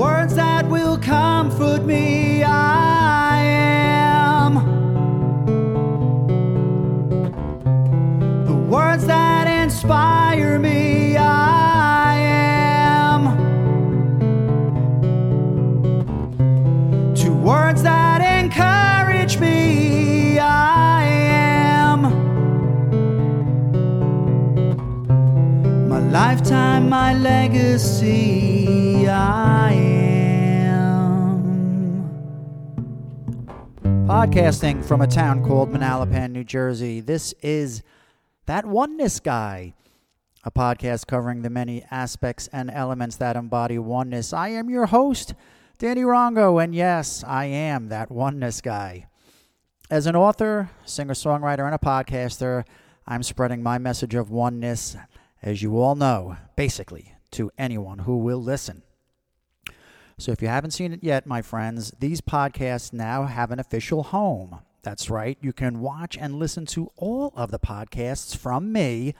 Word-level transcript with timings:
words 0.00 0.34
that 0.34 0.66
will 0.66 0.96
comfort 0.96 1.84
me. 1.84 2.42
I 2.42 3.42
am 3.42 4.54
the 8.46 8.54
words 8.54 9.04
that 9.04 9.46
inspire 9.62 10.58
me. 10.58 11.18
I 11.18 12.16
am 12.16 13.22
to 17.16 17.30
words 17.34 17.82
that 17.82 18.22
encourage 18.40 19.38
me. 19.38 20.38
I 20.38 21.04
am 21.04 22.00
my 25.90 25.98
lifetime, 25.98 26.88
my 26.88 27.12
legacy. 27.12 28.59
Podcasting 34.20 34.84
from 34.84 35.00
a 35.00 35.06
town 35.06 35.42
called 35.42 35.72
Manalapan, 35.72 36.32
New 36.32 36.44
Jersey. 36.44 37.00
This 37.00 37.32
is 37.40 37.82
That 38.44 38.66
Oneness 38.66 39.18
Guy, 39.18 39.72
a 40.44 40.50
podcast 40.50 41.06
covering 41.06 41.40
the 41.40 41.48
many 41.48 41.86
aspects 41.90 42.46
and 42.52 42.70
elements 42.70 43.16
that 43.16 43.34
embody 43.34 43.78
oneness. 43.78 44.34
I 44.34 44.48
am 44.48 44.68
your 44.68 44.84
host, 44.84 45.32
Danny 45.78 46.02
Rongo, 46.02 46.62
and 46.62 46.74
yes, 46.74 47.24
I 47.26 47.46
am 47.46 47.88
that 47.88 48.10
oneness 48.10 48.60
guy. 48.60 49.06
As 49.90 50.04
an 50.06 50.16
author, 50.16 50.68
singer 50.84 51.14
songwriter, 51.14 51.64
and 51.64 51.74
a 51.74 51.78
podcaster, 51.78 52.64
I'm 53.06 53.22
spreading 53.22 53.62
my 53.62 53.78
message 53.78 54.14
of 54.14 54.30
oneness, 54.30 54.98
as 55.40 55.62
you 55.62 55.80
all 55.80 55.94
know, 55.94 56.36
basically 56.56 57.14
to 57.30 57.50
anyone 57.56 58.00
who 58.00 58.18
will 58.18 58.42
listen. 58.42 58.82
So 60.20 60.30
if 60.32 60.42
you 60.42 60.48
haven't 60.48 60.72
seen 60.72 60.92
it 60.92 61.02
yet, 61.02 61.26
my 61.26 61.40
friends, 61.40 61.94
these 61.98 62.20
podcasts 62.20 62.92
now 62.92 63.24
have 63.24 63.50
an 63.50 63.58
official 63.58 64.02
home. 64.02 64.58
That's 64.82 65.08
right, 65.08 65.38
you 65.40 65.54
can 65.54 65.80
watch 65.80 66.18
and 66.18 66.34
listen 66.34 66.66
to 66.66 66.92
all 66.96 67.32
of 67.34 67.50
the 67.50 67.58
podcasts 67.58 68.36
from 68.36 68.70
me, 68.70 69.14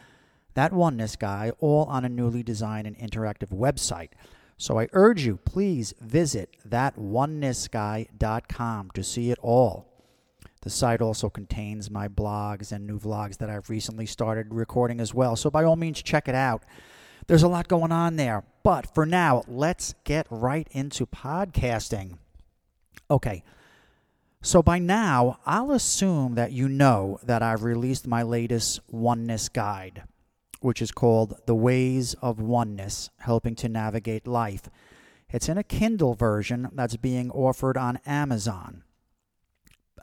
that 0.52 0.74
oneness 0.74 1.16
guy, 1.16 1.52
all 1.58 1.86
on 1.86 2.04
a 2.04 2.10
newly 2.10 2.42
designed 2.42 2.86
and 2.86 2.98
interactive 2.98 3.48
website. 3.48 4.10
So 4.58 4.78
I 4.78 4.88
urge 4.92 5.24
you, 5.24 5.38
please 5.38 5.94
visit 6.02 6.54
thatonenessguy.com 6.68 8.90
to 8.92 9.02
see 9.02 9.30
it 9.30 9.38
all. 9.40 9.86
The 10.60 10.68
site 10.68 11.00
also 11.00 11.30
contains 11.30 11.90
my 11.90 12.08
blogs 12.08 12.72
and 12.72 12.86
new 12.86 12.98
vlogs 12.98 13.38
that 13.38 13.48
I've 13.48 13.70
recently 13.70 14.04
started 14.04 14.52
recording 14.52 15.00
as 15.00 15.14
well. 15.14 15.34
So 15.34 15.50
by 15.50 15.64
all 15.64 15.76
means, 15.76 16.02
check 16.02 16.28
it 16.28 16.34
out. 16.34 16.62
There's 17.26 17.42
a 17.42 17.48
lot 17.48 17.68
going 17.68 17.92
on 17.92 18.16
there. 18.16 18.44
But 18.62 18.92
for 18.94 19.06
now, 19.06 19.42
let's 19.48 19.94
get 20.04 20.26
right 20.30 20.68
into 20.72 21.06
podcasting. 21.06 22.18
Okay. 23.10 23.42
So 24.42 24.62
by 24.62 24.78
now, 24.78 25.38
I'll 25.44 25.72
assume 25.72 26.34
that 26.34 26.52
you 26.52 26.68
know 26.68 27.18
that 27.22 27.42
I've 27.42 27.62
released 27.62 28.06
my 28.06 28.22
latest 28.22 28.80
oneness 28.88 29.48
guide, 29.48 30.04
which 30.60 30.80
is 30.80 30.90
called 30.90 31.38
The 31.46 31.54
Ways 31.54 32.14
of 32.22 32.40
Oneness 32.40 33.10
Helping 33.18 33.54
to 33.56 33.68
Navigate 33.68 34.26
Life. 34.26 34.70
It's 35.28 35.48
in 35.48 35.58
a 35.58 35.62
Kindle 35.62 36.14
version 36.14 36.70
that's 36.72 36.96
being 36.96 37.30
offered 37.30 37.76
on 37.76 37.98
Amazon. 38.06 38.82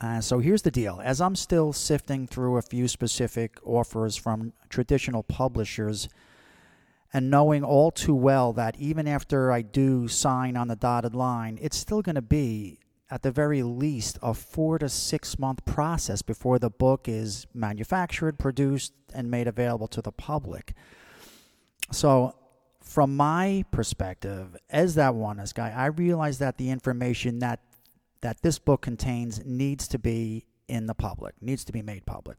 Uh, 0.00 0.20
so 0.20 0.38
here's 0.38 0.62
the 0.62 0.70
deal. 0.70 1.00
As 1.02 1.20
I'm 1.20 1.34
still 1.34 1.72
sifting 1.72 2.26
through 2.26 2.56
a 2.56 2.62
few 2.62 2.86
specific 2.86 3.58
offers 3.64 4.16
from 4.16 4.52
traditional 4.68 5.24
publishers, 5.24 6.08
and 7.12 7.30
knowing 7.30 7.64
all 7.64 7.90
too 7.90 8.14
well 8.14 8.52
that 8.52 8.76
even 8.78 9.08
after 9.08 9.50
I 9.50 9.62
do 9.62 10.08
sign 10.08 10.56
on 10.56 10.68
the 10.68 10.76
dotted 10.76 11.14
line, 11.14 11.58
it's 11.60 11.76
still 11.76 12.02
going 12.02 12.16
to 12.16 12.22
be, 12.22 12.78
at 13.10 13.22
the 13.22 13.30
very 13.30 13.62
least, 13.62 14.18
a 14.22 14.34
four 14.34 14.78
to 14.78 14.88
six 14.88 15.38
month 15.38 15.64
process 15.64 16.20
before 16.22 16.58
the 16.58 16.70
book 16.70 17.08
is 17.08 17.46
manufactured, 17.54 18.38
produced, 18.38 18.92
and 19.14 19.30
made 19.30 19.48
available 19.48 19.88
to 19.88 20.02
the 20.02 20.12
public. 20.12 20.74
So, 21.90 22.34
from 22.82 23.16
my 23.16 23.64
perspective, 23.70 24.56
as 24.70 24.94
that 24.94 25.14
oneness 25.14 25.52
guy, 25.52 25.70
I 25.70 25.86
realize 25.86 26.38
that 26.38 26.56
the 26.56 26.70
information 26.70 27.38
that 27.40 27.60
that 28.20 28.42
this 28.42 28.58
book 28.58 28.80
contains 28.80 29.44
needs 29.44 29.86
to 29.88 29.98
be 29.98 30.46
in 30.68 30.86
the 30.86 30.94
public, 30.94 31.34
needs 31.40 31.64
to 31.64 31.72
be 31.72 31.82
made 31.82 32.04
public. 32.06 32.36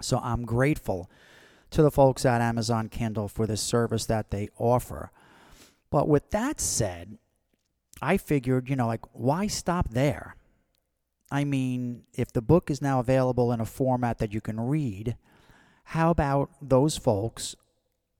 So 0.00 0.18
I'm 0.18 0.44
grateful 0.44 1.10
to 1.70 1.82
the 1.82 1.90
folks 1.90 2.24
at 2.24 2.40
Amazon 2.40 2.88
Kindle 2.88 3.28
for 3.28 3.46
the 3.46 3.56
service 3.56 4.06
that 4.06 4.30
they 4.30 4.48
offer. 4.58 5.10
But 5.90 6.08
with 6.08 6.30
that 6.30 6.60
said, 6.60 7.18
I 8.00 8.16
figured, 8.16 8.68
you 8.68 8.76
know, 8.76 8.86
like, 8.86 9.04
why 9.12 9.46
stop 9.46 9.90
there? 9.90 10.36
I 11.30 11.44
mean, 11.44 12.04
if 12.14 12.32
the 12.32 12.42
book 12.42 12.70
is 12.70 12.80
now 12.80 13.00
available 13.00 13.52
in 13.52 13.60
a 13.60 13.66
format 13.66 14.18
that 14.18 14.32
you 14.32 14.40
can 14.40 14.60
read, 14.60 15.16
how 15.84 16.10
about 16.10 16.50
those 16.62 16.96
folks, 16.96 17.54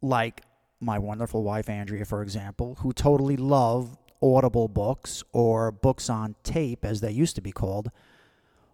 like 0.02 0.42
my 0.80 0.98
wonderful 0.98 1.42
wife 1.42 1.68
Andrea, 1.68 2.04
for 2.04 2.22
example, 2.22 2.76
who 2.80 2.92
totally 2.92 3.36
love 3.36 3.96
audible 4.22 4.68
books 4.68 5.22
or 5.32 5.70
books 5.70 6.10
on 6.10 6.34
tape, 6.42 6.84
as 6.84 7.00
they 7.00 7.10
used 7.10 7.34
to 7.36 7.40
be 7.40 7.52
called? 7.52 7.90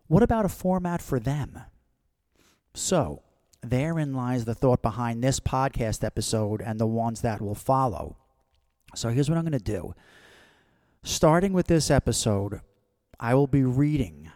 What 0.07 0.23
about 0.23 0.45
a 0.45 0.51
format 0.51 1.01
for 1.01 1.21
them? 1.21 1.61
So, 2.75 3.23
therein 3.71 4.15
lies 4.15 4.45
the 4.45 4.55
thought 4.55 4.83
behind 4.83 5.23
this 5.23 5.41
podcast 5.41 6.05
episode 6.05 6.61
and 6.61 6.79
the 6.79 6.87
ones 6.87 7.21
that 7.23 7.41
will 7.41 7.55
follow. 7.55 8.17
So, 8.95 9.09
here's 9.09 9.29
what 9.29 9.37
I'm 9.37 9.45
going 9.45 9.53
to 9.53 9.59
do. 9.59 9.95
Starting 11.03 11.53
with 11.53 11.67
this 11.67 11.91
episode, 11.91 12.61
I 13.21 13.35
will 13.35 13.47
be 13.47 13.65
reading 13.65 14.31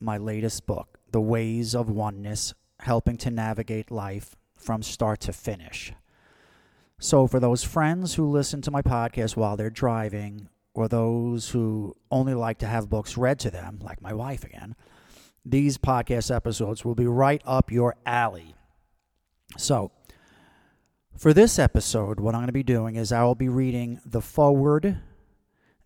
my 0.00 0.18
latest 0.18 0.66
book, 0.66 0.98
The 1.12 1.20
Ways 1.20 1.74
of 1.74 1.90
Oneness 1.90 2.54
Helping 2.80 3.16
to 3.18 3.30
Navigate 3.30 3.90
Life 3.90 4.36
from 4.54 4.82
Start 4.82 5.20
to 5.20 5.32
Finish. 5.32 5.92
So, 6.98 7.26
for 7.26 7.40
those 7.40 7.64
friends 7.64 8.14
who 8.14 8.28
listen 8.28 8.62
to 8.62 8.70
my 8.70 8.82
podcast 8.82 9.36
while 9.36 9.56
they're 9.56 9.70
driving, 9.70 10.48
or 10.74 10.88
those 10.88 11.50
who 11.50 11.96
only 12.10 12.34
like 12.34 12.58
to 12.58 12.66
have 12.66 12.88
books 12.88 13.16
read 13.16 13.38
to 13.40 13.50
them, 13.50 13.78
like 13.82 14.00
my 14.00 14.12
wife 14.12 14.44
again, 14.44 14.74
these 15.44 15.78
podcast 15.78 16.34
episodes 16.34 16.84
will 16.84 16.94
be 16.94 17.06
right 17.06 17.42
up 17.44 17.72
your 17.72 17.96
alley. 18.06 18.54
So, 19.56 19.90
for 21.16 21.34
this 21.34 21.58
episode, 21.58 22.18
what 22.18 22.34
I'm 22.34 22.40
going 22.40 22.46
to 22.46 22.52
be 22.52 22.62
doing 22.62 22.96
is 22.96 23.12
I 23.12 23.24
will 23.24 23.34
be 23.34 23.48
reading 23.48 24.00
the 24.06 24.22
forward, 24.22 25.00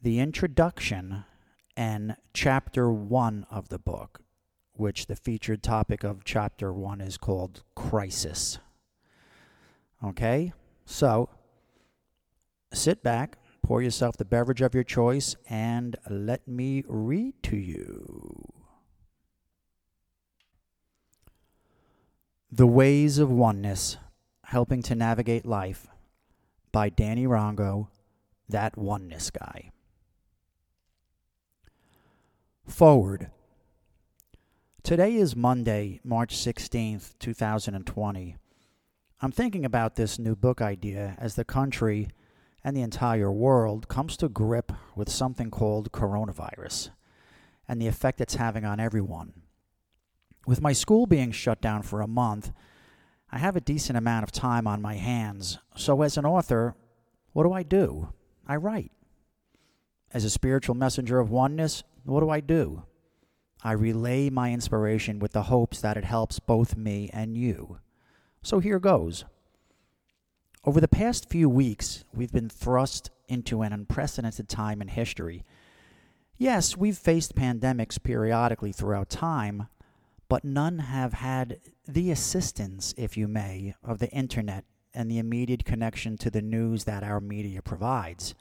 the 0.01 0.21
introduction, 0.21 1.25
and 1.77 2.17
chapter 2.33 2.93
one 2.93 3.47
of 3.51 3.69
the 3.69 3.79
book, 3.79 4.21
which 4.75 5.07
the 5.07 5.17
featured 5.17 5.63
topic 5.63 6.05
of 6.05 6.25
chapter 6.25 6.73
one 6.73 7.01
is 7.01 7.17
called 7.17 7.63
Crisis. 7.75 8.59
Okay? 10.05 10.53
So, 10.85 11.31
sit 12.73 13.03
back, 13.03 13.39
pour 13.63 13.83
yourself 13.83 14.17
the 14.17 14.25
beverage 14.25 14.61
of 14.61 14.75
your 14.75 14.85
choice, 14.85 15.35
and 15.49 15.97
let 16.09 16.47
me 16.47 16.85
read 16.87 17.35
to 17.45 17.57
you. 17.57 18.54
The 22.57 22.69
Ways 22.69 23.19
of 23.19 23.33
Oneness 23.33 23.97
Helping 24.45 24.81
to 24.83 24.95
Navigate 24.95 25.45
Life 25.45 25.89
by 26.71 26.89
Danny 26.89 27.27
Rongo, 27.27 27.89
that 28.49 28.79
oneness 28.79 29.29
guy. 29.31 29.73
Forward. 32.65 33.33
Today 34.85 35.17
is 35.17 35.35
Monday, 35.35 35.99
March 36.05 36.37
16th, 36.37 37.19
2020. 37.19 38.37
I'm 39.21 39.33
thinking 39.33 39.65
about 39.65 39.97
this 39.97 40.21
new 40.21 40.37
book 40.37 40.63
idea 40.63 41.17
as 41.19 41.35
the 41.35 41.45
country 41.45 42.07
and 42.63 42.77
the 42.77 42.83
entire 42.83 43.33
world 43.33 43.89
comes 43.89 44.17
to 44.19 44.29
grip 44.29 44.71
with 44.95 45.11
something 45.11 45.51
called 45.51 45.91
coronavirus 45.91 46.91
and 47.67 47.83
the 47.83 47.89
effect 47.89 48.21
it's 48.21 48.37
having 48.37 48.65
on 48.65 48.79
everyone. 48.79 49.44
With 50.47 50.61
my 50.61 50.73
school 50.73 51.07
being 51.07 51.33
shut 51.33 51.61
down 51.61 51.83
for 51.83 52.01
a 52.01 52.07
month, 52.07 52.53
I 53.31 53.39
have 53.39 53.57
a 53.57 53.61
decent 53.61 53.97
amount 53.97 54.25
of 54.25 54.33
time 54.33 54.67
on 54.67 54.83
my 54.83 54.95
hands. 54.95 55.59
So, 55.77 56.03
as 56.03 56.17
an 56.17 56.27
author, 56.27 56.77
what 57.33 57.45
do 57.45 57.53
I 57.53 57.63
do? 57.63 58.13
I 58.47 58.57
write. 58.57 58.93
As 60.13 60.25
a 60.25 60.31
spiritual 60.31 60.75
messenger 60.75 61.19
of 61.19 61.31
oneness, 61.31 61.83
what 62.05 62.21
do 62.21 62.31
I 62.31 62.41
do? 62.41 62.85
I 63.63 63.73
relay 63.73 64.29
my 64.29 64.53
inspiration 64.53 65.19
with 65.19 65.33
the 65.33 65.45
hopes 65.45 65.81
that 65.81 65.97
it 65.97 66.05
helps 66.05 66.39
both 66.39 66.77
me 66.77 67.11
and 67.13 67.37
you. 67.37 67.79
So 68.43 68.61
here 68.61 68.79
goes. 68.79 69.25
Over 70.65 70.81
the 70.81 70.89
past 70.89 71.29
few 71.29 71.49
weeks, 71.49 72.05
we've 72.15 72.33
been 72.33 72.51
thrust 72.51 73.11
into 73.27 73.63
an 73.63 73.73
unprecedented 73.73 74.49
time 74.49 74.83
in 74.83 74.89
history. 74.89 75.45
Yes, 76.37 76.77
we've 76.77 76.97
faced 76.97 77.35
pandemics 77.35 78.03
periodically 78.03 78.73
throughout 78.73 79.09
time, 79.09 79.69
but 80.29 80.45
none 80.45 80.79
have 80.79 81.15
had 81.15 81.61
the 81.87 82.11
assistance, 82.11 82.95
if 82.97 83.17
you 83.17 83.29
may, 83.29 83.75
of 83.83 83.99
the 83.99 84.11
internet 84.11 84.65
and 84.95 85.11
the 85.11 85.19
immediate 85.19 85.65
connection 85.65 86.17
to 86.19 86.31
the 86.31 86.43
news 86.43 86.85
that 86.85 87.03
our 87.03 87.21
media 87.21 87.61
provides. 87.61 88.35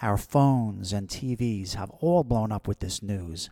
Our 0.00 0.16
phones 0.16 0.92
and 0.92 1.08
TVs 1.08 1.74
have 1.74 1.90
all 1.90 2.24
blown 2.24 2.52
up 2.52 2.68
with 2.68 2.78
this 2.78 3.02
news. 3.02 3.50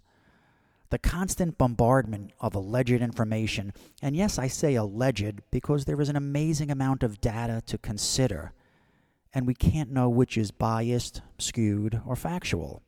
The 0.91 0.99
constant 0.99 1.59
bombardment 1.59 2.31
of 2.41 2.55
alleged 2.55 3.03
information, 3.03 3.73
and 4.01 4.17
yes, 4.17 4.39
I 4.39 4.47
say 4.47 4.77
alleged 4.77 5.43
because 5.51 5.85
there 5.85 6.01
is 6.01 6.09
an 6.09 6.15
amazing 6.17 6.71
amount 6.71 7.03
of 7.03 7.21
data 7.21 7.61
to 7.67 7.77
consider, 7.77 8.53
and 9.35 9.47
we 9.47 9.55
can't 9.55 9.91
know 9.91 10.09
which 10.09 10.39
is 10.39 10.53
biased, 10.53 11.23
skewed, 11.39 12.01
or 12.07 12.15
factual. 12.15 12.83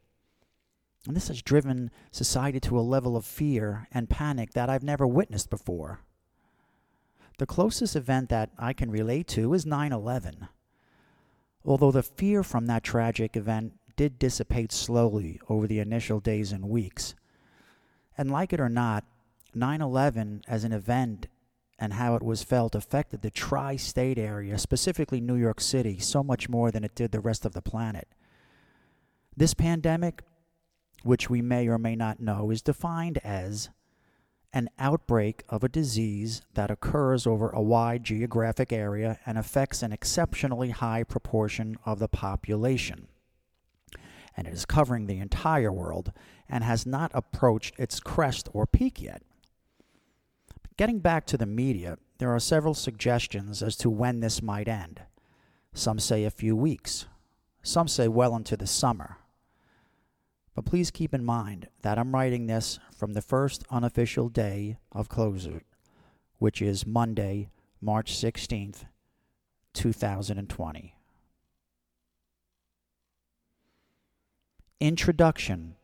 And 1.06 1.17
this 1.17 1.29
has 1.29 1.43
driven 1.43 1.91
society 2.11 2.61
to 2.61 2.79
a 2.79 2.81
level 2.81 3.17
of 3.17 3.25
fear 3.25 3.89
and 3.93 4.11
panic 4.11 4.53
that 4.53 4.69
I've 4.69 4.83
never 4.83 5.06
witnessed 5.06 5.50
before. 5.50 6.00
The 7.39 7.47
closest 7.47 7.95
event 7.95 8.29
that 8.31 8.50
I 8.59 8.73
can 8.73 8.91
relate 8.91 9.29
to 9.29 9.55
is 9.55 9.65
9 9.65 9.93
11. 9.93 10.49
Although 11.65 11.93
the 11.93 12.03
fear 12.03 12.43
from 12.43 12.67
that 12.67 12.83
tragic 12.83 13.37
event 13.37 13.75
did 13.97 14.19
dissipate 14.19 14.73
slowly 14.73 15.41
over 15.49 15.67
the 15.67 15.81
initial 15.81 16.21
days 16.21 16.53
and 16.53 16.69
weeks. 16.69 17.15
And 18.17 18.31
like 18.31 18.53
it 18.53 18.61
or 18.61 18.69
not, 18.69 19.05
9 19.55 19.81
11 19.81 20.43
as 20.49 20.65
an 20.65 20.73
event 20.73 21.29
and 21.79 21.93
how 21.93 22.17
it 22.17 22.23
was 22.23 22.43
felt 22.43 22.75
affected 22.75 23.23
the 23.23 23.31
tri 23.31 23.77
state 23.77 24.19
area, 24.19 24.59
specifically 24.59 25.21
New 25.21 25.37
York 25.37 25.61
City, 25.61 25.99
so 25.99 26.25
much 26.25 26.49
more 26.49 26.71
than 26.71 26.83
it 26.83 26.95
did 26.95 27.12
the 27.12 27.21
rest 27.21 27.45
of 27.45 27.53
the 27.53 27.62
planet. 27.62 28.09
This 29.37 29.55
pandemic, 29.55 30.23
which 31.03 31.31
we 31.31 31.43
may 31.43 31.69
or 31.69 31.79
may 31.79 31.97
not 31.97 32.21
know, 32.21 32.50
is 32.50 32.62
defined 32.62 33.19
as 33.19 33.71
an 34.53 34.71
outbreak 34.79 35.45
of 35.49 35.62
a 35.62 35.69
disease 35.69 36.43
that 36.55 36.71
occurs 36.71 37.27
over 37.27 37.50
a 37.50 37.62
wide 37.62 38.03
geographic 38.03 38.73
area 38.73 39.19
and 39.27 39.37
affects 39.37 39.83
an 39.83 39.93
exceptionally 39.93 40.71
high 40.71 41.05
proportion 41.05 41.77
of 41.85 41.99
the 41.99 42.09
population. 42.09 43.09
And 44.37 44.47
it 44.47 44.55
is 44.55 44.65
covering 44.65 45.06
the 45.06 45.19
entire 45.19 45.73
world 45.73 46.12
and 46.49 46.65
has 46.65 46.87
not 46.87 47.11
approached 47.12 47.79
its 47.79 48.00
crest 48.00 48.49
or 48.53 48.67
peak 48.67 49.03
yet. 49.03 49.23
Getting 50.77 51.00
back 51.00 51.27
to 51.27 51.37
the 51.37 51.47
media, 51.47 51.99
there 52.19 52.33
are 52.33 52.41
several 52.41 52.75
suggestions 52.75 53.62
as 53.62 53.77
to 53.79 53.91
when 53.91 54.21
this 54.21 54.41
might 54.41 54.69
end. 54.69 55.03
Some 55.75 55.99
say 55.99 56.25
a 56.25 56.31
few 56.31 56.56
weeks, 56.56 57.06
some 57.62 57.89
say 57.89 58.09
well 58.09 58.35
into 58.35 58.56
the 58.56 58.67
summer. 58.67 59.19
But 60.58 60.64
please 60.64 60.90
keep 60.90 61.14
in 61.14 61.25
mind 61.25 61.69
that 61.82 62.00
I'm 62.00 62.12
writing 62.12 62.49
this 62.49 62.81
from 62.93 63.12
the 63.12 63.22
first 63.22 63.62
unofficial 63.70 64.28
day 64.28 64.76
of 64.90 65.08
closure, 65.08 65.62
which 66.40 66.60
is 66.60 66.84
Monday, 66.84 67.49
March 67.81 68.12
16th, 68.12 68.87
2020. 69.75 70.96
Introduction 74.81 75.76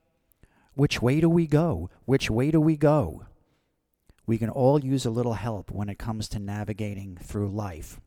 Which 0.75 1.01
way 1.01 1.21
do 1.21 1.31
we 1.31 1.47
go? 1.47 1.89
Which 2.05 2.29
way 2.29 2.51
do 2.51 2.61
we 2.61 2.77
go? 2.77 3.27
We 4.27 4.39
can 4.39 4.51
all 4.51 4.85
use 4.85 5.07
a 5.07 5.11
little 5.11 5.35
help 5.35 5.71
when 5.71 5.89
it 5.89 6.01
comes 6.01 6.29
to 6.31 6.41
navigating 6.41 7.17
through 7.23 7.51
life. 7.51 8.01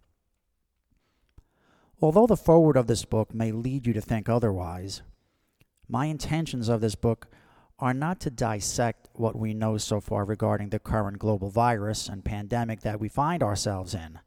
Although 2.01 2.27
the 2.27 2.35
forward 2.35 2.75
of 2.75 2.87
this 2.87 3.05
book 3.05 3.33
may 3.33 3.53
lead 3.53 3.87
you 3.87 3.93
to 3.93 4.01
think 4.01 4.27
otherwise, 4.27 5.01
my 5.87 6.05
intentions 6.07 6.69
of 6.69 6.81
this 6.81 6.95
book 6.95 7.27
are 7.79 7.93
not 7.93 8.19
to 8.21 8.29
dissect 8.29 9.07
what 9.13 9.37
we 9.37 9.53
know 9.53 9.77
so 9.77 10.01
far 10.01 10.25
regarding 10.25 10.69
the 10.69 10.79
current 10.79 11.19
global 11.19 11.49
virus 11.49 12.09
and 12.09 12.25
pandemic 12.25 12.81
that 12.81 12.99
we 12.99 13.07
find 13.07 13.43
ourselves 13.43 13.93
in. 13.93 14.19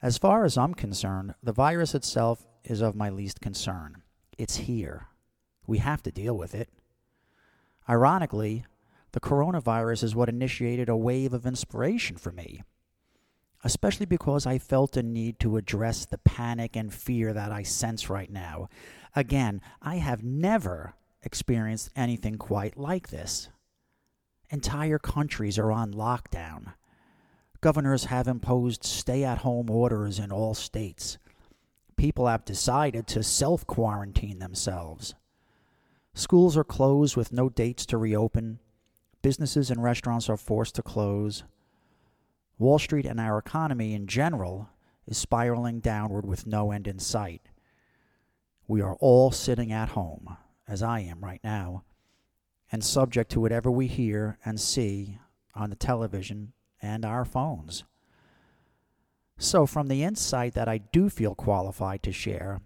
As 0.00 0.18
far 0.18 0.44
as 0.44 0.56
I'm 0.56 0.74
concerned, 0.74 1.34
the 1.42 1.52
virus 1.52 1.94
itself 1.94 2.46
is 2.64 2.80
of 2.80 2.96
my 2.96 3.10
least 3.10 3.40
concern. 3.40 4.02
It's 4.38 4.56
here. 4.56 5.08
We 5.66 5.78
have 5.78 6.02
to 6.02 6.10
deal 6.10 6.36
with 6.36 6.54
it. 6.54 6.68
Ironically, 7.88 8.64
the 9.12 9.20
coronavirus 9.20 10.02
is 10.02 10.14
what 10.14 10.28
initiated 10.28 10.88
a 10.88 10.96
wave 10.96 11.32
of 11.32 11.46
inspiration 11.46 12.16
for 12.16 12.32
me, 12.32 12.62
especially 13.62 14.06
because 14.06 14.46
I 14.46 14.58
felt 14.58 14.96
a 14.96 15.02
need 15.02 15.38
to 15.40 15.56
address 15.56 16.06
the 16.06 16.18
panic 16.18 16.74
and 16.74 16.92
fear 16.92 17.32
that 17.32 17.52
I 17.52 17.62
sense 17.62 18.10
right 18.10 18.30
now 18.30 18.68
Again, 19.14 19.60
I 19.80 19.96
have 19.96 20.24
never 20.24 20.94
experienced 21.22 21.90
anything 21.94 22.36
quite 22.36 22.76
like 22.76 23.08
this. 23.08 23.48
Entire 24.50 24.98
countries 24.98 25.58
are 25.58 25.72
on 25.72 25.94
lockdown. 25.94 26.74
Governors 27.60 28.06
have 28.06 28.28
imposed 28.28 28.84
stay 28.84 29.24
at 29.24 29.38
home 29.38 29.70
orders 29.70 30.18
in 30.18 30.30
all 30.30 30.54
states. 30.54 31.18
People 31.96 32.26
have 32.26 32.44
decided 32.44 33.06
to 33.06 33.22
self 33.22 33.66
quarantine 33.66 34.38
themselves. 34.38 35.14
Schools 36.12 36.56
are 36.56 36.64
closed 36.64 37.16
with 37.16 37.32
no 37.32 37.48
dates 37.48 37.86
to 37.86 37.98
reopen. 37.98 38.58
Businesses 39.22 39.70
and 39.70 39.82
restaurants 39.82 40.28
are 40.28 40.36
forced 40.36 40.74
to 40.74 40.82
close. 40.82 41.44
Wall 42.58 42.78
Street 42.78 43.06
and 43.06 43.18
our 43.18 43.38
economy 43.38 43.94
in 43.94 44.06
general 44.06 44.68
is 45.06 45.16
spiraling 45.16 45.80
downward 45.80 46.26
with 46.26 46.46
no 46.46 46.70
end 46.70 46.86
in 46.86 46.98
sight. 46.98 47.48
We 48.66 48.80
are 48.80 48.96
all 48.96 49.30
sitting 49.30 49.72
at 49.72 49.90
home, 49.90 50.36
as 50.66 50.82
I 50.82 51.00
am 51.00 51.20
right 51.22 51.40
now, 51.44 51.84
and 52.72 52.82
subject 52.82 53.30
to 53.32 53.40
whatever 53.40 53.70
we 53.70 53.86
hear 53.86 54.38
and 54.44 54.58
see 54.58 55.18
on 55.54 55.70
the 55.70 55.76
television 55.76 56.52
and 56.80 57.04
our 57.04 57.24
phones. 57.24 57.84
So, 59.36 59.66
from 59.66 59.88
the 59.88 60.02
insight 60.02 60.54
that 60.54 60.68
I 60.68 60.78
do 60.78 61.10
feel 61.10 61.34
qualified 61.34 62.02
to 62.04 62.12
share, 62.12 62.60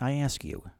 I 0.00 0.12
ask 0.12 0.44
you 0.44 0.70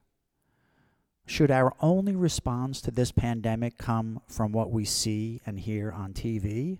should 1.28 1.50
our 1.50 1.74
only 1.80 2.16
response 2.16 2.80
to 2.80 2.90
this 2.90 3.12
pandemic 3.12 3.76
come 3.76 4.22
from 4.26 4.50
what 4.50 4.70
we 4.70 4.86
see 4.86 5.42
and 5.44 5.60
hear 5.60 5.92
on 5.92 6.14
TV? 6.14 6.78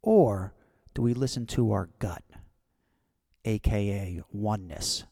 Or 0.00 0.54
do 0.94 1.02
we 1.02 1.12
listen 1.12 1.44
to 1.48 1.72
our 1.72 1.90
gut, 1.98 2.24
aka 3.44 4.22
oneness? 4.32 5.04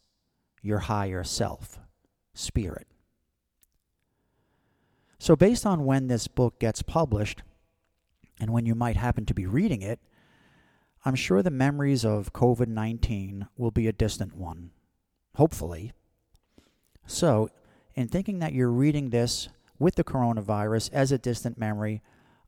Your 0.68 0.80
higher 0.80 1.24
self, 1.24 1.80
spirit. 2.34 2.86
So, 5.18 5.34
based 5.34 5.66
on 5.66 5.84
when 5.84 6.06
this 6.06 6.28
book 6.28 6.60
gets 6.60 6.82
published 6.82 7.42
and 8.38 8.52
when 8.52 8.66
you 8.66 8.76
might 8.76 8.96
happen 8.96 9.26
to 9.26 9.34
be 9.34 9.46
reading 9.46 9.82
it, 9.82 9.98
I'm 11.04 11.16
sure 11.16 11.42
the 11.42 11.50
memories 11.50 12.04
of 12.04 12.32
COVID 12.32 12.68
19 12.68 13.48
will 13.56 13.70
be 13.72 13.88
a 13.88 13.92
distant 13.92 14.36
one, 14.36 14.70
hopefully. 15.34 15.92
So, 17.06 17.48
in 17.94 18.06
thinking 18.06 18.38
that 18.38 18.52
you're 18.52 18.70
reading 18.70 19.10
this 19.10 19.48
with 19.78 19.94
the 19.96 20.04
coronavirus 20.04 20.90
as 20.92 21.10
a 21.10 21.18
distant 21.18 21.58
memory, 21.58 22.02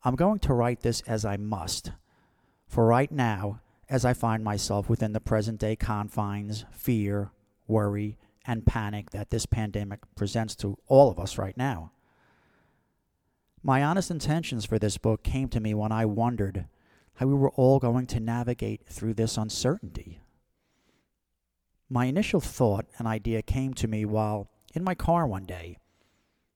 I'm 0.04 0.14
going 0.14 0.38
to 0.40 0.54
write 0.54 0.82
this 0.82 1.00
as 1.06 1.24
I 1.24 1.36
must. 1.36 1.92
For 2.68 2.86
right 2.86 3.10
now, 3.10 3.60
as 3.88 4.04
I 4.04 4.12
find 4.14 4.44
myself 4.44 4.88
within 4.88 5.12
the 5.12 5.20
present 5.20 5.58
day 5.58 5.74
confines, 5.74 6.64
fear, 6.70 7.32
worry, 7.70 8.18
and 8.46 8.66
panic 8.66 9.10
that 9.10 9.30
this 9.30 9.46
pandemic 9.46 10.00
presents 10.16 10.54
to 10.56 10.76
all 10.86 11.10
of 11.10 11.18
us 11.18 11.38
right 11.38 11.56
now. 11.56 11.92
My 13.62 13.82
honest 13.84 14.10
intentions 14.10 14.64
for 14.64 14.78
this 14.78 14.98
book 14.98 15.22
came 15.22 15.48
to 15.48 15.60
me 15.60 15.74
when 15.74 15.92
I 15.92 16.06
wondered 16.06 16.66
how 17.16 17.26
we 17.26 17.34
were 17.34 17.50
all 17.50 17.78
going 17.78 18.06
to 18.06 18.20
navigate 18.20 18.86
through 18.86 19.14
this 19.14 19.36
uncertainty. 19.36 20.20
My 21.88 22.06
initial 22.06 22.40
thought 22.40 22.86
and 22.98 23.06
idea 23.06 23.42
came 23.42 23.74
to 23.74 23.88
me 23.88 24.04
while 24.04 24.48
in 24.74 24.82
my 24.82 24.94
car 24.94 25.26
one 25.26 25.44
day. 25.44 25.76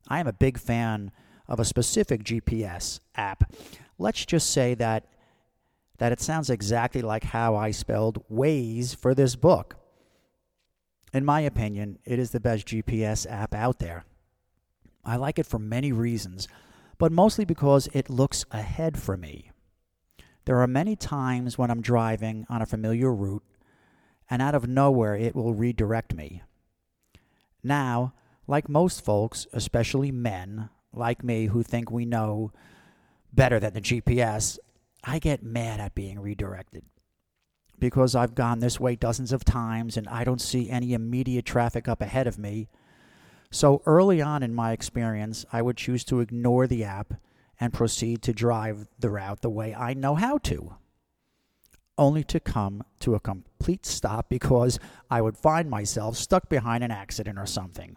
I 0.09 0.21
am 0.21 0.26
a 0.26 0.33
big 0.33 0.59
fan 0.59 1.11
of 1.49 1.61
a 1.61 1.64
specific 1.64 2.25
GPS 2.25 3.00
app. 3.14 3.52
Let's 3.99 4.25
just 4.25 4.50
say 4.50 4.75
that 4.75 5.06
that 5.99 6.12
it 6.12 6.21
sounds 6.21 6.50
exactly 6.50 7.02
like 7.02 7.25
how 7.25 7.54
I 7.54 7.71
spelled 7.71 8.26
Waze 8.28 8.97
for 8.97 9.14
this 9.14 9.37
book. 9.37 9.76
In 11.14 11.25
my 11.25 11.42
opinion, 11.42 12.00
it 12.04 12.18
is 12.18 12.33
the 12.33 12.40
best 12.40 12.66
GPS 12.66 13.25
app 13.30 13.54
out 13.54 13.78
there. 13.78 14.04
I 15.04 15.14
like 15.14 15.38
it 15.38 15.47
for 15.47 15.61
many 15.61 15.92
reasons, 15.92 16.49
but 16.99 17.12
mostly 17.12 17.44
because 17.44 17.88
it 17.92 18.11
looks 18.11 18.44
ahead 18.50 19.00
for 19.00 19.16
me. 19.16 19.52
There 20.44 20.61
are 20.61 20.66
many 20.66 20.97
times 20.97 21.56
when 21.56 21.71
I'm 21.71 21.83
driving 21.83 22.47
on 22.50 22.62
a 22.62 22.66
familiar 22.66 23.14
route, 23.14 23.44
and 24.28 24.42
out 24.42 24.56
of 24.56 24.66
nowhere 24.66 25.14
it 25.14 25.37
will 25.37 25.54
redirect 25.54 26.16
me. 26.16 26.42
Now, 27.62 28.12
like 28.49 28.68
most 28.68 29.04
folks, 29.04 29.47
especially 29.52 30.11
men 30.11 30.68
like 30.92 31.23
me 31.23 31.47
who 31.47 31.62
think 31.62 31.92
we 31.92 32.04
know 32.04 32.50
better 33.33 33.61
than 33.61 33.73
the 33.73 33.80
GPS, 33.80 34.59
I 35.04 35.21
get 35.21 35.44
mad 35.44 35.78
at 35.78 35.94
being 35.94 36.18
redirected 36.18 36.83
because 37.78 38.14
I've 38.14 38.35
gone 38.35 38.61
this 38.61 38.81
way 38.81 38.97
dozens 38.97 39.33
of 39.33 39.45
times 39.45 39.97
and 39.97 40.09
I 40.09 40.25
don't 40.25 40.40
see 40.40 40.71
any 40.71 40.93
immediate 40.95 41.45
traffic 41.45 41.88
up 41.88 42.00
ahead 42.00 42.26
of 42.26 42.38
me. 42.38 42.69
So 43.50 43.83
early 43.87 44.21
on 44.21 44.43
in 44.43 44.54
my 44.54 44.73
experience, 44.73 45.45
I 45.52 45.62
would 45.62 45.76
choose 45.76 46.04
to 46.04 46.21
ignore 46.21 46.66
the 46.66 46.85
app 46.85 47.14
and 47.61 47.73
proceed 47.73 48.21
to 48.23 48.33
drive 48.33 48.88
the 48.99 49.11
route 49.11 49.43
the 49.43 49.50
way 49.50 49.75
I 49.75 49.95
know 49.95 50.14
how 50.16 50.38
to. 50.38 50.76
only 51.97 52.25
to 52.25 52.40
come 52.40 52.83
to 53.00 53.14
a 53.14 53.21
complete 53.21 53.87
stop 53.87 54.28
because 54.28 54.78
I 55.11 55.21
would 55.21 55.37
find 55.37 55.71
myself 55.71 56.16
stuck 56.16 56.49
behind 56.49 56.83
an 56.83 56.90
accident 56.90 57.38
or 57.38 57.47
something. 57.47 57.97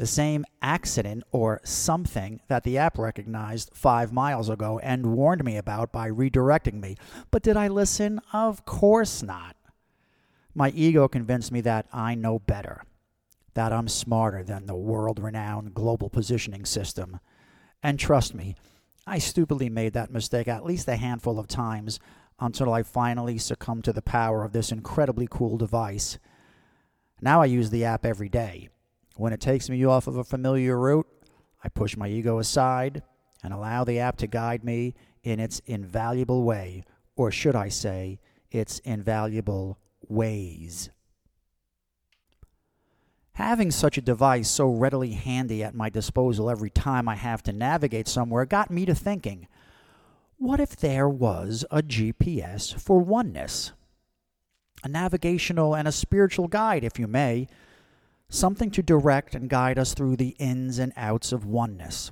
The 0.00 0.06
same 0.06 0.46
accident 0.62 1.24
or 1.30 1.60
something 1.62 2.40
that 2.48 2.64
the 2.64 2.78
app 2.78 2.96
recognized 2.96 3.72
five 3.74 4.14
miles 4.14 4.48
ago 4.48 4.78
and 4.78 5.12
warned 5.12 5.44
me 5.44 5.58
about 5.58 5.92
by 5.92 6.08
redirecting 6.08 6.80
me. 6.80 6.96
But 7.30 7.42
did 7.42 7.58
I 7.58 7.68
listen? 7.68 8.18
Of 8.32 8.64
course 8.64 9.22
not. 9.22 9.56
My 10.54 10.70
ego 10.70 11.06
convinced 11.06 11.52
me 11.52 11.60
that 11.60 11.84
I 11.92 12.14
know 12.14 12.38
better, 12.38 12.82
that 13.52 13.74
I'm 13.74 13.88
smarter 13.88 14.42
than 14.42 14.64
the 14.64 14.74
world 14.74 15.18
renowned 15.18 15.74
global 15.74 16.08
positioning 16.08 16.64
system. 16.64 17.20
And 17.82 17.98
trust 17.98 18.34
me, 18.34 18.54
I 19.06 19.18
stupidly 19.18 19.68
made 19.68 19.92
that 19.92 20.10
mistake 20.10 20.48
at 20.48 20.64
least 20.64 20.88
a 20.88 20.96
handful 20.96 21.38
of 21.38 21.46
times 21.46 22.00
until 22.38 22.72
I 22.72 22.84
finally 22.84 23.36
succumbed 23.36 23.84
to 23.84 23.92
the 23.92 24.00
power 24.00 24.44
of 24.44 24.52
this 24.52 24.72
incredibly 24.72 25.28
cool 25.30 25.58
device. 25.58 26.18
Now 27.20 27.42
I 27.42 27.44
use 27.44 27.68
the 27.68 27.84
app 27.84 28.06
every 28.06 28.30
day. 28.30 28.70
When 29.20 29.34
it 29.34 29.40
takes 29.42 29.68
me 29.68 29.84
off 29.84 30.06
of 30.06 30.16
a 30.16 30.24
familiar 30.24 30.78
route, 30.78 31.06
I 31.62 31.68
push 31.68 31.94
my 31.94 32.08
ego 32.08 32.38
aside 32.38 33.02
and 33.42 33.52
allow 33.52 33.84
the 33.84 33.98
app 33.98 34.16
to 34.16 34.26
guide 34.26 34.64
me 34.64 34.94
in 35.22 35.38
its 35.38 35.60
invaluable 35.66 36.42
way, 36.42 36.84
or 37.16 37.30
should 37.30 37.54
I 37.54 37.68
say, 37.68 38.18
its 38.50 38.78
invaluable 38.78 39.78
ways. 40.08 40.88
Having 43.32 43.72
such 43.72 43.98
a 43.98 44.00
device 44.00 44.48
so 44.48 44.70
readily 44.70 45.10
handy 45.10 45.62
at 45.62 45.74
my 45.74 45.90
disposal 45.90 46.48
every 46.48 46.70
time 46.70 47.06
I 47.06 47.16
have 47.16 47.42
to 47.42 47.52
navigate 47.52 48.08
somewhere 48.08 48.46
got 48.46 48.70
me 48.70 48.86
to 48.86 48.94
thinking 48.94 49.46
what 50.38 50.60
if 50.60 50.76
there 50.76 51.10
was 51.10 51.66
a 51.70 51.82
GPS 51.82 52.74
for 52.74 53.00
oneness? 53.00 53.72
A 54.82 54.88
navigational 54.88 55.76
and 55.76 55.86
a 55.86 55.92
spiritual 55.92 56.48
guide, 56.48 56.84
if 56.84 56.98
you 56.98 57.06
may, 57.06 57.48
something 58.30 58.70
to 58.70 58.82
direct 58.82 59.34
and 59.34 59.50
guide 59.50 59.78
us 59.78 59.92
through 59.92 60.16
the 60.16 60.34
ins 60.38 60.78
and 60.78 60.92
outs 60.96 61.32
of 61.32 61.44
oneness. 61.44 62.10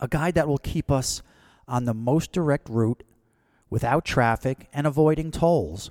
A 0.00 0.08
guide 0.08 0.34
that 0.34 0.48
will 0.48 0.58
keep 0.58 0.90
us 0.90 1.22
on 1.68 1.84
the 1.84 1.94
most 1.94 2.32
direct 2.32 2.68
route 2.68 3.04
without 3.68 4.04
traffic 4.04 4.68
and 4.72 4.86
avoiding 4.86 5.30
tolls. 5.30 5.90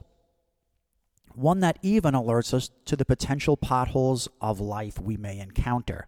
One 1.33 1.61
that 1.61 1.79
even 1.81 2.13
alerts 2.13 2.53
us 2.53 2.69
to 2.85 2.97
the 2.97 3.05
potential 3.05 3.55
potholes 3.55 4.27
of 4.41 4.59
life 4.59 4.99
we 4.99 5.15
may 5.15 5.39
encounter. 5.39 6.05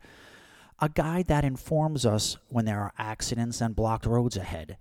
A 0.79 0.89
guide 0.89 1.27
that 1.27 1.45
informs 1.45 2.05
us 2.05 2.35
when 2.49 2.65
there 2.65 2.81
are 2.81 2.93
accidents 2.97 3.61
and 3.61 3.75
blocked 3.75 4.05
roads 4.05 4.35
ahead 4.35 4.77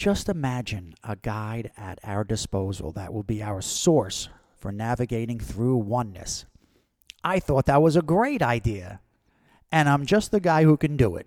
just 0.00 0.30
imagine 0.30 0.94
a 1.04 1.14
guide 1.14 1.70
at 1.76 1.98
our 2.02 2.24
disposal 2.24 2.90
that 2.90 3.12
will 3.12 3.22
be 3.22 3.42
our 3.42 3.60
source 3.60 4.30
for 4.56 4.72
navigating 4.72 5.38
through 5.38 5.76
oneness. 5.76 6.46
I 7.22 7.38
thought 7.38 7.66
that 7.66 7.82
was 7.82 7.96
a 7.96 8.02
great 8.02 8.42
idea, 8.42 9.00
and 9.70 9.88
I'm 9.88 10.06
just 10.06 10.30
the 10.30 10.40
guy 10.40 10.64
who 10.64 10.76
can 10.76 10.96
do 10.96 11.16
it. 11.16 11.26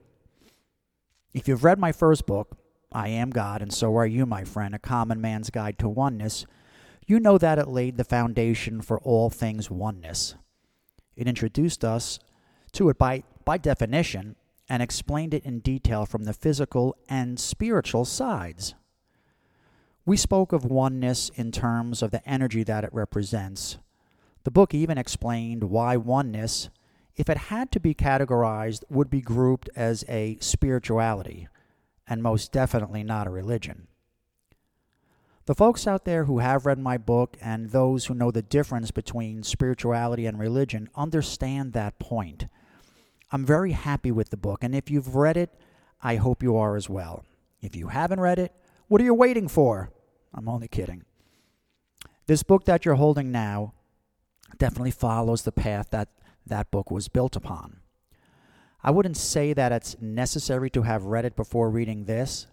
If 1.34 1.48
you've 1.48 1.64
read 1.64 1.80
my 1.80 1.92
first 1.92 2.26
book, 2.26 2.58
I 2.92 3.10
Am 3.10 3.30
God, 3.30 3.62
and 3.62 3.74
so 3.74 3.96
are 3.98 4.06
you, 4.06 4.26
my 4.26 4.44
friend, 4.44 4.76
A 4.76 4.80
Common 4.80 5.22
Man's 5.22 5.50
Guide 5.50 5.78
to 5.80 5.90
Oneness, 5.90 6.46
you 7.06 7.20
know 7.20 7.38
that 7.38 7.60
it 7.60 7.68
laid 7.68 7.98
the 7.98 8.04
foundation 8.04 8.82
for 8.82 9.00
all 9.00 9.30
things 9.30 9.70
oneness. 9.70 10.36
It 11.16 11.28
introduced 11.28 11.84
us 11.84 12.20
to 12.74 12.90
it 12.90 12.98
by, 12.98 13.24
by 13.46 13.58
definition 13.58 14.36
and 14.70 14.82
explained 14.82 15.34
it 15.34 15.44
in 15.44 15.60
detail 15.60 16.06
from 16.06 16.24
the 16.24 16.34
physical 16.34 16.96
and 17.10 17.40
spiritual 17.40 18.06
sides. 18.06 18.74
We 20.06 20.18
spoke 20.18 20.54
of 20.54 20.66
oneness 20.66 21.30
in 21.36 21.52
terms 21.52 22.02
of 22.02 22.12
the 22.12 22.28
energy 22.28 22.64
that 22.64 22.84
it 22.84 22.94
represents. 22.94 23.78
The 24.44 24.52
book 24.52 24.74
even 24.74 24.98
explained 24.98 25.64
why 25.64 25.96
oneness, 25.96 26.70
if 27.16 27.30
it 27.30 27.38
had 27.38 27.72
to 27.72 27.80
be 27.80 27.94
categorized, 27.94 28.84
would 28.90 29.10
be 29.10 29.22
grouped 29.22 29.70
as 29.76 30.04
a 30.10 30.38
spirituality, 30.42 31.48
and 32.08 32.22
most 32.22 32.52
definitely 32.52 33.04
not 33.04 33.28
a 33.28 33.32
religion. 33.32 33.88
The 35.46 35.56
folks 35.56 35.88
out 35.88 36.06
there 36.06 36.26
who 36.26 36.40
have 36.40 36.66
read 36.66 36.80
my 36.80 36.98
book 36.98 37.38
and 37.42 37.70
those 37.70 38.06
who 38.06 38.14
know 38.14 38.32
the 38.32 38.42
difference 38.42 38.92
between 38.92 39.44
spirituality 39.44 40.26
and 40.26 40.40
religion 40.40 40.90
understand 40.96 41.74
that 41.74 42.00
point. 42.00 42.48
I'm 43.32 43.46
very 43.46 43.72
happy 43.72 44.12
with 44.12 44.30
the 44.30 44.38
book, 44.38 44.64
and 44.64 44.74
if 44.76 44.90
you've 44.90 45.16
read 45.16 45.38
it, 45.38 45.54
I 46.02 46.18
hope 46.18 46.44
you 46.44 46.56
are 46.56 46.76
as 46.76 46.90
well. 46.90 47.26
If 47.62 47.76
you 47.76 47.88
haven't 47.88 48.20
read 48.20 48.40
it, 48.40 48.54
what 48.88 49.02
are 49.02 49.06
you 49.06 49.14
waiting 49.14 49.48
for? 49.48 49.92
I'm 50.34 50.50
only 50.50 50.68
kidding. 50.68 51.04
This 52.28 52.44
book 52.44 52.66
that 52.66 52.86
you're 52.86 52.96
holding 52.96 53.32
now 53.32 53.74
definitely 54.58 54.92
follows 54.92 55.44
the 55.44 55.52
path 55.52 55.90
that 55.92 56.10
that 56.46 56.72
book 56.72 56.92
was 56.92 57.08
built 57.08 57.36
upon. 57.36 57.80
I 58.84 58.92
wouldn't 58.92 59.18
say 59.18 59.54
that 59.54 59.72
it's 59.72 59.96
necessary 60.02 60.70
to 60.72 60.82
have 60.82 61.06
read 61.06 61.26
it 61.26 61.36
before 61.36 61.70
reading 61.70 62.04
this, 62.04 62.48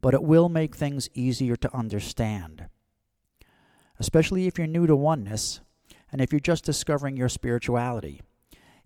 but 0.00 0.14
it 0.14 0.22
will 0.22 0.48
make 0.48 0.74
things 0.74 1.08
easier 1.14 1.56
to 1.56 1.76
understand. 1.76 2.66
Especially 3.98 4.46
if 4.46 4.58
you're 4.58 4.66
new 4.66 4.86
to 4.86 4.96
oneness 4.96 5.60
and 6.10 6.20
if 6.20 6.32
you're 6.32 6.40
just 6.40 6.64
discovering 6.64 7.16
your 7.16 7.28
spirituality. 7.28 8.20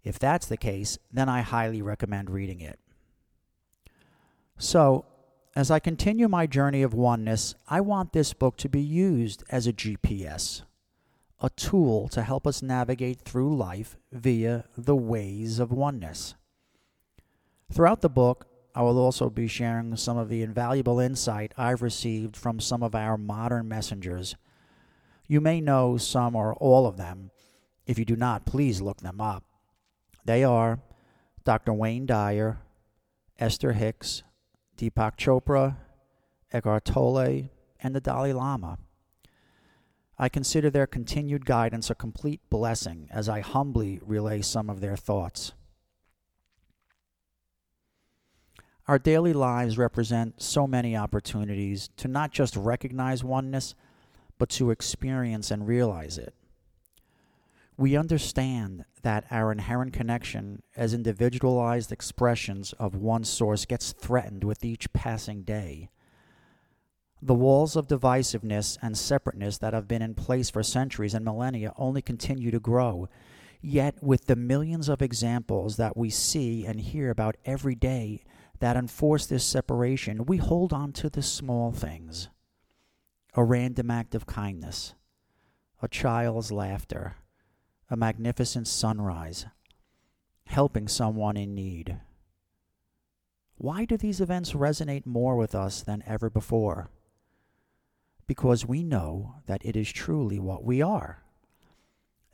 If 0.03 0.19
that's 0.19 0.47
the 0.47 0.59
case, 0.59 0.99
then 1.11 1.29
I 1.29 1.41
highly 1.41 1.81
recommend 1.81 2.29
reading 2.29 2.61
it. 2.61 2.79
So, 4.59 5.07
as 5.57 5.71
I 5.71 5.79
continue 5.79 6.29
my 6.29 6.47
journey 6.47 6.83
of 6.83 6.93
oneness, 6.93 7.55
I 7.69 7.81
want 7.81 8.13
this 8.13 8.35
book 8.35 8.57
to 8.59 8.69
be 8.69 8.81
used 8.81 9.45
as 9.51 9.67
a 9.67 9.73
GPS, 9.73 10.63
a 11.41 11.50
tool 11.50 12.09
to 12.09 12.23
help 12.23 12.47
us 12.47 12.62
navigate 12.62 13.21
through 13.21 13.57
life 13.57 13.97
via 14.12 14.64
the 14.76 14.97
ways 14.97 15.59
of 15.59 15.73
oneness. 15.73 16.35
Throughout 17.73 18.00
the 18.00 18.09
book, 18.09 18.47
I 18.75 18.83
will 18.83 18.99
also 18.99 19.31
be 19.31 19.47
sharing 19.47 19.97
some 19.97 20.17
of 20.17 20.29
the 20.29 20.43
invaluable 20.43 20.99
insight 20.99 21.53
I've 21.57 21.83
received 21.83 22.37
from 22.37 22.59
some 22.61 22.83
of 22.83 22.95
our 22.95 23.17
modern 23.17 23.69
messengers. 23.69 24.37
You 25.29 25.41
may 25.41 25.61
know 25.61 25.97
some 25.97 26.35
or 26.35 26.55
all 26.55 26.87
of 26.87 26.97
them. 26.97 27.31
If 27.87 27.99
you 27.99 28.05
do 28.05 28.17
not, 28.17 28.47
please 28.47 28.81
look 28.81 28.99
them 28.99 29.21
up. 29.21 29.45
They 30.25 30.43
are 30.43 30.81
Dr. 31.45 31.73
Wayne 31.73 32.07
Dyer, 32.07 32.59
Esther 33.38 33.73
Hicks, 33.73 34.23
Deepak 34.76 35.17
Chopra, 35.17 35.76
Eckhart 36.53 36.85
Tolle, 36.85 37.50
and 37.81 37.95
the 37.95 38.00
Dalai 38.00 38.33
Lama. 38.33 38.79
I 40.18 40.28
consider 40.28 40.71
their 40.71 40.87
continued 40.87 41.44
guidance 41.44 41.90
a 41.90 41.94
complete 41.94 42.40
blessing 42.50 43.09
as 43.11 43.28
I 43.28 43.40
humbly 43.40 44.00
relay 44.02 44.42
some 44.42 44.71
of 44.71 44.80
their 44.80 44.97
thoughts. 44.97 45.52
Our 48.87 48.99
daily 48.99 49.33
lives 49.33 49.78
represent 49.78 50.42
so 50.42 50.66
many 50.66 50.97
opportunities 50.97 51.88
to 51.97 52.09
not 52.09 52.33
just 52.33 52.54
recognize 52.54 53.25
oneness, 53.25 53.75
but 54.38 54.50
to 54.50 54.71
experience 54.71 55.50
and 55.50 55.66
realize 55.66 56.18
it 56.18 56.35
we 57.76 57.97
understand 57.97 58.85
that 59.02 59.25
our 59.30 59.50
inherent 59.50 59.92
connection 59.92 60.62
as 60.76 60.94
individualized 60.94 61.90
expressions 61.90 62.73
of 62.75 62.94
one 62.94 63.25
source 63.25 63.64
gets 63.64 63.92
threatened 63.92 64.44
with 64.44 64.64
each 64.64 64.92
passing 64.92 65.42
day. 65.42 65.90
The 67.25 67.35
walls 67.35 67.75
of 67.75 67.88
divisiveness 67.88 68.76
and 68.83 68.99
separateness 68.99 69.57
that 69.59 69.73
have 69.73 69.88
been 69.88 70.02
in 70.02 70.14
place 70.14 70.50
for 70.50 70.62
centuries 70.62 71.14
and 71.14 71.25
millennia 71.25 71.73
only 71.78 72.02
continue 72.02 72.50
to 72.50 72.61
grow. 72.61 73.09
Yet, 73.62 74.02
with 74.02 74.26
the 74.26 74.37
millions 74.37 74.90
of 74.90 75.00
examples 75.00 75.78
that 75.78 75.97
we 75.97 76.11
see 76.11 76.66
and 76.66 76.78
hear 76.78 77.11
about 77.11 77.38
every 77.47 77.75
day 77.75 78.25
that 78.59 78.76
enforce 78.76 79.25
this 79.25 79.43
separation, 79.45 80.26
we 80.26 80.37
hold 80.37 80.75
on 80.75 80.93
to 80.93 81.09
the 81.09 81.23
small 81.23 81.73
things 81.73 82.28
a 83.33 83.43
random 83.43 83.90
act 83.90 84.14
of 84.14 84.26
kindness, 84.26 84.95
a 85.83 85.88
child's 85.88 86.52
laughter 86.52 87.16
a 87.90 87.97
magnificent 87.97 88.66
sunrise, 88.66 89.47
helping 90.47 90.88
someone 90.88 91.37
in 91.37 91.54
need. 91.54 92.00
Why 93.57 93.85
do 93.85 93.97
these 93.97 94.21
events 94.21 94.52
resonate 94.52 95.07
more 95.07 95.37
with 95.37 95.54
us 95.54 95.83
than 95.83 96.02
ever 96.07 96.31
before? 96.31 96.90
Because 98.26 98.66
we 98.66 98.83
know 98.83 99.37
that 99.47 99.64
it 99.64 99.76
is 99.76 99.93
truly 99.93 100.38
what 100.38 100.64
we 100.64 100.81
are. 100.81 101.23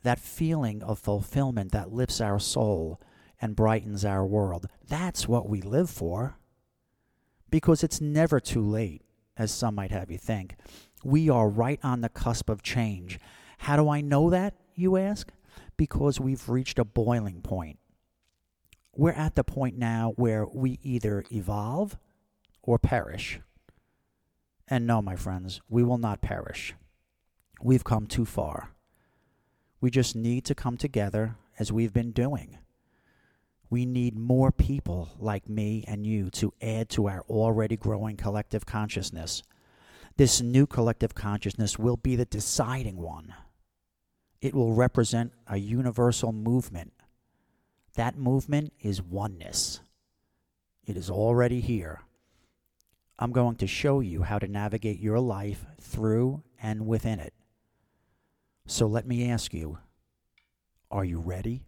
That 0.03 0.19
feeling 0.19 0.81
of 0.83 0.99
fulfillment 0.99 1.71
that 1.71 1.91
lifts 1.91 2.21
our 2.21 2.39
soul 2.39 2.99
and 3.41 3.55
brightens 3.55 4.05
our 4.05 4.25
world. 4.25 4.67
That's 4.87 5.27
what 5.27 5.49
we 5.49 5.61
live 5.61 5.89
for. 5.89 6.37
Because 7.49 7.83
it's 7.83 7.99
never 7.99 8.39
too 8.39 8.61
late, 8.61 9.03
as 9.37 9.51
some 9.51 9.75
might 9.75 9.91
have 9.91 10.09
you 10.09 10.17
think. 10.17 10.55
We 11.03 11.29
are 11.29 11.49
right 11.49 11.79
on 11.83 12.01
the 12.01 12.09
cusp 12.09 12.49
of 12.49 12.63
change. 12.63 13.19
How 13.59 13.75
do 13.75 13.89
I 13.89 14.01
know 14.01 14.29
that, 14.29 14.55
you 14.75 14.97
ask? 14.97 15.31
because 15.81 16.19
we've 16.19 16.47
reached 16.47 16.77
a 16.77 16.85
boiling 16.85 17.41
point. 17.41 17.79
We're 18.95 19.13
at 19.13 19.33
the 19.33 19.43
point 19.43 19.79
now 19.79 20.13
where 20.15 20.45
we 20.45 20.77
either 20.83 21.23
evolve 21.31 21.97
or 22.61 22.77
perish. 22.77 23.39
And 24.71 24.87
no, 24.87 25.01
my 25.01 25.17
friends, 25.17 25.59
we 25.69 25.83
will 25.83 25.97
not 25.97 26.21
perish. 26.21 26.73
We've 27.61 27.83
come 27.83 28.07
too 28.07 28.23
far. 28.23 28.69
We 29.81 29.91
just 29.91 30.15
need 30.15 30.45
to 30.45 30.55
come 30.55 30.77
together 30.77 31.35
as 31.59 31.73
we've 31.73 31.91
been 31.91 32.13
doing. 32.13 32.57
We 33.69 33.85
need 33.85 34.17
more 34.17 34.49
people 34.53 35.09
like 35.19 35.49
me 35.49 35.83
and 35.89 36.07
you 36.07 36.29
to 36.31 36.53
add 36.61 36.87
to 36.91 37.09
our 37.09 37.25
already 37.29 37.75
growing 37.75 38.15
collective 38.15 38.65
consciousness. 38.65 39.43
This 40.15 40.39
new 40.39 40.65
collective 40.65 41.15
consciousness 41.15 41.77
will 41.77 41.97
be 41.97 42.15
the 42.15 42.25
deciding 42.25 42.95
one. 42.95 43.33
It 44.39 44.53
will 44.53 44.73
represent 44.73 45.33
a 45.47 45.57
universal 45.57 46.31
movement. 46.31 46.93
That 47.95 48.17
movement 48.17 48.71
is 48.79 49.01
oneness. 49.01 49.81
It 50.85 50.95
is 50.95 51.09
already 51.09 51.59
here. 51.59 52.03
I'm 53.21 53.31
going 53.31 53.57
to 53.57 53.67
show 53.67 53.99
you 53.99 54.23
how 54.23 54.39
to 54.39 54.47
navigate 54.47 54.99
your 54.99 55.19
life 55.19 55.63
through 55.79 56.41
and 56.59 56.87
within 56.87 57.19
it. 57.19 57.35
So 58.65 58.87
let 58.87 59.05
me 59.05 59.29
ask 59.29 59.53
you 59.53 59.77
are 60.89 61.05
you 61.05 61.19
ready? 61.19 61.61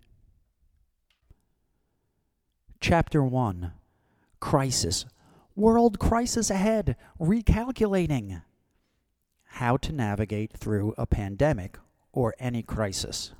Chapter 2.81 3.23
1 3.23 3.71
Crisis. 4.39 5.05
World 5.55 5.99
crisis 5.99 6.49
ahead. 6.49 6.95
Recalculating. 7.21 8.41
How 9.45 9.77
to 9.77 9.91
navigate 9.91 10.57
through 10.57 10.95
a 10.97 11.05
pandemic 11.05 11.77
or 12.11 12.33
any 12.39 12.63
crisis. 12.63 13.33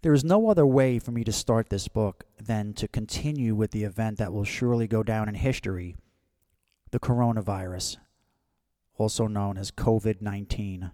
There 0.00 0.14
is 0.14 0.24
no 0.24 0.48
other 0.48 0.66
way 0.66 0.98
for 0.98 1.10
me 1.10 1.22
to 1.24 1.32
start 1.32 1.68
this 1.68 1.86
book 1.86 2.24
than 2.40 2.72
to 2.74 2.88
continue 2.88 3.54
with 3.54 3.72
the 3.72 3.84
event 3.84 4.16
that 4.16 4.32
will 4.32 4.44
surely 4.44 4.86
go 4.86 5.02
down 5.02 5.28
in 5.28 5.34
history 5.34 5.96
the 6.94 7.00
coronavirus, 7.00 7.98
also 8.96 9.26
known 9.26 9.58
as 9.58 9.70
COVID 9.70 10.22
19. 10.22 10.92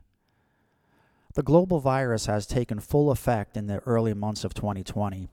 The 1.35 1.42
global 1.45 1.78
virus 1.78 2.26
has 2.26 2.47
taken 2.47 2.80
full 2.80 3.12
effect 3.12 3.57
in 3.57 3.69
the 3.69 3.78
early 3.80 4.14
months 4.14 4.42
of 4.42 4.52
2020 4.54 5.28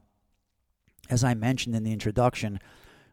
as 1.09 1.23
I 1.23 1.33
mentioned 1.33 1.75
in 1.75 1.83
the 1.83 1.93
introduction, 1.93 2.59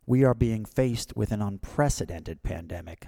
we 0.06 0.24
are 0.24 0.34
being 0.34 0.64
faced 0.64 1.16
with 1.16 1.32
an 1.32 1.40
unprecedented 1.40 2.42
pandemic. 2.42 3.06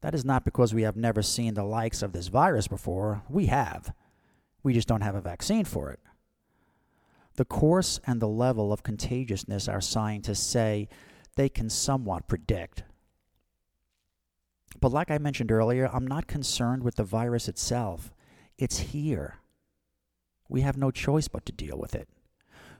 That 0.00 0.14
is 0.14 0.24
not 0.24 0.44
because 0.44 0.72
we 0.72 0.82
have 0.82 0.96
never 0.96 1.22
seen 1.22 1.54
the 1.54 1.64
likes 1.64 2.02
of 2.02 2.12
this 2.12 2.28
virus 2.28 2.68
before. 2.68 3.22
We 3.28 3.46
have. 3.46 3.92
We 4.62 4.72
just 4.72 4.88
don't 4.88 5.00
have 5.00 5.16
a 5.16 5.20
vaccine 5.20 5.64
for 5.64 5.90
it. 5.90 6.00
The 7.34 7.44
course 7.44 8.00
and 8.06 8.20
the 8.20 8.28
level 8.28 8.72
of 8.72 8.82
contagiousness 8.82 9.68
our 9.68 9.80
scientists 9.80 10.46
say 10.46 10.88
they 11.36 11.48
can 11.48 11.68
somewhat 11.68 12.28
predict. 12.28 12.84
But 14.80 14.92
like 14.92 15.10
I 15.10 15.18
mentioned 15.18 15.50
earlier, 15.50 15.90
I'm 15.92 16.06
not 16.06 16.26
concerned 16.26 16.82
with 16.82 16.96
the 16.96 17.04
virus 17.04 17.48
itself. 17.48 18.12
It's 18.56 18.78
here. 18.78 19.38
We 20.48 20.62
have 20.62 20.76
no 20.76 20.90
choice 20.90 21.28
but 21.28 21.44
to 21.46 21.52
deal 21.52 21.76
with 21.78 21.94
it 21.94 22.08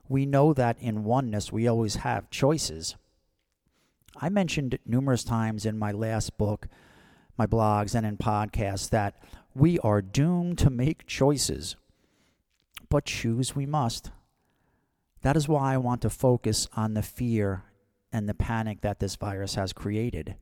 we 0.08 0.24
know 0.24 0.52
that 0.54 0.78
in 0.80 1.04
oneness 1.04 1.52
we 1.52 1.68
always 1.68 1.96
have 1.96 2.30
choices. 2.30 2.96
I 4.16 4.28
mentioned 4.28 4.78
numerous 4.86 5.22
times 5.22 5.66
in 5.66 5.78
my 5.78 5.92
last 5.92 6.38
book, 6.38 6.66
my 7.36 7.46
blogs, 7.46 7.94
and 7.94 8.06
in 8.06 8.16
podcasts 8.16 8.88
that 8.90 9.22
we 9.54 9.78
are 9.80 10.02
doomed 10.02 10.58
to 10.58 10.70
make 10.70 11.06
choices, 11.06 11.76
but 12.88 13.04
choose 13.04 13.54
we 13.54 13.66
must. 13.66 14.10
That 15.22 15.36
is 15.36 15.48
why 15.48 15.74
I 15.74 15.78
want 15.78 16.00
to 16.02 16.10
focus 16.10 16.68
on 16.74 16.94
the 16.94 17.02
fear 17.02 17.64
and 18.12 18.28
the 18.28 18.34
panic 18.34 18.80
that 18.80 19.00
this 19.00 19.16
virus 19.16 19.56
has 19.56 19.72
created. 19.72 20.36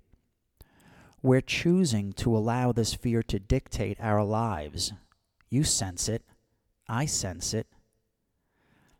We're 1.26 1.40
choosing 1.40 2.12
to 2.12 2.36
allow 2.36 2.70
this 2.70 2.94
fear 2.94 3.20
to 3.24 3.40
dictate 3.40 3.98
our 3.98 4.22
lives. 4.22 4.92
You 5.50 5.64
sense 5.64 6.08
it. 6.08 6.22
I 6.88 7.06
sense 7.06 7.52
it. 7.52 7.66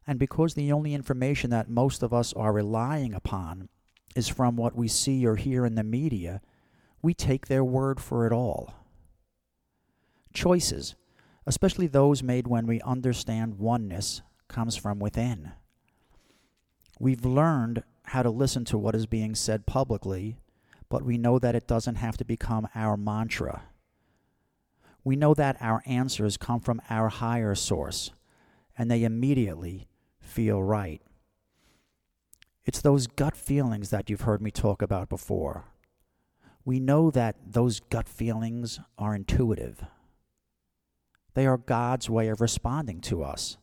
And 0.09 0.19
because 0.19 0.55
the 0.55 0.73
only 0.73 0.93
information 0.93 1.51
that 1.51 1.71
most 1.71 2.03
of 2.03 2.13
us 2.13 2.33
are 2.33 2.53
relying 2.53 3.15
upon 3.15 3.69
is 4.17 4.27
from 4.27 4.57
what 4.57 4.75
we 4.75 4.89
see 4.89 5.25
or 5.25 5.37
hear 5.37 5.65
in 5.65 5.77
the 5.77 5.85
media, 5.85 6.41
we 7.01 7.15
take 7.15 7.47
their 7.47 7.63
word 7.63 8.01
for 8.01 8.27
it 8.27 8.33
all. 8.33 8.75
Choices, 10.35 10.97
especially 11.47 11.87
those 11.87 12.25
made 12.25 12.49
when 12.49 12.67
we 12.67 12.81
understand 12.81 13.61
oneness, 13.61 14.23
comes 14.49 14.75
from 14.75 14.99
within. 14.99 15.53
We've 16.99 17.25
learned 17.25 17.85
how 18.07 18.25
to 18.25 18.31
listen 18.31 18.65
to 18.65 18.79
what 18.79 18.97
is 18.97 19.07
being 19.07 19.37
said 19.37 19.65
publicly, 19.65 20.39
but 20.89 21.05
we 21.05 21.19
know 21.19 21.39
that 21.39 21.55
it 21.55 21.67
doesn't 21.67 21.97
have 21.97 22.17
to 22.17 22.25
become 22.25 22.69
our 22.75 22.97
mantra. 22.97 23.63
We 25.05 25.17
know 25.17 25.35
that 25.35 25.57
our 25.61 25.83
answers 25.87 26.37
come 26.37 26.61
from 26.61 26.81
our 26.91 27.09
higher 27.09 27.55
source, 27.55 28.13
and 28.77 28.91
they 28.91 29.05
immediately 29.05 29.89
feel 30.19 30.63
right. 30.63 31.01
It's 32.65 32.81
those 32.81 33.07
gut 33.07 33.37
feelings 33.37 33.91
that 33.91 34.11
you've 34.11 34.23
heard 34.23 34.43
me 34.43 34.51
talk 34.51 34.83
about 34.83 35.09
before. 35.09 35.65
We 36.65 36.81
know 36.81 37.13
that 37.13 37.37
those 37.47 37.79
gut 37.79 38.09
feelings 38.09 38.81
are 38.99 39.15
intuitive. 39.15 39.85
They 41.35 41.47
are 41.47 41.59
God's 41.59 42.11
way 42.11 42.29
of 42.29 42.41
responding 42.41 43.01
to 43.03 43.23
us. 43.23 43.57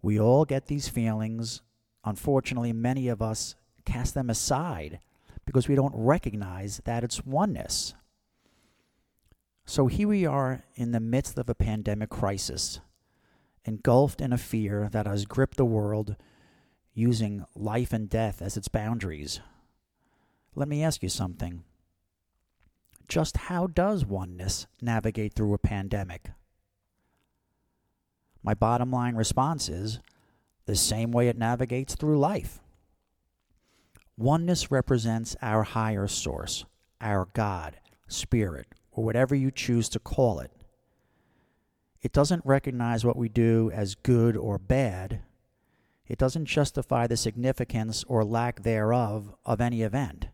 We 0.00 0.18
all 0.18 0.46
get 0.46 0.66
these 0.66 0.88
feelings. 0.88 1.60
Unfortunately, 2.04 2.72
many 2.72 3.08
of 3.08 3.20
us 3.20 3.54
cast 3.84 4.14
them 4.14 4.30
aside 4.30 5.00
because 5.44 5.68
we 5.68 5.74
don't 5.74 5.94
recognize 5.94 6.80
that 6.84 7.04
it's 7.04 7.24
oneness. 7.24 7.94
So 9.64 9.86
here 9.86 10.08
we 10.08 10.26
are 10.26 10.64
in 10.74 10.92
the 10.92 11.00
midst 11.00 11.38
of 11.38 11.48
a 11.48 11.54
pandemic 11.54 12.10
crisis 12.10 12.80
engulfed 13.64 14.20
in 14.20 14.32
a 14.32 14.38
fear 14.38 14.88
that 14.90 15.06
has 15.06 15.26
gripped 15.26 15.56
the 15.56 15.64
world, 15.64 16.16
using 16.94 17.44
life 17.54 17.92
and 17.92 18.08
death 18.08 18.42
as 18.42 18.56
its 18.56 18.68
boundaries. 18.68 19.40
Let 20.54 20.68
me 20.68 20.82
ask 20.82 21.02
you 21.02 21.08
something. 21.08 21.62
Just 23.06 23.36
how 23.36 23.66
does 23.66 24.04
oneness 24.04 24.66
navigate 24.80 25.34
through 25.34 25.54
a 25.54 25.58
pandemic? 25.58 26.30
My 28.42 28.54
bottom 28.54 28.90
line 28.90 29.16
response 29.16 29.68
is 29.68 30.00
the 30.66 30.76
same 30.76 31.10
way 31.12 31.28
it 31.28 31.36
navigates 31.36 31.94
through 31.94 32.18
life. 32.18 32.60
Oneness 34.20 34.70
represents 34.70 35.34
our 35.40 35.62
higher 35.62 36.06
source, 36.06 36.66
our 37.00 37.28
God, 37.32 37.76
Spirit, 38.06 38.66
or 38.92 39.02
whatever 39.02 39.34
you 39.34 39.50
choose 39.50 39.88
to 39.88 39.98
call 39.98 40.40
it. 40.40 40.50
It 42.02 42.12
doesn't 42.12 42.44
recognize 42.44 43.02
what 43.02 43.16
we 43.16 43.30
do 43.30 43.70
as 43.72 43.94
good 43.94 44.36
or 44.36 44.58
bad. 44.58 45.22
It 46.06 46.18
doesn't 46.18 46.44
justify 46.44 47.06
the 47.06 47.16
significance 47.16 48.04
or 48.08 48.22
lack 48.22 48.62
thereof 48.62 49.34
of 49.46 49.58
any 49.58 49.80
event. 49.80 50.26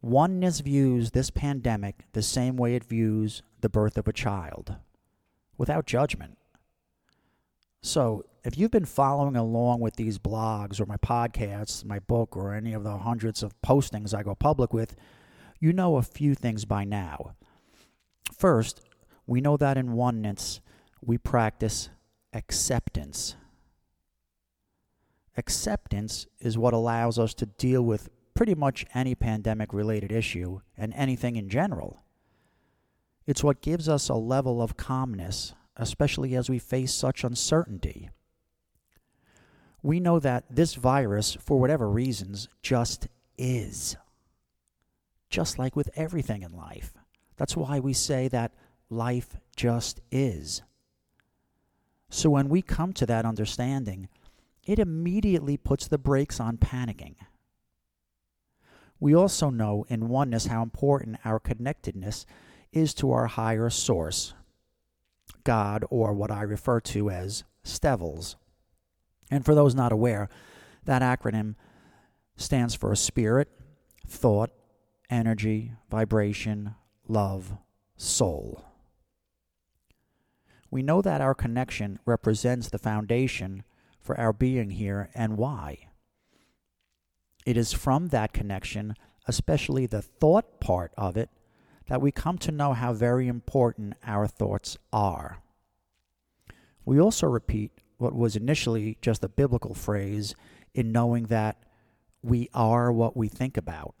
Oneness 0.00 0.60
views 0.60 1.10
this 1.10 1.28
pandemic 1.28 2.06
the 2.12 2.22
same 2.22 2.56
way 2.56 2.76
it 2.76 2.84
views 2.84 3.42
the 3.60 3.68
birth 3.68 3.98
of 3.98 4.08
a 4.08 4.12
child, 4.14 4.76
without 5.58 5.84
judgment. 5.84 6.38
So, 7.82 8.24
if 8.46 8.56
you've 8.56 8.70
been 8.70 8.84
following 8.84 9.34
along 9.34 9.80
with 9.80 9.96
these 9.96 10.20
blogs 10.20 10.80
or 10.80 10.86
my 10.86 10.96
podcasts, 10.98 11.84
my 11.84 11.98
book, 11.98 12.36
or 12.36 12.54
any 12.54 12.72
of 12.74 12.84
the 12.84 12.98
hundreds 12.98 13.42
of 13.42 13.60
postings 13.60 14.14
I 14.14 14.22
go 14.22 14.36
public 14.36 14.72
with, 14.72 14.94
you 15.58 15.72
know 15.72 15.96
a 15.96 16.02
few 16.02 16.36
things 16.36 16.64
by 16.64 16.84
now. 16.84 17.34
First, 18.32 18.82
we 19.26 19.40
know 19.40 19.56
that 19.56 19.76
in 19.76 19.94
oneness, 19.94 20.60
we 21.00 21.18
practice 21.18 21.90
acceptance. 22.32 23.34
Acceptance 25.36 26.28
is 26.38 26.56
what 26.56 26.72
allows 26.72 27.18
us 27.18 27.34
to 27.34 27.46
deal 27.46 27.82
with 27.82 28.10
pretty 28.34 28.54
much 28.54 28.86
any 28.94 29.16
pandemic 29.16 29.74
related 29.74 30.12
issue 30.12 30.60
and 30.78 30.94
anything 30.94 31.34
in 31.34 31.48
general. 31.48 32.04
It's 33.26 33.42
what 33.42 33.60
gives 33.60 33.88
us 33.88 34.08
a 34.08 34.14
level 34.14 34.62
of 34.62 34.76
calmness, 34.76 35.52
especially 35.76 36.36
as 36.36 36.48
we 36.48 36.60
face 36.60 36.94
such 36.94 37.24
uncertainty. 37.24 38.08
We 39.86 40.00
know 40.00 40.18
that 40.18 40.46
this 40.50 40.74
virus, 40.74 41.36
for 41.40 41.60
whatever 41.60 41.88
reasons, 41.88 42.48
just 42.60 43.06
is. 43.38 43.96
Just 45.30 45.60
like 45.60 45.76
with 45.76 45.90
everything 45.94 46.42
in 46.42 46.50
life. 46.50 46.92
That's 47.36 47.56
why 47.56 47.78
we 47.78 47.92
say 47.92 48.26
that 48.26 48.50
life 48.90 49.36
just 49.54 50.00
is. 50.10 50.62
So 52.10 52.30
when 52.30 52.48
we 52.48 52.62
come 52.62 52.94
to 52.94 53.06
that 53.06 53.24
understanding, 53.24 54.08
it 54.64 54.80
immediately 54.80 55.56
puts 55.56 55.86
the 55.86 55.98
brakes 55.98 56.40
on 56.40 56.56
panicking. 56.56 57.14
We 58.98 59.14
also 59.14 59.50
know 59.50 59.86
in 59.88 60.08
oneness 60.08 60.46
how 60.46 60.64
important 60.64 61.18
our 61.24 61.38
connectedness 61.38 62.26
is 62.72 62.92
to 62.94 63.12
our 63.12 63.28
higher 63.28 63.70
source, 63.70 64.34
God, 65.44 65.84
or 65.90 66.12
what 66.12 66.32
I 66.32 66.42
refer 66.42 66.80
to 66.80 67.08
as 67.08 67.44
STEVLS. 67.64 68.34
And 69.30 69.44
for 69.44 69.54
those 69.54 69.74
not 69.74 69.92
aware, 69.92 70.28
that 70.84 71.02
acronym 71.02 71.54
stands 72.36 72.74
for 72.74 72.92
a 72.92 72.96
spirit, 72.96 73.48
thought, 74.06 74.50
energy, 75.10 75.72
vibration, 75.90 76.74
love, 77.08 77.56
soul. 77.96 78.64
We 80.70 80.82
know 80.82 81.00
that 81.02 81.20
our 81.20 81.34
connection 81.34 81.98
represents 82.04 82.68
the 82.68 82.78
foundation 82.78 83.62
for 84.00 84.18
our 84.18 84.32
being 84.32 84.70
here 84.70 85.10
and 85.14 85.36
why. 85.36 85.88
It 87.44 87.56
is 87.56 87.72
from 87.72 88.08
that 88.08 88.32
connection, 88.32 88.94
especially 89.26 89.86
the 89.86 90.02
thought 90.02 90.60
part 90.60 90.92
of 90.96 91.16
it, 91.16 91.30
that 91.88 92.00
we 92.00 92.10
come 92.10 92.36
to 92.38 92.52
know 92.52 92.72
how 92.72 92.92
very 92.92 93.28
important 93.28 93.94
our 94.04 94.26
thoughts 94.26 94.76
are. 94.92 95.38
We 96.84 97.00
also 97.00 97.26
repeat 97.26 97.75
what 97.98 98.14
was 98.14 98.36
initially 98.36 98.98
just 99.00 99.24
a 99.24 99.28
biblical 99.28 99.74
phrase 99.74 100.34
in 100.74 100.92
knowing 100.92 101.24
that 101.26 101.62
we 102.22 102.48
are 102.52 102.92
what 102.92 103.16
we 103.16 103.28
think 103.28 103.56
about. 103.56 103.94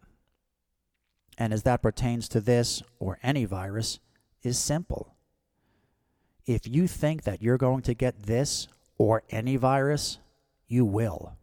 And 1.38 1.52
as 1.52 1.62
that 1.64 1.82
pertains 1.82 2.28
to 2.30 2.40
this 2.40 2.82
or 2.98 3.18
any 3.22 3.44
virus, 3.44 4.00
is 4.42 4.58
simple. 4.58 5.14
If 6.46 6.66
you 6.66 6.86
think 6.86 7.24
that 7.24 7.42
you're 7.42 7.58
going 7.58 7.82
to 7.82 7.94
get 7.94 8.22
this 8.24 8.68
or 8.98 9.22
any 9.30 9.56
virus, 9.56 10.18
you 10.68 10.84
will. 10.84 11.36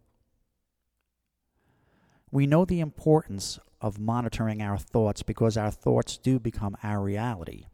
We 2.32 2.48
know 2.48 2.66
the 2.66 2.80
importance 2.80 3.60
of 3.82 4.00
monitoring 4.00 4.62
our 4.62 4.78
thoughts 4.78 5.22
because 5.22 5.58
our 5.58 5.70
thoughts 5.70 6.18
do 6.18 6.40
become 6.40 6.76
our 6.82 7.02
reality. 7.02 7.66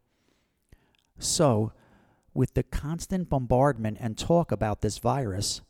So, 1.19 1.71
with 2.33 2.53
the 2.53 2.63
constant 2.63 3.29
bombardment 3.29 3.97
and 3.99 4.17
talk 4.17 4.51
about 4.51 4.81
this 4.81 4.97
virus, 4.97 5.61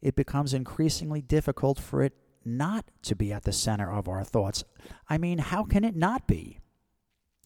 it 0.00 0.16
becomes 0.16 0.52
increasingly 0.52 1.22
difficult 1.22 1.78
for 1.78 2.02
it 2.02 2.12
not 2.44 2.90
to 3.02 3.14
be 3.14 3.32
at 3.32 3.44
the 3.44 3.52
center 3.52 3.90
of 3.90 4.08
our 4.08 4.24
thoughts. 4.24 4.64
I 5.08 5.18
mean, 5.18 5.38
how 5.38 5.64
can 5.64 5.84
it 5.84 5.94
not 5.94 6.26
be? 6.26 6.58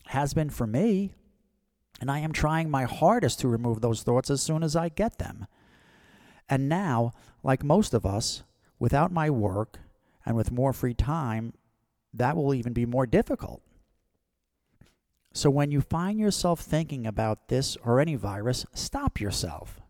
Has 0.07 0.35
been 0.35 0.51
for 0.51 0.67
me. 0.67 1.13
And 2.01 2.11
I 2.11 2.19
am 2.21 2.33
trying 2.33 2.71
my 2.71 2.85
hardest 2.85 3.41
to 3.41 3.49
remove 3.49 3.81
those 3.81 4.03
thoughts 4.03 4.31
as 4.31 4.43
soon 4.43 4.63
as 4.63 4.77
I 4.77 4.89
get 4.89 5.19
them. 5.19 5.47
And 6.49 6.69
now, 6.69 7.13
like 7.43 7.65
most 7.65 7.95
of 7.95 8.07
us, 8.07 8.43
without 8.79 9.13
my 9.13 9.31
work 9.31 9.79
and 10.25 10.37
with 10.37 10.53
more 10.53 10.73
free 10.73 10.95
time, 10.95 11.55
that 12.13 12.37
will 12.37 12.55
even 12.55 12.73
be 12.73 12.87
more 12.87 13.07
difficult. 13.07 13.63
So 15.37 15.51
when 15.51 15.71
you 15.71 15.83
find 15.83 16.19
yourself 16.19 16.61
thinking 16.61 17.07
about 17.07 17.49
this 17.49 17.77
or 17.85 18.01
any 18.01 18.15
virus, 18.15 18.65
stop 18.73 19.21
yourself. 19.21 19.83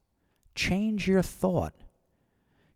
Change 0.56 1.06
your 1.06 1.22
thought. 1.22 1.72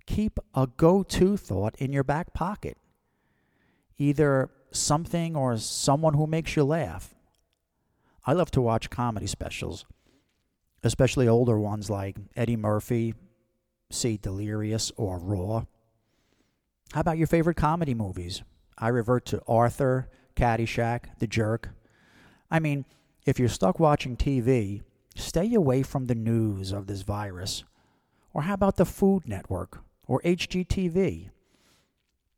Keep 0.07 0.39
a 0.55 0.69
go 0.69 1.03
to 1.03 1.37
thought 1.37 1.75
in 1.81 1.93
your 1.93 2.05
back 2.05 2.33
pocket. 2.33 2.79
Either 3.99 4.51
something 4.71 5.35
or 5.35 5.57
someone 5.57 6.15
who 6.15 6.29
makes 6.29 6.55
you 6.55 6.63
laugh. 6.63 7.13
I 8.25 8.35
love 8.35 8.53
to 8.53 8.63
watch 8.63 8.89
comedy 8.89 9.27
specials, 9.27 9.85
especially 10.85 11.27
older 11.27 11.59
ones 11.59 11.91
like 11.91 12.19
Eddie 12.37 12.55
Murphy, 12.55 13.15
See 13.91 14.17
Delirious, 14.17 14.93
or 14.97 15.19
Raw. 15.19 15.65
How 16.93 17.01
about 17.01 17.19
your 17.19 17.27
favorite 17.27 17.57
comedy 17.57 17.95
movies? 17.95 18.45
I 18.79 18.89
revert 18.89 19.27
to 19.27 19.43
Arthur, 19.49 20.09
Caddyshack, 20.37 21.19
The 21.19 21.27
Jerk. 21.27 21.71
I 22.51 22.59
mean, 22.59 22.85
if 23.25 23.39
you're 23.39 23.49
stuck 23.49 23.79
watching 23.79 24.17
TV, 24.17 24.83
stay 25.15 25.55
away 25.55 25.83
from 25.83 26.07
the 26.07 26.15
news 26.15 26.73
of 26.73 26.87
this 26.87 27.03
virus. 27.03 27.65
Or 28.33 28.43
how 28.43 28.55
about 28.55 28.77
the 28.77 28.85
Food 28.85 29.27
Network 29.27 29.81
or 30.07 30.21
HGTV? 30.23 31.31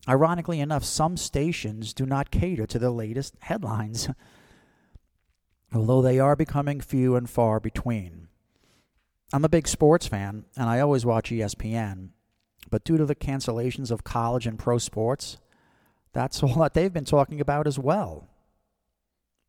Ironically 0.09 0.61
enough, 0.61 0.85
some 0.85 1.16
stations 1.16 1.94
do 1.94 2.05
not 2.05 2.31
cater 2.31 2.66
to 2.66 2.79
the 2.79 2.90
latest 2.90 3.37
headlines, 3.40 4.09
although 5.75 6.03
they 6.03 6.18
are 6.18 6.35
becoming 6.35 6.81
few 6.81 7.14
and 7.14 7.31
far 7.31 7.61
between. 7.61 8.29
I'm 9.33 9.44
a 9.44 9.48
big 9.48 9.68
sports 9.68 10.07
fan, 10.07 10.44
and 10.57 10.68
I 10.68 10.81
always 10.81 11.07
watch 11.07 11.31
ESPN, 11.31 12.09
but 12.70 12.85
due 12.85 12.96
to 12.96 13.07
the 13.07 13.14
cancellations 13.14 13.90
of 13.90 14.05
college 14.05 14.46
and 14.46 14.59
pro 14.59 14.79
sports, 14.79 15.38
that's 16.12 16.42
all 16.42 16.57
that 16.57 16.75
they've 16.75 16.92
been 16.92 17.05
talking 17.05 17.40
about 17.40 17.66
as 17.66 17.79
well. 17.79 18.29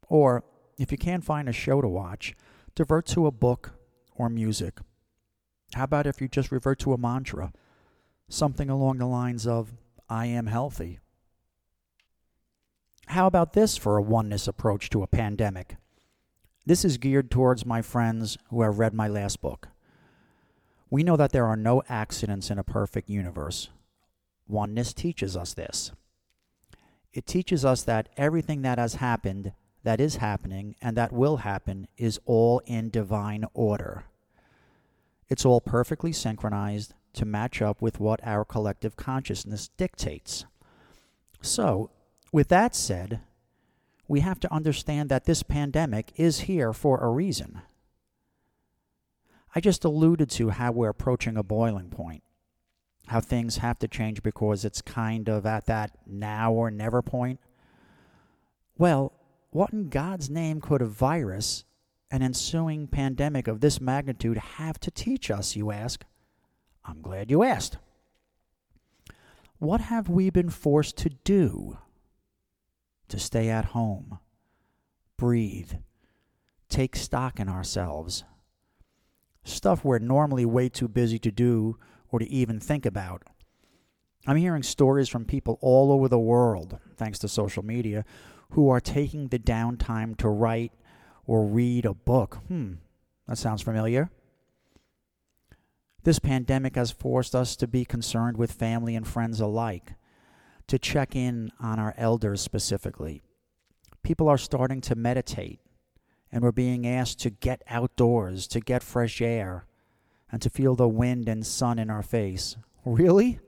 Or 0.07 0.43
if 0.77 0.91
you 0.91 0.97
can't 0.97 1.23
find 1.23 1.47
a 1.47 1.53
show 1.53 1.81
to 1.81 1.87
watch, 1.87 2.35
divert 2.75 3.05
to 3.07 3.27
a 3.27 3.31
book 3.31 3.71
or 4.15 4.29
music. 4.29 4.79
How 5.73 5.85
about 5.85 6.07
if 6.07 6.21
you 6.21 6.27
just 6.27 6.51
revert 6.51 6.79
to 6.79 6.93
a 6.93 6.97
mantra? 6.97 7.51
Something 8.29 8.69
along 8.69 8.97
the 8.97 9.05
lines 9.05 9.47
of, 9.47 9.73
I 10.09 10.27
am 10.27 10.47
healthy. 10.47 10.99
How 13.07 13.27
about 13.27 13.53
this 13.53 13.77
for 13.77 13.97
a 13.97 14.01
oneness 14.01 14.47
approach 14.47 14.89
to 14.91 15.03
a 15.03 15.07
pandemic? 15.07 15.75
This 16.65 16.85
is 16.85 16.97
geared 16.97 17.29
towards 17.29 17.65
my 17.65 17.81
friends 17.81 18.37
who 18.49 18.61
have 18.61 18.79
read 18.79 18.93
my 18.93 19.07
last 19.07 19.41
book. 19.41 19.69
We 20.89 21.03
know 21.03 21.17
that 21.17 21.31
there 21.31 21.47
are 21.47 21.57
no 21.57 21.83
accidents 21.89 22.49
in 22.49 22.57
a 22.57 22.63
perfect 22.63 23.09
universe. 23.09 23.69
Oneness 24.47 24.93
teaches 24.93 25.35
us 25.35 25.53
this. 25.53 25.91
It 27.11 27.25
teaches 27.25 27.65
us 27.65 27.83
that 27.83 28.09
everything 28.15 28.61
that 28.61 28.77
has 28.77 28.95
happened 28.95 29.53
that 29.83 29.99
is 29.99 30.17
happening 30.17 30.75
and 30.81 30.97
that 30.97 31.11
will 31.11 31.37
happen 31.37 31.87
is 31.97 32.19
all 32.25 32.61
in 32.65 32.89
divine 32.89 33.45
order. 33.53 34.05
It's 35.29 35.45
all 35.45 35.61
perfectly 35.61 36.11
synchronized 36.11 36.93
to 37.13 37.25
match 37.25 37.61
up 37.61 37.81
with 37.81 37.99
what 37.99 38.19
our 38.23 38.43
collective 38.43 38.95
consciousness 38.95 39.69
dictates. 39.77 40.45
So, 41.41 41.91
with 42.31 42.47
that 42.47 42.75
said, 42.75 43.19
we 44.07 44.21
have 44.21 44.39
to 44.41 44.53
understand 44.53 45.09
that 45.09 45.25
this 45.25 45.43
pandemic 45.43 46.11
is 46.15 46.41
here 46.41 46.73
for 46.73 46.99
a 46.99 47.09
reason. 47.09 47.61
I 49.55 49.59
just 49.59 49.85
alluded 49.85 50.29
to 50.31 50.49
how 50.49 50.71
we're 50.71 50.89
approaching 50.89 51.37
a 51.37 51.43
boiling 51.43 51.89
point, 51.89 52.23
how 53.07 53.21
things 53.21 53.57
have 53.57 53.77
to 53.79 53.87
change 53.87 54.23
because 54.23 54.65
it's 54.65 54.81
kind 54.81 55.29
of 55.29 55.45
at 55.45 55.67
that 55.67 55.97
now 56.07 56.51
or 56.51 56.71
never 56.71 57.01
point. 57.01 57.39
Well, 58.77 59.13
what 59.53 59.71
in 59.71 59.89
God's 59.89 60.29
name 60.29 60.61
could 60.61 60.81
a 60.81 60.85
virus, 60.85 61.63
an 62.11 62.21
ensuing 62.21 62.87
pandemic 62.87 63.47
of 63.47 63.59
this 63.59 63.79
magnitude, 63.79 64.37
have 64.37 64.79
to 64.79 64.91
teach 64.91 65.29
us, 65.29 65.55
you 65.55 65.71
ask? 65.71 66.03
I'm 66.85 67.01
glad 67.01 67.31
you 67.31 67.43
asked. 67.43 67.77
What 69.59 69.81
have 69.81 70.09
we 70.09 70.29
been 70.29 70.49
forced 70.49 70.97
to 70.97 71.09
do? 71.09 71.77
To 73.09 73.19
stay 73.19 73.49
at 73.49 73.65
home, 73.65 74.19
breathe, 75.17 75.73
take 76.67 76.95
stock 76.95 77.39
in 77.39 77.47
ourselves. 77.47 78.23
Stuff 79.43 79.85
we're 79.85 79.99
normally 79.99 80.45
way 80.45 80.67
too 80.67 80.87
busy 80.87 81.19
to 81.19 81.31
do 81.31 81.77
or 82.09 82.19
to 82.19 82.29
even 82.29 82.59
think 82.59 82.85
about. 82.85 83.23
I'm 84.25 84.37
hearing 84.37 84.63
stories 84.63 85.09
from 85.09 85.25
people 85.25 85.59
all 85.61 85.91
over 85.91 86.07
the 86.07 86.17
world, 86.17 86.79
thanks 86.95 87.19
to 87.19 87.27
social 87.27 87.63
media, 87.63 88.05
who 88.53 88.69
are 88.69 88.79
taking 88.79 89.27
the 89.27 89.39
downtime 89.39 90.15
to 90.17 90.29
write 90.29 90.71
or 91.25 91.45
read 91.45 91.85
a 91.85 91.93
book. 91.93 92.39
Hmm, 92.47 92.73
that 93.27 93.37
sounds 93.37 93.61
familiar. 93.61 94.09
This 96.03 96.19
pandemic 96.19 96.75
has 96.75 96.91
forced 96.91 97.33
us 97.33 97.55
to 97.55 97.67
be 97.67 97.85
concerned 97.85 98.37
with 98.37 98.51
family 98.51 98.95
and 98.95 99.07
friends 99.07 99.39
alike, 99.39 99.93
to 100.67 100.77
check 100.77 101.15
in 101.15 101.51
on 101.59 101.79
our 101.79 101.93
elders 101.97 102.41
specifically. 102.41 103.23
People 104.03 104.27
are 104.27 104.37
starting 104.37 104.81
to 104.81 104.95
meditate, 104.95 105.59
and 106.31 106.43
we're 106.43 106.51
being 106.51 106.85
asked 106.85 107.19
to 107.21 107.29
get 107.29 107.63
outdoors, 107.69 108.47
to 108.47 108.59
get 108.59 108.83
fresh 108.83 109.21
air, 109.21 109.65
and 110.31 110.41
to 110.41 110.49
feel 110.49 110.75
the 110.75 110.87
wind 110.87 111.29
and 111.29 111.45
sun 111.45 111.79
in 111.79 111.89
our 111.89 112.03
face. 112.03 112.57
Really? 112.85 113.39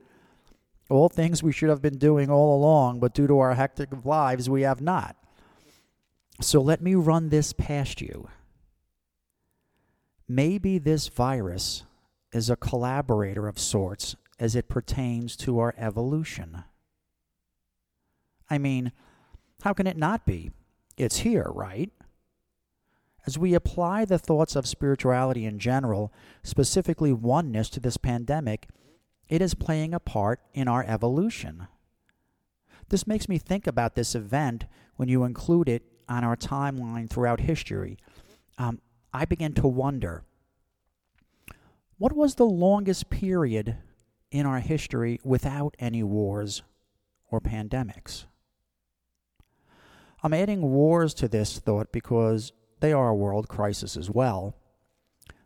All 0.88 1.08
things 1.08 1.42
we 1.42 1.52
should 1.52 1.68
have 1.68 1.82
been 1.82 1.98
doing 1.98 2.30
all 2.30 2.56
along, 2.56 3.00
but 3.00 3.14
due 3.14 3.26
to 3.26 3.38
our 3.38 3.54
hectic 3.54 3.88
lives, 4.04 4.48
we 4.48 4.62
have 4.62 4.80
not. 4.80 5.16
So 6.40 6.60
let 6.60 6.80
me 6.80 6.94
run 6.94 7.28
this 7.28 7.52
past 7.52 8.00
you. 8.00 8.28
Maybe 10.28 10.78
this 10.78 11.08
virus 11.08 11.84
is 12.32 12.50
a 12.50 12.56
collaborator 12.56 13.48
of 13.48 13.58
sorts 13.58 14.16
as 14.38 14.54
it 14.54 14.68
pertains 14.68 15.36
to 15.36 15.58
our 15.58 15.74
evolution. 15.78 16.64
I 18.50 18.58
mean, 18.58 18.92
how 19.62 19.72
can 19.72 19.86
it 19.86 19.96
not 19.96 20.26
be? 20.26 20.50
It's 20.96 21.18
here, 21.18 21.50
right? 21.52 21.90
As 23.26 23.38
we 23.38 23.54
apply 23.54 24.04
the 24.04 24.18
thoughts 24.18 24.54
of 24.54 24.68
spirituality 24.68 25.44
in 25.44 25.58
general, 25.58 26.12
specifically 26.44 27.12
oneness 27.12 27.68
to 27.70 27.80
this 27.80 27.96
pandemic, 27.96 28.68
it 29.28 29.42
is 29.42 29.54
playing 29.54 29.94
a 29.94 30.00
part 30.00 30.40
in 30.54 30.68
our 30.68 30.84
evolution. 30.84 31.66
This 32.88 33.06
makes 33.06 33.28
me 33.28 33.38
think 33.38 33.66
about 33.66 33.94
this 33.94 34.14
event 34.14 34.66
when 34.96 35.08
you 35.08 35.24
include 35.24 35.68
it 35.68 35.82
on 36.08 36.24
our 36.24 36.36
timeline 36.36 37.10
throughout 37.10 37.40
history. 37.40 37.98
Um, 38.58 38.80
I 39.12 39.24
begin 39.24 39.52
to 39.54 39.66
wonder 39.66 40.22
what 41.98 42.12
was 42.12 42.34
the 42.34 42.46
longest 42.46 43.08
period 43.10 43.78
in 44.30 44.46
our 44.46 44.60
history 44.60 45.18
without 45.24 45.74
any 45.78 46.02
wars 46.02 46.62
or 47.30 47.40
pandemics? 47.40 48.26
I'm 50.22 50.34
adding 50.34 50.60
wars 50.60 51.14
to 51.14 51.28
this 51.28 51.58
thought 51.58 51.92
because 51.92 52.52
they 52.80 52.92
are 52.92 53.08
a 53.08 53.14
world 53.14 53.48
crisis 53.48 53.96
as 53.96 54.10
well. 54.10 54.56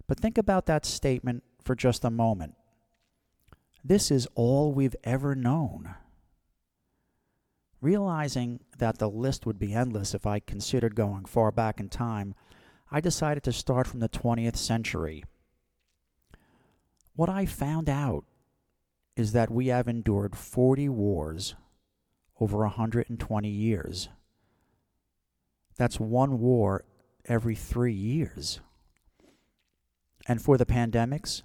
But 0.07 0.19
think 0.19 0.39
about 0.39 0.67
that 0.67 0.85
statement 0.85 1.45
for 1.63 1.75
just 1.75 2.05
a 2.05 2.11
moment. 2.11 2.55
This 3.85 4.11
is 4.11 4.29
all 4.35 4.73
we've 4.73 4.97
ever 5.05 5.35
known. 5.35 5.95
Realizing 7.81 8.61
that 8.79 8.99
the 8.99 9.09
list 9.09 9.47
would 9.47 9.59
be 9.59 9.73
endless 9.73 10.15
if 10.15 10.27
I 10.27 10.39
considered 10.39 10.95
going 10.95 11.25
far 11.25 11.51
back 11.51 11.81
in 11.81 11.89
time, 11.89 12.35
I 12.91 13.01
decided 13.01 13.43
to 13.45 13.53
start 13.53 13.87
from 13.87 14.01
the 14.01 14.09
20th 14.09 14.57
century. 14.57 15.25
What 17.15 17.31
I 17.31 17.47
found 17.47 17.89
out 17.89 18.25
is 19.17 19.33
that 19.33 19.51
we 19.51 19.69
have 19.69 19.89
endured 19.89 20.37
40 20.37 20.89
wars 20.91 21.55
over 22.39 22.59
120 22.59 23.49
years. 23.49 24.09
That's 25.77 25.99
one 25.99 26.39
war 26.39 26.85
every 27.25 27.55
three 27.55 27.95
years. 27.95 28.61
And 30.27 30.41
for 30.43 30.59
the 30.59 30.67
pandemics, 30.67 31.43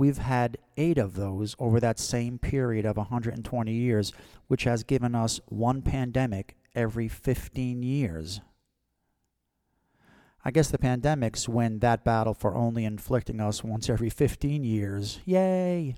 we've 0.00 0.16
had 0.16 0.56
eight 0.78 0.96
of 0.96 1.14
those 1.14 1.54
over 1.58 1.78
that 1.78 1.98
same 1.98 2.38
period 2.38 2.86
of 2.86 2.96
120 2.96 3.70
years, 3.70 4.14
which 4.48 4.64
has 4.64 4.82
given 4.82 5.14
us 5.14 5.40
one 5.44 5.82
pandemic 5.82 6.56
every 6.74 7.06
15 7.06 7.82
years. 7.82 8.40
I 10.42 10.52
guess 10.52 10.70
the 10.70 10.78
pandemics 10.78 11.48
win 11.48 11.80
that 11.80 12.02
battle 12.02 12.32
for 12.32 12.54
only 12.54 12.86
inflicting 12.86 13.42
us 13.42 13.62
once 13.62 13.90
every 13.90 14.08
15 14.08 14.64
years. 14.64 15.20
Yay! 15.26 15.96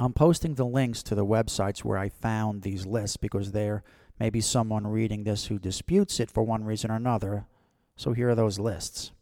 I'm 0.00 0.12
posting 0.12 0.56
the 0.56 0.66
links 0.66 1.04
to 1.04 1.14
the 1.14 1.24
websites 1.24 1.84
where 1.84 1.98
I 1.98 2.08
found 2.08 2.62
these 2.62 2.86
lists 2.86 3.16
because 3.16 3.52
there 3.52 3.84
may 4.18 4.30
be 4.30 4.40
someone 4.40 4.84
reading 4.84 5.22
this 5.22 5.46
who 5.46 5.60
disputes 5.60 6.18
it 6.18 6.28
for 6.28 6.42
one 6.42 6.64
reason 6.64 6.90
or 6.90 6.96
another. 6.96 7.46
So 7.94 8.14
here 8.14 8.30
are 8.30 8.34
those 8.34 8.58
lists. 8.58 9.12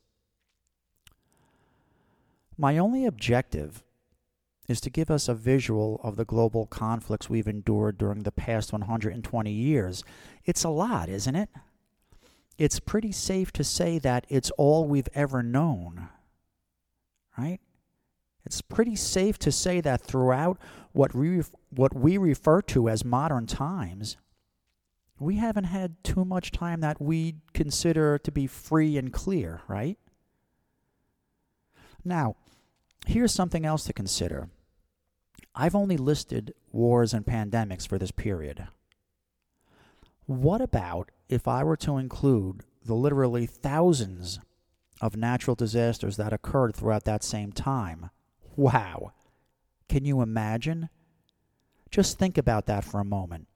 My 2.59 2.79
only 2.79 3.05
objective 3.05 3.83
is 4.69 4.81
to 4.81 4.91
give 4.91 5.11
us 5.11 5.29
a 5.29 5.35
visual 5.35 6.01
of 6.03 6.17
the 6.17 6.25
global 6.25 6.67
conflicts 6.67 7.31
we've 7.31 7.47
endured 7.47 7.99
during 7.99 8.23
the 8.23 8.33
past 8.33 8.73
120 8.73 9.53
years. 9.53 10.03
It's 10.45 10.65
a 10.65 10.69
lot, 10.69 11.09
isn't 11.09 11.37
it? 11.37 11.51
It's 12.59 12.81
pretty 12.81 13.13
safe 13.13 13.53
to 13.53 13.65
say 13.65 13.99
that 13.99 14.27
it's 14.29 14.51
all 14.53 14.87
we've 14.87 15.09
ever 15.15 15.43
known, 15.43 16.09
right? 17.37 17.61
It's 18.47 18.63
pretty 18.63 18.97
safe 18.97 19.39
to 19.41 19.53
say 19.53 19.81
that 19.83 20.01
throughout 20.01 20.59
what 20.93 21.15
we, 21.15 21.43
what 21.71 21.95
we 21.95 22.17
refer 22.17 22.63
to 22.63 22.89
as 22.89 23.05
modern 23.05 23.47
times, 23.47 24.17
we 25.19 25.37
haven't 25.37 25.65
had 25.65 26.03
too 26.03 26.25
much 26.25 26.53
time 26.53 26.81
that 26.81 27.01
we'd 27.01 27.41
consider 27.53 28.19
to 28.19 28.31
be 28.31 28.47
free 28.47 28.97
and 28.97 29.13
clear, 29.13 29.61
right? 29.69 29.99
Now, 32.05 32.37
here's 33.07 33.33
something 33.33 33.65
else 33.65 33.85
to 33.85 33.93
consider. 33.93 34.49
I've 35.55 35.75
only 35.75 35.97
listed 35.97 36.53
wars 36.71 37.15
and 37.15 37.25
pandemics 37.25 37.89
for 37.89 37.99
this 37.99 38.11
period. 38.11 38.69
What 40.27 40.61
about 40.61 41.11
if 41.29 41.49
I 41.49 41.65
were 41.65 41.77
to 41.79 41.97
include 41.97 42.63
the 42.85 42.95
literally 42.95 43.47
thousands 43.47 44.41
of 45.01 45.17
natural 45.17 45.55
disasters 45.55 46.17
that 46.17 46.33
occurred 46.33 46.75
throughout 46.75 47.05
that 47.05 47.23
same 47.23 47.53
time? 47.53 48.11
Wow. 48.57 49.13
Can 49.89 50.05
you 50.05 50.21
imagine? 50.21 50.89
Just 51.91 52.19
think 52.19 52.37
about 52.37 52.67
that 52.67 52.85
for 52.85 53.01
a 53.01 53.05
moment. 53.05 53.47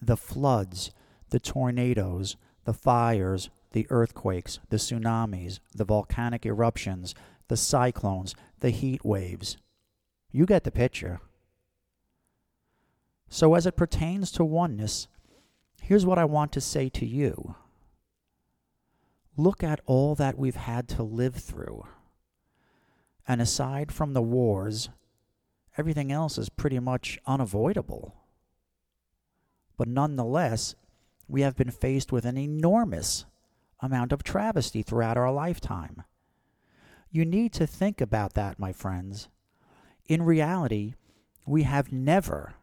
The 0.00 0.16
floods, 0.16 0.92
the 1.30 1.40
tornadoes, 1.40 2.36
the 2.64 2.72
fires, 2.72 3.50
the 3.72 3.86
earthquakes, 3.90 4.60
the 4.68 4.76
tsunamis, 4.76 5.60
the 5.74 5.84
volcanic 5.84 6.46
eruptions, 6.46 7.14
the 7.48 7.56
cyclones, 7.56 8.34
the 8.60 8.70
heat 8.70 9.04
waves. 9.04 9.56
You 10.30 10.46
get 10.46 10.64
the 10.64 10.70
picture. 10.70 11.20
So, 13.28 13.54
as 13.54 13.66
it 13.66 13.76
pertains 13.76 14.30
to 14.32 14.44
oneness, 14.44 15.08
here's 15.80 16.06
what 16.06 16.18
I 16.18 16.24
want 16.24 16.52
to 16.52 16.60
say 16.60 16.88
to 16.90 17.06
you 17.06 17.54
look 19.36 19.62
at 19.62 19.80
all 19.86 20.14
that 20.16 20.38
we've 20.38 20.56
had 20.56 20.86
to 20.88 21.02
live 21.02 21.36
through. 21.36 21.86
And 23.26 23.40
aside 23.40 23.90
from 23.90 24.12
the 24.12 24.22
wars, 24.22 24.90
everything 25.78 26.12
else 26.12 26.36
is 26.36 26.48
pretty 26.48 26.78
much 26.78 27.18
unavoidable. 27.26 28.14
But 29.78 29.88
nonetheless, 29.88 30.74
we 31.26 31.40
have 31.42 31.56
been 31.56 31.70
faced 31.70 32.12
with 32.12 32.26
an 32.26 32.36
enormous 32.36 33.24
amount 33.80 34.12
of 34.12 34.22
travesty 34.22 34.82
throughout 34.82 35.16
our 35.16 35.32
lifetime. 35.32 36.02
You 37.12 37.24
need 37.24 37.52
to 37.54 37.66
think 37.66 38.00
about 38.00 38.34
that, 38.34 38.60
my 38.60 38.72
friends. 38.72 39.28
In 40.06 40.22
reality, 40.22 40.94
we 41.44 41.64
have 41.64 41.90
never 41.90 42.54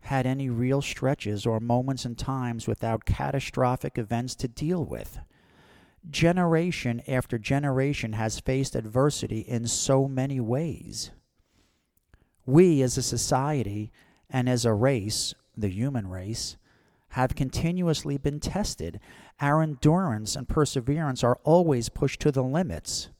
had 0.00 0.26
any 0.26 0.48
real 0.48 0.80
stretches 0.80 1.44
or 1.44 1.60
moments 1.60 2.06
and 2.06 2.16
times 2.16 2.66
without 2.66 3.04
catastrophic 3.04 3.98
events 3.98 4.34
to 4.36 4.48
deal 4.48 4.86
with. 4.86 5.18
Generation 6.08 7.02
after 7.06 7.38
generation 7.38 8.14
has 8.14 8.40
faced 8.40 8.74
adversity 8.74 9.40
in 9.40 9.66
so 9.66 10.08
many 10.08 10.40
ways. 10.40 11.10
We 12.46 12.80
as 12.80 12.96
a 12.96 13.02
society 13.02 13.92
and 14.30 14.48
as 14.48 14.64
a 14.64 14.72
race, 14.72 15.34
the 15.54 15.68
human 15.68 16.08
race, 16.08 16.56
have 17.14 17.34
continuously 17.34 18.16
been 18.16 18.40
tested. 18.40 18.98
Our 19.42 19.62
endurance 19.62 20.36
and 20.36 20.48
perseverance 20.48 21.22
are 21.22 21.38
always 21.44 21.90
pushed 21.90 22.20
to 22.20 22.32
the 22.32 22.42
limits 22.42 23.10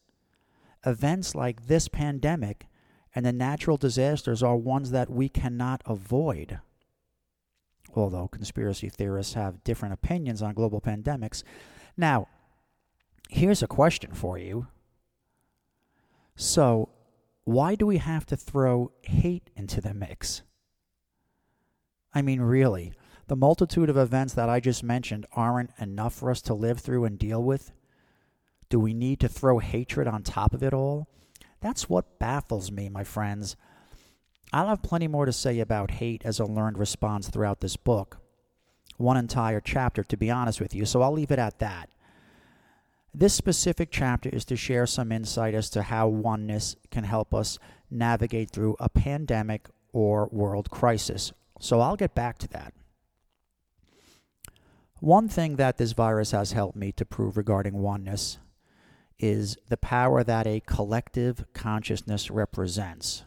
events 0.84 1.34
like 1.34 1.66
this 1.66 1.88
pandemic 1.88 2.66
and 3.14 3.26
the 3.26 3.32
natural 3.32 3.76
disasters 3.76 4.42
are 4.42 4.56
ones 4.56 4.90
that 4.90 5.10
we 5.10 5.28
cannot 5.28 5.82
avoid. 5.84 6.60
Although 7.94 8.28
conspiracy 8.28 8.88
theorists 8.88 9.34
have 9.34 9.64
different 9.64 9.94
opinions 9.94 10.42
on 10.42 10.54
global 10.54 10.80
pandemics. 10.80 11.42
Now, 11.96 12.28
here's 13.28 13.62
a 13.62 13.66
question 13.66 14.12
for 14.12 14.38
you. 14.38 14.68
So, 16.36 16.90
why 17.44 17.74
do 17.74 17.86
we 17.86 17.98
have 17.98 18.24
to 18.26 18.36
throw 18.36 18.92
hate 19.02 19.50
into 19.56 19.80
the 19.80 19.92
mix? 19.92 20.42
I 22.14 22.22
mean, 22.22 22.40
really, 22.40 22.92
the 23.26 23.36
multitude 23.36 23.88
of 23.88 23.96
events 23.96 24.34
that 24.34 24.48
I 24.48 24.60
just 24.60 24.82
mentioned 24.82 25.26
aren't 25.32 25.70
enough 25.78 26.14
for 26.14 26.30
us 26.30 26.40
to 26.42 26.54
live 26.54 26.80
through 26.80 27.04
and 27.04 27.18
deal 27.18 27.42
with? 27.42 27.72
Do 28.70 28.78
we 28.78 28.94
need 28.94 29.18
to 29.20 29.28
throw 29.28 29.58
hatred 29.58 30.06
on 30.06 30.22
top 30.22 30.54
of 30.54 30.62
it 30.62 30.72
all? 30.72 31.08
That's 31.60 31.88
what 31.88 32.20
baffles 32.20 32.70
me, 32.70 32.88
my 32.88 33.02
friends. 33.04 33.56
I'll 34.52 34.68
have 34.68 34.82
plenty 34.82 35.08
more 35.08 35.26
to 35.26 35.32
say 35.32 35.58
about 35.58 35.90
hate 35.90 36.22
as 36.24 36.38
a 36.38 36.46
learned 36.46 36.78
response 36.78 37.28
throughout 37.28 37.60
this 37.60 37.76
book. 37.76 38.18
One 38.96 39.16
entire 39.16 39.60
chapter, 39.60 40.04
to 40.04 40.16
be 40.16 40.30
honest 40.30 40.60
with 40.60 40.74
you, 40.74 40.86
so 40.86 41.02
I'll 41.02 41.12
leave 41.12 41.32
it 41.32 41.38
at 41.38 41.58
that. 41.58 41.90
This 43.12 43.34
specific 43.34 43.90
chapter 43.90 44.28
is 44.28 44.44
to 44.46 44.56
share 44.56 44.86
some 44.86 45.10
insight 45.10 45.54
as 45.54 45.68
to 45.70 45.82
how 45.82 46.06
oneness 46.06 46.76
can 46.92 47.02
help 47.02 47.34
us 47.34 47.58
navigate 47.90 48.50
through 48.50 48.76
a 48.78 48.88
pandemic 48.88 49.68
or 49.92 50.28
world 50.30 50.70
crisis. 50.70 51.32
So 51.58 51.80
I'll 51.80 51.96
get 51.96 52.14
back 52.14 52.38
to 52.38 52.48
that. 52.48 52.72
One 55.00 55.28
thing 55.28 55.56
that 55.56 55.76
this 55.76 55.92
virus 55.92 56.30
has 56.30 56.52
helped 56.52 56.76
me 56.76 56.92
to 56.92 57.04
prove 57.04 57.36
regarding 57.36 57.74
oneness 57.74 58.38
is 59.20 59.56
the 59.68 59.76
power 59.76 60.24
that 60.24 60.46
a 60.46 60.60
collective 60.60 61.44
consciousness 61.52 62.30
represents. 62.30 63.22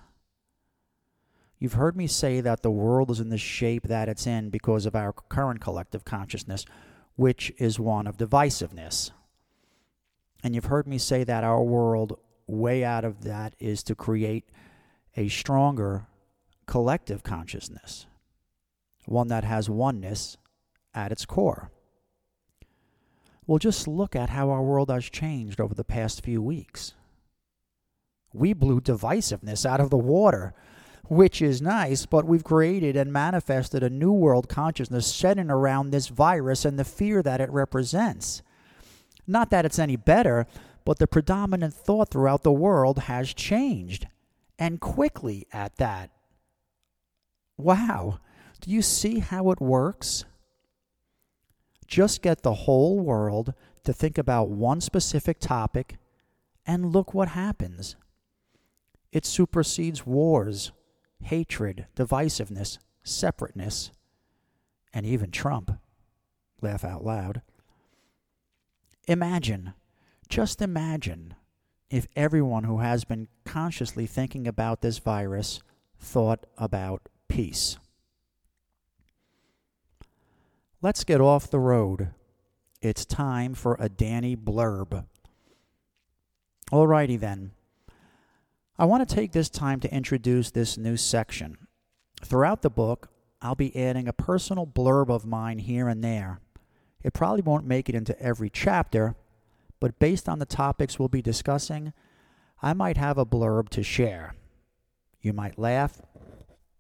You've 1.60 1.74
heard 1.74 1.96
me 1.96 2.08
say 2.08 2.42
that 2.42 2.62
the 2.62 2.72
world 2.72 3.10
is 3.12 3.20
in 3.20 3.30
the 3.30 3.38
shape 3.38 3.88
that 3.88 4.10
it's 4.10 4.28
in 4.28 4.50
because 4.50 4.86
of 4.86 4.96
our 4.96 5.14
current 5.14 5.62
collective 5.62 6.04
consciousness, 6.04 6.66
which 7.16 7.54
is 7.58 7.80
one 7.80 8.08
of 8.08 8.18
divisiveness. 8.18 9.12
And 10.44 10.56
you've 10.56 10.66
heard 10.66 10.88
me 10.88 10.98
say 10.98 11.24
that 11.24 11.44
our 11.44 11.64
world, 11.64 12.20
way 12.48 12.84
out 12.84 13.06
of 13.06 13.24
that, 13.24 13.56
is 13.60 13.82
to 13.84 13.96
create 13.96 14.50
a 15.16 15.30
stronger 15.30 16.08
collective 16.66 17.24
consciousness, 17.24 18.08
one 19.06 19.28
that 19.28 19.44
has 19.44 19.70
oneness 19.70 20.38
at 20.94 21.12
its 21.12 21.26
core. 21.26 21.72
Well, 23.46 23.60
just 23.60 23.88
look 23.88 24.16
at 24.16 24.30
how 24.30 24.50
our 24.50 24.62
world 24.62 24.90
has 24.90 25.06
changed 25.06 25.60
over 25.60 25.74
the 25.74 25.84
past 25.84 26.24
few 26.24 26.42
weeks. 26.42 26.94
We 28.34 28.54
blew 28.54 28.80
divisiveness 28.80 29.66
out 29.66 29.80
of 29.80 29.90
the 29.90 29.98
water, 29.98 30.54
which 31.08 31.42
is 31.42 31.62
nice, 31.62 32.06
but 32.06 32.26
we've 32.26 32.44
created 32.44 32.96
and 32.96 33.12
manifested 33.12 33.84
a 33.84 33.90
new 33.90 34.14
world 34.14 34.48
consciousness 34.48 35.14
centered 35.14 35.52
around 35.52 35.92
this 35.92 36.08
virus 36.08 36.64
and 36.64 36.80
the 36.80 36.86
fear 36.86 37.22
that 37.22 37.42
it 37.42 37.52
represents. 37.52 38.42
Not 39.28 39.50
that 39.50 39.66
it's 39.66 39.80
any 39.80 39.98
better, 39.98 40.48
but 40.86 41.00
the 41.00 41.08
predominant 41.08 41.74
thought 41.74 42.10
throughout 42.10 42.44
the 42.44 42.52
world 42.52 43.00
has 43.00 43.34
changed, 43.34 44.08
and 44.58 44.80
quickly 44.80 45.48
at 45.52 45.76
that. 45.78 46.10
Wow. 47.58 48.20
Do 48.62 48.72
you 48.72 48.82
see 48.82 49.20
how 49.20 49.52
it 49.52 49.62
works? 49.62 50.26
Just 51.88 52.22
get 52.22 52.44
the 52.44 52.54
whole 52.54 53.00
world 53.00 53.54
to 53.84 53.94
think 53.94 54.18
about 54.18 54.50
one 54.50 54.82
specific 54.82 55.40
topic, 55.40 55.98
and 56.66 56.94
look 56.94 57.14
what 57.14 57.30
happens. 57.30 57.96
It 59.12 59.26
supersedes 59.26 60.06
wars, 60.06 60.72
hatred, 61.22 61.88
divisiveness, 61.96 62.78
separateness, 63.04 63.92
and 64.94 65.06
even 65.06 65.32
Trump. 65.32 65.80
Laugh 66.62 66.86
out 66.86 67.04
loud. 67.04 67.42
Imagine, 69.08 69.74
just 70.30 70.62
imagine, 70.62 71.34
if 71.90 72.08
everyone 72.16 72.64
who 72.64 72.80
has 72.80 73.04
been 73.04 73.28
consciously 73.46 74.08
thinking 74.08 74.48
about 74.48 74.82
this 74.82 74.98
virus 75.00 75.62
thought 76.00 76.46
about 76.58 77.10
peace. 77.28 77.78
Let's 80.84 81.06
get 81.06 81.22
off 81.22 81.50
the 81.50 81.62
road. 81.62 82.10
It's 82.82 83.06
time 83.06 83.54
for 83.54 83.78
a 83.80 83.88
Danny 83.88 84.36
blurb. 84.36 85.06
Alrighty 86.74 87.18
then. 87.18 87.52
I 88.78 88.84
want 88.84 89.08
to 89.08 89.16
take 89.16 89.32
this 89.32 89.50
time 89.50 89.80
to 89.80 89.96
introduce 89.96 90.52
this 90.52 90.78
new 90.78 90.98
section. 90.98 91.70
Throughout 92.22 92.64
the 92.64 92.70
book, 92.70 93.10
I'll 93.42 93.56
be 93.56 93.74
adding 93.74 94.10
a 94.10 94.14
personal 94.14 94.68
blurb 94.68 95.10
of 95.10 95.26
mine 95.26 95.60
here 95.60 95.88
and 95.88 96.04
there. 96.04 96.42
It 97.02 97.14
probably 97.14 97.44
won't 97.44 97.66
make 97.66 97.88
it 97.88 97.96
into 97.96 98.22
every 98.22 98.50
chapter, 98.50 99.16
but 99.80 100.00
based 100.00 100.28
on 100.28 100.40
the 100.40 100.46
topics 100.46 101.00
we'll 101.00 101.08
be 101.08 101.22
discussing, 101.22 101.94
I 102.62 102.74
might 102.74 102.98
have 102.98 103.18
a 103.18 103.26
blurb 103.26 103.70
to 103.70 103.84
share. 103.84 104.36
You 105.22 105.32
might 105.32 105.58
laugh, 105.58 106.02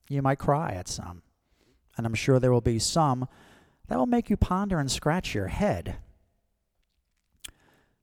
you 0.09 0.21
might 0.21 0.39
cry 0.39 0.73
at 0.73 0.89
some, 0.89 1.21
and 1.95 2.05
I'm 2.05 2.15
sure 2.15 2.37
there 2.37 2.51
will 2.51 2.59
be 2.59 2.79
some 2.79 3.29
that 3.93 3.99
will 3.99 4.07
make 4.07 4.27
you 4.27 4.35
ponder 4.35 4.79
and 4.79 4.89
scratch 4.89 5.35
your 5.35 5.49
head. 5.49 5.97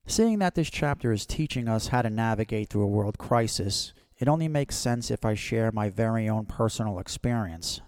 Seeing 0.07 0.39
that 0.39 0.55
this 0.55 0.71
chapter 0.71 1.11
is 1.11 1.27
teaching 1.27 1.67
us 1.67 1.89
how 1.89 2.03
to 2.03 2.09
navigate 2.09 2.69
through 2.69 2.85
a 2.85 2.87
world 2.87 3.19
crisis, 3.19 3.93
it 4.17 4.29
only 4.29 4.47
makes 4.47 4.77
sense 4.77 5.11
if 5.11 5.25
I 5.25 5.35
share 5.35 5.73
my 5.73 5.91
very 5.91 6.29
own 6.29 6.47
personal 6.47 7.01
experience. 7.01 7.81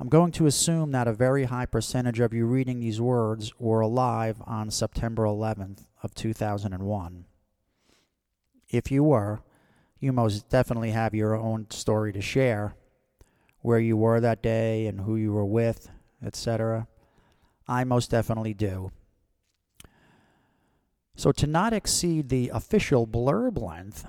I'm 0.00 0.08
going 0.08 0.32
to 0.32 0.46
assume 0.46 0.90
that 0.90 1.06
a 1.06 1.12
very 1.12 1.44
high 1.44 1.66
percentage 1.66 2.18
of 2.18 2.34
you 2.34 2.44
reading 2.44 2.80
these 2.80 3.00
words 3.00 3.52
were 3.60 3.80
alive 3.80 4.42
on 4.44 4.72
September 4.72 5.22
11th 5.22 5.86
of 6.02 6.12
2001. 6.16 7.24
If 8.68 8.90
you 8.90 9.04
were, 9.04 9.42
you 10.00 10.12
most 10.12 10.48
definitely 10.48 10.90
have 10.90 11.14
your 11.14 11.36
own 11.36 11.68
story 11.70 12.12
to 12.14 12.20
share, 12.20 12.74
where 13.60 13.78
you 13.78 13.96
were 13.96 14.18
that 14.18 14.42
day 14.42 14.88
and 14.88 15.02
who 15.02 15.14
you 15.14 15.32
were 15.32 15.46
with, 15.46 15.88
etc. 16.24 16.88
I 17.68 17.84
most 17.84 18.10
definitely 18.10 18.54
do. 18.54 18.90
So, 21.16 21.30
to 21.32 21.46
not 21.46 21.72
exceed 21.72 22.28
the 22.28 22.50
official 22.52 23.06
blurb 23.06 23.60
length, 23.60 24.04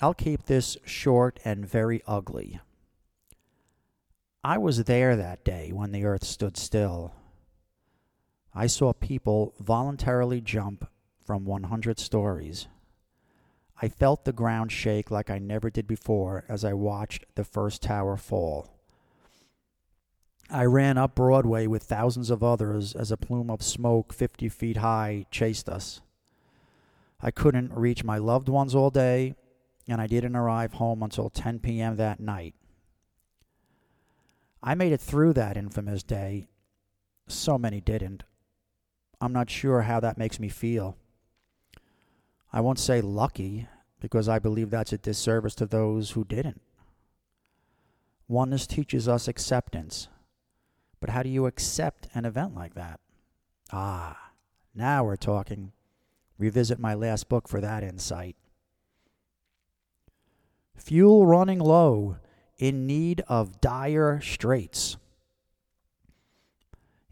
I'll 0.00 0.14
keep 0.14 0.44
this 0.44 0.76
short 0.84 1.40
and 1.44 1.66
very 1.66 2.02
ugly. 2.06 2.60
I 4.44 4.58
was 4.58 4.84
there 4.84 5.16
that 5.16 5.44
day 5.44 5.70
when 5.72 5.92
the 5.92 6.04
earth 6.04 6.24
stood 6.24 6.56
still. 6.56 7.14
I 8.54 8.66
saw 8.66 8.92
people 8.92 9.54
voluntarily 9.60 10.40
jump 10.40 10.88
from 11.24 11.44
100 11.44 11.98
stories. 11.98 12.66
I 13.80 13.88
felt 13.88 14.24
the 14.24 14.32
ground 14.32 14.70
shake 14.70 15.10
like 15.10 15.30
I 15.30 15.38
never 15.38 15.70
did 15.70 15.86
before 15.86 16.44
as 16.48 16.64
I 16.64 16.72
watched 16.72 17.24
the 17.34 17.44
first 17.44 17.82
tower 17.82 18.16
fall. 18.16 18.81
I 20.52 20.66
ran 20.66 20.98
up 20.98 21.14
Broadway 21.14 21.66
with 21.66 21.82
thousands 21.82 22.28
of 22.28 22.42
others 22.42 22.94
as 22.94 23.10
a 23.10 23.16
plume 23.16 23.48
of 23.48 23.62
smoke 23.62 24.12
50 24.12 24.50
feet 24.50 24.76
high 24.76 25.24
chased 25.30 25.66
us. 25.66 26.02
I 27.22 27.30
couldn't 27.30 27.72
reach 27.72 28.04
my 28.04 28.18
loved 28.18 28.50
ones 28.50 28.74
all 28.74 28.90
day, 28.90 29.34
and 29.88 29.98
I 29.98 30.06
didn't 30.06 30.36
arrive 30.36 30.74
home 30.74 31.02
until 31.02 31.30
10 31.30 31.60
p.m. 31.60 31.96
that 31.96 32.20
night. 32.20 32.54
I 34.62 34.74
made 34.74 34.92
it 34.92 35.00
through 35.00 35.32
that 35.32 35.56
infamous 35.56 36.02
day. 36.02 36.48
So 37.26 37.56
many 37.56 37.80
didn't. 37.80 38.24
I'm 39.22 39.32
not 39.32 39.48
sure 39.48 39.82
how 39.82 40.00
that 40.00 40.18
makes 40.18 40.38
me 40.38 40.50
feel. 40.50 40.98
I 42.52 42.60
won't 42.60 42.78
say 42.78 43.00
lucky, 43.00 43.68
because 44.00 44.28
I 44.28 44.38
believe 44.38 44.68
that's 44.68 44.92
a 44.92 44.98
disservice 44.98 45.54
to 45.54 45.66
those 45.66 46.10
who 46.10 46.24
didn't. 46.24 46.60
Oneness 48.28 48.66
teaches 48.66 49.08
us 49.08 49.28
acceptance. 49.28 50.08
But 51.02 51.10
how 51.10 51.24
do 51.24 51.28
you 51.28 51.46
accept 51.46 52.06
an 52.14 52.24
event 52.24 52.54
like 52.54 52.74
that? 52.74 53.00
Ah, 53.72 54.30
now 54.72 55.02
we're 55.02 55.16
talking. 55.16 55.72
Revisit 56.38 56.78
my 56.78 56.94
last 56.94 57.28
book 57.28 57.48
for 57.48 57.60
that 57.60 57.82
insight. 57.82 58.36
Fuel 60.76 61.26
running 61.26 61.58
low, 61.58 62.18
in 62.56 62.86
need 62.86 63.20
of 63.26 63.60
Dyer 63.60 64.20
straits. 64.20 64.96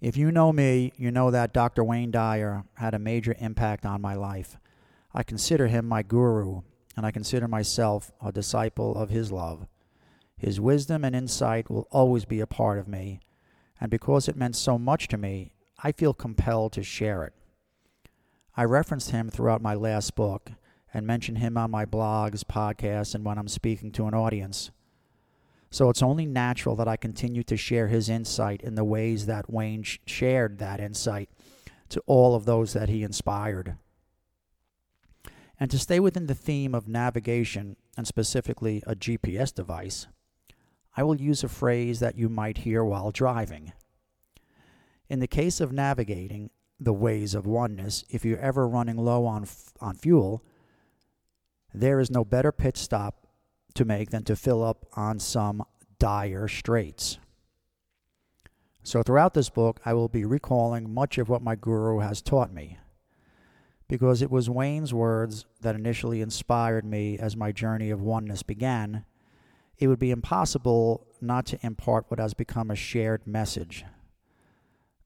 If 0.01 0.17
you 0.17 0.31
know 0.31 0.53
me, 0.53 0.93
you 0.97 1.11
know 1.11 1.33
that 1.33 1.53
Dr. 1.53 1.83
Wayne 1.83 2.13
Dyer 2.13 2.63
had 2.75 2.95
a 2.95 2.99
major 3.01 3.35
impact 3.41 3.85
on 3.85 4.01
my 4.01 4.15
life. 4.15 4.57
I 5.13 5.25
consider 5.25 5.67
him 5.67 5.85
my 5.85 6.05
guru, 6.05 6.63
and 6.97 7.05
I 7.05 7.11
consider 7.11 7.49
myself 7.49 8.13
a 8.25 8.31
disciple 8.31 8.95
of 8.95 9.11
his 9.11 9.33
love. 9.33 9.67
His 10.37 10.61
wisdom 10.61 11.05
and 11.05 11.17
insight 11.17 11.69
will 11.69 11.89
always 11.91 12.25
be 12.25 12.39
a 12.39 12.47
part 12.47 12.79
of 12.79 12.87
me, 12.87 13.19
and 13.81 13.91
because 13.91 14.29
it 14.29 14.37
meant 14.37 14.57
so 14.57 14.79
much 14.79 15.09
to 15.09 15.17
me, 15.17 15.53
I 15.83 15.93
feel 15.93 16.13
compelled 16.13 16.73
to 16.75 16.83
share 16.83 17.25
it. 17.25 17.33
I 18.57 18.65
referenced 18.65 19.11
him 19.11 19.31
throughout 19.31 19.63
my 19.63 19.75
last 19.75 20.15
book 20.15 20.53
and 20.93 21.07
mention 21.07 21.37
him 21.37 21.57
on 21.57 21.71
my 21.71 21.87
blogs, 21.87 22.45
podcasts, 22.45 23.15
and 23.15 23.25
when 23.25 23.39
I'm 23.39 23.49
speaking 23.49 23.91
to 23.93 24.07
an 24.07 24.15
audience. 24.15 24.71
So 25.71 25.89
it's 25.89 26.03
only 26.03 26.27
natural 26.27 26.75
that 26.77 26.89
I 26.89 26.97
continue 26.97 27.45
to 27.45 27.57
share 27.57 27.89
his 27.89 28.09
insight 28.09 28.61
in 28.61 28.75
the 28.75 28.85
ways 28.85 29.27
that 29.27 29.51
Wayne 29.51 29.85
shared 30.05 30.59
that 30.59 30.81
insight 30.81 31.31
to 31.91 32.03
all 32.07 32.35
of 32.35 32.45
those 32.45 32.73
that 32.73 32.89
he 32.89 33.05
inspired. 33.05 33.77
And 35.59 35.71
to 35.71 35.79
stay 35.79 36.01
within 36.01 36.27
the 36.27 36.35
theme 36.35 36.75
of 36.75 36.89
navigation, 36.89 37.77
and 37.97 38.07
specifically 38.07 38.83
a 38.87 38.95
GPS 38.97 39.55
device, 39.55 40.07
I 40.97 41.03
will 41.03 41.21
use 41.21 41.45
a 41.45 41.49
phrase 41.49 42.01
that 42.01 42.17
you 42.17 42.29
might 42.29 42.59
hear 42.59 42.85
while 42.85 43.11
driving. 43.11 43.73
In 45.09 45.21
the 45.21 45.27
case 45.27 45.61
of 45.61 45.73
navigating 45.73 46.51
the 46.79 46.93
ways 46.93 47.35
of 47.35 47.47
oneness, 47.47 48.05
if 48.11 48.25
you're 48.25 48.39
ever 48.39 48.67
running 48.67 48.97
low 48.97 49.27
on, 49.27 49.47
on 49.81 49.97
fuel, 49.97 50.43
there 51.73 52.01
is 52.01 52.11
no 52.11 52.25
better 52.25 52.53
pit 52.53 52.77
stop 52.77 53.27
to 53.75 53.85
make 53.85 54.11
than 54.11 54.25
to 54.25 54.37
fill 54.37 54.65
up 54.65 54.87
on 54.95 55.19
some 55.19 55.63
Dyer 55.99 56.49
straits. 56.49 57.19
So, 58.83 59.03
throughout 59.03 59.35
this 59.35 59.51
book, 59.51 59.79
I 59.85 59.93
will 59.93 60.09
be 60.09 60.25
recalling 60.25 60.93
much 60.93 61.19
of 61.19 61.29
what 61.29 61.43
my 61.43 61.55
guru 61.55 61.99
has 61.99 62.23
taught 62.23 62.53
me, 62.53 62.79
because 63.89 64.23
it 64.23 64.31
was 64.31 64.49
Wayne's 64.49 64.95
words 64.95 65.45
that 65.61 65.75
initially 65.75 66.23
inspired 66.23 66.85
me 66.85 67.19
as 67.19 67.37
my 67.37 67.53
journey 67.53 67.91
of 67.91 68.01
oneness 68.01 68.43
began 68.43 69.05
it 69.81 69.89
would 69.89 69.99
be 69.99 70.11
impossible 70.11 71.07
not 71.23 71.47
to 71.47 71.59
impart 71.63 72.05
what 72.09 72.21
has 72.21 72.35
become 72.35 72.71
a 72.71 72.77
shared 72.77 73.27
message. 73.27 73.85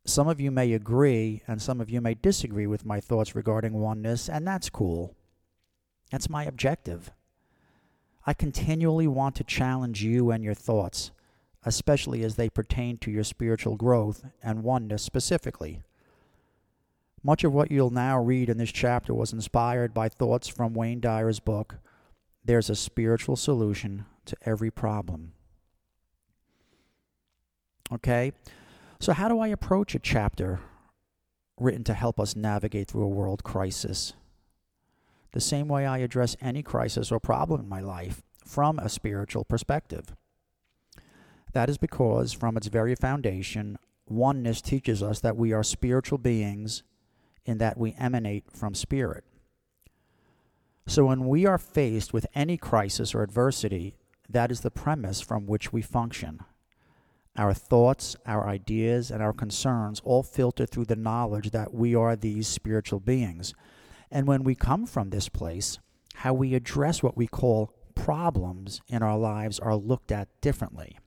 Some 0.04 0.26
of 0.28 0.40
you 0.40 0.50
may 0.50 0.72
agree, 0.72 1.42
and 1.46 1.62
some 1.62 1.80
of 1.80 1.88
you 1.88 2.00
may 2.00 2.14
disagree 2.14 2.66
with 2.66 2.84
my 2.84 3.00
thoughts 3.00 3.36
regarding 3.36 3.72
oneness, 3.72 4.28
and 4.28 4.46
that's 4.46 4.68
cool. 4.68 5.14
That's 6.10 6.28
my 6.28 6.44
objective. 6.44 7.12
I 8.26 8.34
continually 8.34 9.06
want 9.06 9.36
to 9.36 9.44
challenge 9.44 10.02
you 10.02 10.30
and 10.30 10.42
your 10.42 10.54
thoughts, 10.54 11.12
especially 11.64 12.24
as 12.24 12.34
they 12.34 12.50
pertain 12.50 12.98
to 12.98 13.10
your 13.10 13.24
spiritual 13.24 13.76
growth 13.76 14.24
and 14.42 14.64
oneness 14.64 15.02
specifically. 15.02 15.82
Much 17.22 17.44
of 17.44 17.54
what 17.54 17.70
you'll 17.70 17.90
now 17.90 18.20
read 18.20 18.50
in 18.50 18.58
this 18.58 18.72
chapter 18.72 19.14
was 19.14 19.32
inspired 19.32 19.94
by 19.94 20.08
thoughts 20.08 20.48
from 20.48 20.74
Wayne 20.74 21.00
Dyer's 21.00 21.40
book, 21.40 21.76
There's 22.44 22.68
a 22.68 22.74
Spiritual 22.74 23.36
Solution 23.36 24.04
to 24.26 24.36
every 24.42 24.70
problem. 24.70 25.32
Okay? 27.92 28.32
So, 29.00 29.12
how 29.12 29.28
do 29.28 29.38
I 29.40 29.48
approach 29.48 29.94
a 29.94 29.98
chapter 29.98 30.60
written 31.58 31.84
to 31.84 31.94
help 31.94 32.18
us 32.18 32.34
navigate 32.34 32.88
through 32.88 33.04
a 33.04 33.08
world 33.08 33.44
crisis? 33.44 34.14
The 35.32 35.40
same 35.40 35.68
way 35.68 35.84
I 35.84 35.98
address 35.98 36.36
any 36.40 36.62
crisis 36.62 37.10
or 37.10 37.20
problem 37.20 37.60
in 37.60 37.68
my 37.68 37.80
life 37.80 38.22
from 38.46 38.78
a 38.78 38.88
spiritual 38.88 39.44
perspective. 39.44 40.14
That 41.52 41.68
is 41.68 41.78
because, 41.78 42.32
from 42.32 42.56
its 42.56 42.68
very 42.68 42.94
foundation, 42.94 43.78
oneness 44.08 44.60
teaches 44.60 45.02
us 45.02 45.20
that 45.20 45.36
we 45.36 45.52
are 45.52 45.62
spiritual 45.62 46.18
beings 46.18 46.82
in 47.44 47.58
that 47.58 47.78
we 47.78 47.94
emanate 47.98 48.50
from 48.50 48.74
spirit. 48.74 49.24
So, 50.86 51.06
when 51.06 51.26
we 51.26 51.46
are 51.46 51.58
faced 51.58 52.12
with 52.12 52.26
any 52.34 52.56
crisis 52.56 53.14
or 53.14 53.22
adversity, 53.22 53.96
that 54.28 54.50
is 54.50 54.60
the 54.60 54.70
premise 54.70 55.20
from 55.20 55.46
which 55.46 55.72
we 55.72 55.82
function. 55.82 56.40
Our 57.36 57.52
thoughts, 57.52 58.16
our 58.26 58.48
ideas, 58.48 59.10
and 59.10 59.22
our 59.22 59.32
concerns 59.32 60.00
all 60.04 60.22
filter 60.22 60.66
through 60.66 60.84
the 60.86 60.96
knowledge 60.96 61.50
that 61.50 61.74
we 61.74 61.94
are 61.94 62.14
these 62.14 62.46
spiritual 62.46 63.00
beings. 63.00 63.54
And 64.10 64.26
when 64.26 64.44
we 64.44 64.54
come 64.54 64.86
from 64.86 65.10
this 65.10 65.28
place, 65.28 65.78
how 66.14 66.32
we 66.32 66.54
address 66.54 67.02
what 67.02 67.16
we 67.16 67.26
call 67.26 67.72
problems 67.94 68.80
in 68.88 69.02
our 69.02 69.18
lives 69.18 69.58
are 69.58 69.74
looked 69.74 70.12
at 70.12 70.28
differently. 70.40 70.98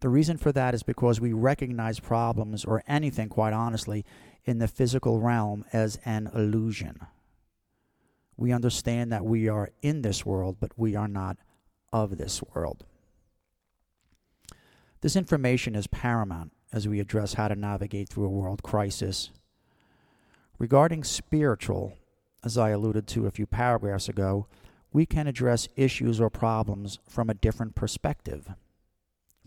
The 0.00 0.10
reason 0.10 0.36
for 0.36 0.52
that 0.52 0.74
is 0.74 0.82
because 0.82 1.18
we 1.18 1.32
recognize 1.32 1.98
problems 1.98 2.64
or 2.64 2.82
anything, 2.86 3.30
quite 3.30 3.54
honestly, 3.54 4.04
in 4.44 4.58
the 4.58 4.68
physical 4.68 5.18
realm 5.18 5.64
as 5.72 5.98
an 6.04 6.28
illusion. 6.34 6.98
We 8.36 8.52
understand 8.52 9.12
that 9.12 9.24
we 9.24 9.48
are 9.48 9.70
in 9.80 10.02
this 10.02 10.26
world, 10.26 10.56
but 10.60 10.72
we 10.76 10.94
are 10.94 11.08
not 11.08 11.38
of 11.94 12.18
this 12.18 12.42
world. 12.42 12.84
This 15.00 15.14
information 15.14 15.76
is 15.76 15.86
paramount 15.86 16.50
as 16.72 16.88
we 16.88 16.98
address 16.98 17.34
how 17.34 17.46
to 17.46 17.54
navigate 17.54 18.08
through 18.08 18.26
a 18.26 18.30
world 18.30 18.64
crisis. 18.64 19.30
Regarding 20.58 21.04
spiritual, 21.04 21.96
as 22.42 22.58
I 22.58 22.70
alluded 22.70 23.06
to 23.08 23.26
a 23.26 23.30
few 23.30 23.46
paragraphs 23.46 24.08
ago, 24.08 24.48
we 24.92 25.06
can 25.06 25.28
address 25.28 25.68
issues 25.76 26.20
or 26.20 26.30
problems 26.30 26.98
from 27.08 27.30
a 27.30 27.34
different 27.34 27.76
perspective. 27.76 28.48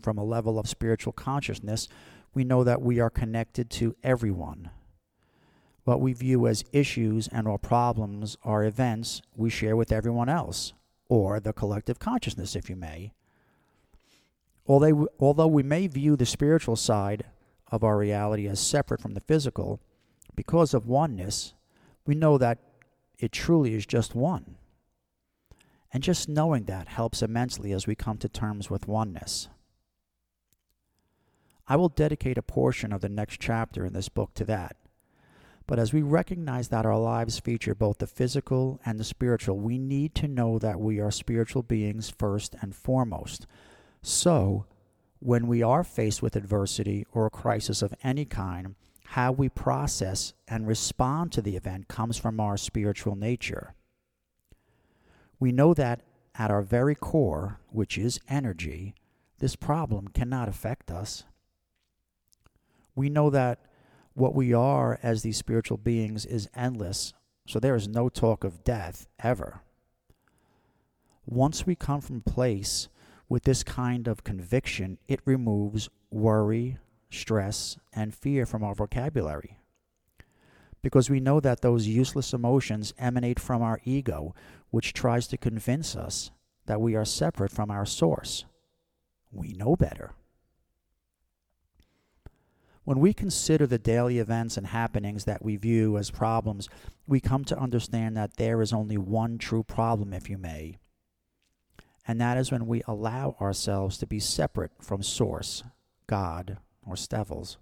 From 0.00 0.16
a 0.16 0.24
level 0.24 0.58
of 0.58 0.68
spiritual 0.68 1.12
consciousness, 1.12 1.86
we 2.32 2.44
know 2.44 2.64
that 2.64 2.80
we 2.80 2.98
are 2.98 3.10
connected 3.10 3.68
to 3.72 3.94
everyone. 4.02 4.70
What 5.84 6.00
we 6.00 6.14
view 6.14 6.46
as 6.46 6.64
issues 6.72 7.28
and 7.28 7.46
or 7.46 7.58
problems 7.58 8.38
are 8.42 8.64
events 8.64 9.20
we 9.36 9.50
share 9.50 9.76
with 9.76 9.92
everyone 9.92 10.30
else, 10.30 10.72
or 11.08 11.40
the 11.40 11.52
collective 11.52 11.98
consciousness, 11.98 12.54
if 12.54 12.68
you 12.68 12.76
may. 12.76 13.12
Although 14.66 15.46
we 15.46 15.62
may 15.62 15.86
view 15.86 16.16
the 16.16 16.26
spiritual 16.26 16.76
side 16.76 17.24
of 17.70 17.82
our 17.82 17.96
reality 17.96 18.46
as 18.46 18.60
separate 18.60 19.00
from 19.00 19.14
the 19.14 19.20
physical, 19.20 19.80
because 20.34 20.74
of 20.74 20.86
oneness, 20.86 21.54
we 22.06 22.14
know 22.14 22.38
that 22.38 22.58
it 23.18 23.32
truly 23.32 23.74
is 23.74 23.86
just 23.86 24.14
one. 24.14 24.56
And 25.92 26.02
just 26.02 26.28
knowing 26.28 26.64
that 26.64 26.88
helps 26.88 27.22
immensely 27.22 27.72
as 27.72 27.86
we 27.86 27.94
come 27.94 28.18
to 28.18 28.28
terms 28.28 28.68
with 28.70 28.86
oneness. 28.86 29.48
I 31.66 31.76
will 31.76 31.88
dedicate 31.90 32.38
a 32.38 32.42
portion 32.42 32.92
of 32.92 33.00
the 33.00 33.08
next 33.08 33.40
chapter 33.40 33.84
in 33.84 33.92
this 33.92 34.08
book 34.08 34.32
to 34.34 34.44
that. 34.44 34.76
But 35.68 35.78
as 35.78 35.92
we 35.92 36.02
recognize 36.02 36.68
that 36.68 36.86
our 36.86 36.98
lives 36.98 37.38
feature 37.38 37.76
both 37.76 37.98
the 37.98 38.08
physical 38.08 38.80
and 38.84 38.98
the 38.98 39.04
spiritual, 39.04 39.58
we 39.58 39.78
need 39.78 40.16
to 40.16 40.26
know 40.26 40.58
that 40.58 40.80
we 40.80 40.98
are 40.98 41.12
spiritual 41.12 41.62
beings 41.62 42.10
first 42.10 42.56
and 42.60 42.74
foremost 42.74 43.46
so, 44.02 44.66
when 45.20 45.46
we 45.46 45.62
are 45.62 45.82
faced 45.82 46.22
with 46.22 46.36
adversity 46.36 47.06
or 47.12 47.26
a 47.26 47.30
crisis 47.30 47.82
of 47.82 47.94
any 48.02 48.24
kind, 48.24 48.76
how 49.06 49.32
we 49.32 49.48
process 49.48 50.32
and 50.46 50.66
respond 50.66 51.32
to 51.32 51.42
the 51.42 51.56
event 51.56 51.88
comes 51.88 52.16
from 52.18 52.38
our 52.38 52.56
spiritual 52.56 53.16
nature. 53.16 53.74
We 55.40 55.50
know 55.52 55.74
that 55.74 56.02
at 56.34 56.50
our 56.50 56.62
very 56.62 56.94
core, 56.94 57.60
which 57.70 57.98
is 57.98 58.20
energy, 58.28 58.94
this 59.38 59.56
problem 59.56 60.08
cannot 60.08 60.48
affect 60.48 60.90
us. 60.90 61.24
We 62.94 63.08
know 63.08 63.30
that 63.30 63.60
what 64.18 64.34
we 64.34 64.52
are 64.52 64.98
as 65.02 65.22
these 65.22 65.36
spiritual 65.36 65.76
beings 65.76 66.26
is 66.26 66.48
endless, 66.54 67.14
so 67.46 67.60
there 67.60 67.76
is 67.76 67.88
no 67.88 68.08
talk 68.08 68.44
of 68.44 68.64
death 68.64 69.06
ever. 69.22 69.60
Once 71.24 71.66
we 71.66 71.74
come 71.74 72.00
from 72.00 72.20
place 72.20 72.88
with 73.28 73.44
this 73.44 73.62
kind 73.62 74.08
of 74.08 74.24
conviction, 74.24 74.98
it 75.06 75.20
removes 75.24 75.88
worry, 76.10 76.78
stress, 77.10 77.78
and 77.92 78.14
fear 78.14 78.46
from 78.46 78.64
our 78.64 78.74
vocabulary. 78.74 79.58
Because 80.82 81.10
we 81.10 81.20
know 81.20 81.38
that 81.40 81.60
those 81.60 81.86
useless 81.86 82.32
emotions 82.32 82.94
emanate 82.98 83.38
from 83.38 83.62
our 83.62 83.80
ego, 83.84 84.34
which 84.70 84.92
tries 84.94 85.26
to 85.28 85.36
convince 85.36 85.94
us 85.94 86.30
that 86.66 86.80
we 86.80 86.94
are 86.94 87.04
separate 87.04 87.50
from 87.50 87.70
our 87.70 87.86
source. 87.86 88.44
We 89.30 89.52
know 89.52 89.76
better. 89.76 90.12
When 92.88 93.00
we 93.00 93.12
consider 93.12 93.66
the 93.66 93.78
daily 93.78 94.18
events 94.18 94.56
and 94.56 94.68
happenings 94.68 95.26
that 95.26 95.44
we 95.44 95.56
view 95.56 95.98
as 95.98 96.10
problems, 96.10 96.70
we 97.06 97.20
come 97.20 97.44
to 97.44 97.58
understand 97.58 98.16
that 98.16 98.38
there 98.38 98.62
is 98.62 98.72
only 98.72 98.96
one 98.96 99.36
true 99.36 99.62
problem, 99.62 100.14
if 100.14 100.30
you 100.30 100.38
may, 100.38 100.78
and 102.06 102.18
that 102.18 102.38
is 102.38 102.50
when 102.50 102.66
we 102.66 102.80
allow 102.86 103.36
ourselves 103.42 103.98
to 103.98 104.06
be 104.06 104.18
separate 104.18 104.70
from 104.80 105.02
Source, 105.02 105.64
God, 106.06 106.56
or 106.82 106.96
Stevels. 106.96 107.58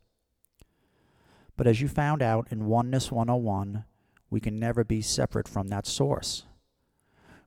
But 1.56 1.66
as 1.66 1.80
you 1.80 1.88
found 1.88 2.22
out 2.22 2.46
in 2.52 2.66
Oneness 2.66 3.10
101, 3.10 3.82
we 4.30 4.38
can 4.38 4.60
never 4.60 4.84
be 4.84 5.02
separate 5.02 5.48
from 5.48 5.66
that 5.66 5.88
source. 5.88 6.44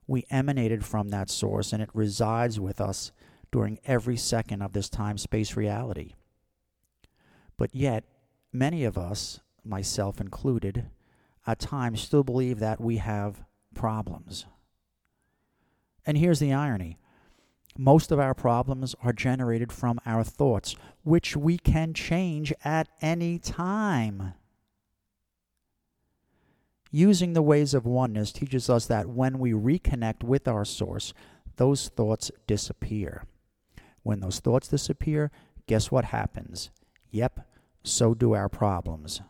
We 0.06 0.26
emanated 0.28 0.84
from 0.84 1.08
that 1.08 1.30
source, 1.30 1.72
and 1.72 1.82
it 1.82 1.88
resides 1.94 2.60
with 2.60 2.78
us 2.78 3.10
during 3.50 3.78
every 3.86 4.18
second 4.18 4.60
of 4.60 4.74
this 4.74 4.90
time 4.90 5.16
space 5.16 5.56
reality. 5.56 6.12
But 7.60 7.74
yet, 7.74 8.04
many 8.54 8.84
of 8.84 8.96
us, 8.96 9.40
myself 9.66 10.18
included, 10.18 10.86
at 11.46 11.58
times 11.58 12.00
still 12.00 12.24
believe 12.24 12.58
that 12.58 12.80
we 12.80 12.96
have 12.96 13.44
problems. 13.74 14.46
And 16.06 16.16
here's 16.16 16.38
the 16.38 16.54
irony 16.54 16.96
most 17.76 18.10
of 18.10 18.18
our 18.18 18.32
problems 18.32 18.94
are 19.02 19.12
generated 19.12 19.72
from 19.72 20.00
our 20.06 20.24
thoughts, 20.24 20.74
which 21.02 21.36
we 21.36 21.58
can 21.58 21.92
change 21.92 22.50
at 22.64 22.88
any 23.02 23.38
time. 23.38 24.32
Using 26.90 27.34
the 27.34 27.42
ways 27.42 27.74
of 27.74 27.84
oneness 27.84 28.32
teaches 28.32 28.70
us 28.70 28.86
that 28.86 29.06
when 29.06 29.38
we 29.38 29.52
reconnect 29.52 30.24
with 30.24 30.48
our 30.48 30.64
source, 30.64 31.12
those 31.56 31.88
thoughts 31.88 32.30
disappear. 32.46 33.24
When 34.02 34.20
those 34.20 34.40
thoughts 34.40 34.68
disappear, 34.68 35.30
guess 35.66 35.90
what 35.90 36.06
happens? 36.06 36.70
Yep, 37.10 37.40
so 37.82 38.14
do 38.14 38.34
our 38.34 38.48
problems. 38.48 39.20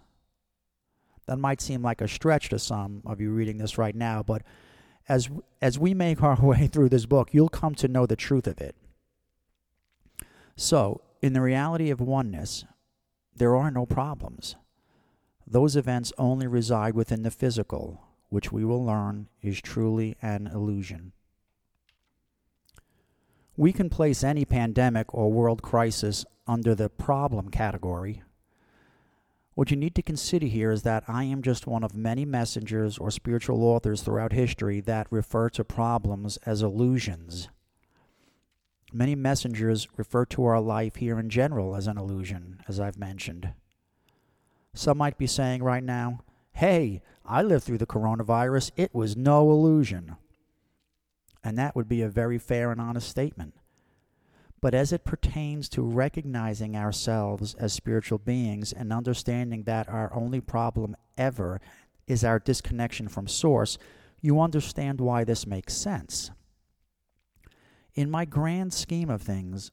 That 1.27 1.39
might 1.39 1.61
seem 1.61 1.83
like 1.83 2.01
a 2.01 2.09
stretch 2.09 2.49
to 2.49 2.59
some 2.59 3.03
of 3.07 3.21
you 3.21 3.31
reading 3.31 3.59
this 3.59 3.79
right 3.79 3.95
now, 3.95 4.23
but 4.23 4.43
as 5.09 5.29
as 5.63 5.79
we 5.79 5.95
make 5.95 6.23
our 6.23 6.41
way 6.43 6.67
through 6.67 6.89
this 6.89 7.07
book, 7.07 7.33
you'll 7.33 7.49
come 7.49 7.75
to 7.77 7.89
know 7.89 8.07
the 8.07 8.17
truth 8.17 8.47
of 8.47 8.61
it. 8.61 8.75
So, 10.57 11.03
in 11.23 11.33
the 11.33 11.41
reality 11.41 11.91
of 11.91 12.01
oneness, 12.01 12.65
there 13.35 13.55
are 13.57 13.71
no 13.71 13.87
problems. 13.87 14.57
Those 15.47 15.77
events 15.77 16.13
only 16.19 16.47
reside 16.47 16.95
within 16.95 17.23
the 17.23 17.31
physical, 17.31 18.03
which 18.29 18.53
we 18.53 18.65
will 18.65 18.85
learn 18.85 19.29
is 19.43 19.61
truly 19.61 20.17
an 20.23 20.47
illusion. 20.47 21.13
We 23.57 23.73
can 23.73 23.91
place 23.91 24.23
any 24.23 24.45
pandemic 24.45 25.13
or 25.13 25.33
world 25.33 25.63
crisis 25.63 26.25
under 26.47 26.75
the 26.75 26.89
problem 26.89 27.51
category 27.51 28.23
what 29.55 29.71
you 29.71 29.77
need 29.77 29.95
to 29.97 30.03
consider 30.03 30.47
here 30.47 30.71
is 30.71 30.83
that 30.83 31.05
I 31.09 31.25
am 31.25 31.43
just 31.43 31.67
one 31.67 31.83
of 31.83 31.95
many 31.95 32.25
messengers 32.25 32.99
or 32.99 33.11
spiritual 33.11 33.65
authors 33.65 34.03
throughout 34.03 34.33
history 34.33 34.81
that 34.83 35.07
refer 35.11 35.51
to 35.51 35.65
problems 35.65 36.37
as 36.47 36.63
illusions. 36.63 37.49
Many 38.93 39.15
messengers 39.15 39.89
refer 39.97 40.25
to 40.27 40.45
our 40.45 40.61
life 40.61 40.97
here 40.97 41.19
in 41.19 41.31
general 41.31 41.77
as 41.77 41.87
an 41.87 41.99
illusion, 41.99 42.61
as 42.69 42.81
I've 42.81 42.99
mentioned. 42.99 43.53
Some 44.75 44.99
might 44.99 45.19
be 45.19 45.27
saying 45.27 45.63
right 45.63 45.83
now, 45.83 46.21
hey, 46.53 47.03
I 47.25 47.43
lived 47.43 47.65
through 47.65 47.79
the 47.79 47.87
coronavirus, 47.87 48.71
it 48.77 48.95
was 48.95 49.17
no 49.17 49.51
illusion. 49.51 50.17
And 51.43 51.57
that 51.59 51.75
would 51.75 51.89
be 51.89 52.03
a 52.03 52.09
very 52.09 52.39
fair 52.39 52.71
and 52.71 52.81
honest 52.81 53.09
statement. 53.09 53.55
But 54.61 54.75
as 54.75 54.93
it 54.93 55.05
pertains 55.05 55.69
to 55.71 55.83
recognizing 55.83 56.77
ourselves 56.77 57.55
as 57.55 57.73
spiritual 57.73 58.19
beings 58.19 58.73
and 58.73 58.93
understanding 58.93 59.63
that 59.65 59.89
our 59.89 60.13
only 60.15 60.41
problem 60.41 60.97
ever 61.17 61.61
is 62.07 62.25
our 62.25 62.39
disconnection 62.39 63.09
from 63.09 63.27
Source, 63.27 63.79
you 64.21 64.41
understand 64.41 65.01
why 65.01 65.25
this 65.25 65.47
makes 65.47 65.75
sense. 65.75 66.31
In 67.95 68.11
my 68.11 68.25
grand 68.25 68.75
scheme 68.75 69.09
of 69.09 69.23
things, 69.23 69.71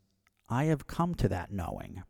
I 0.49 0.65
have 0.65 0.87
come 0.87 1.15
to 1.15 1.27
that 1.27 1.51
knowing. 1.51 2.03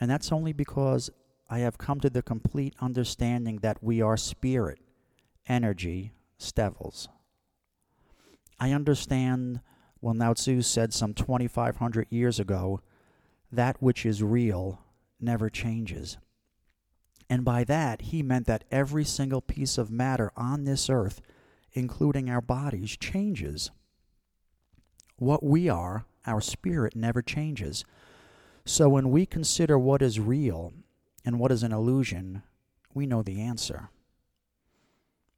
And 0.00 0.10
that's 0.10 0.32
only 0.32 0.54
because 0.54 1.10
I 1.50 1.58
have 1.58 1.76
come 1.76 2.00
to 2.00 2.08
the 2.08 2.22
complete 2.22 2.74
understanding 2.80 3.58
that 3.58 3.82
we 3.82 4.00
are 4.00 4.16
spirit, 4.16 4.78
energy, 5.46 6.12
stevels. 6.38 7.08
I 8.58 8.72
understand 8.72 9.60
well, 10.00 10.14
Lao 10.14 10.32
Tzu 10.32 10.62
said 10.62 10.94
some 10.94 11.14
2,500 11.14 12.06
years 12.10 12.40
ago, 12.40 12.80
that 13.52 13.80
which 13.82 14.06
is 14.06 14.22
real 14.22 14.80
never 15.20 15.50
changes. 15.50 16.16
And 17.28 17.44
by 17.44 17.64
that, 17.64 18.02
he 18.02 18.22
meant 18.22 18.46
that 18.46 18.64
every 18.70 19.04
single 19.04 19.40
piece 19.40 19.78
of 19.78 19.90
matter 19.90 20.32
on 20.36 20.64
this 20.64 20.90
earth, 20.90 21.20
including 21.72 22.28
our 22.28 22.40
bodies, 22.40 22.96
changes. 22.96 23.70
What 25.16 25.42
we 25.42 25.68
are, 25.68 26.06
our 26.26 26.40
spirit, 26.40 26.96
never 26.96 27.22
changes. 27.22 27.84
So 28.64 28.88
when 28.88 29.10
we 29.10 29.26
consider 29.26 29.78
what 29.78 30.02
is 30.02 30.18
real 30.18 30.72
and 31.24 31.38
what 31.38 31.52
is 31.52 31.62
an 31.62 31.72
illusion, 31.72 32.42
we 32.94 33.06
know 33.06 33.22
the 33.22 33.40
answer. 33.40 33.90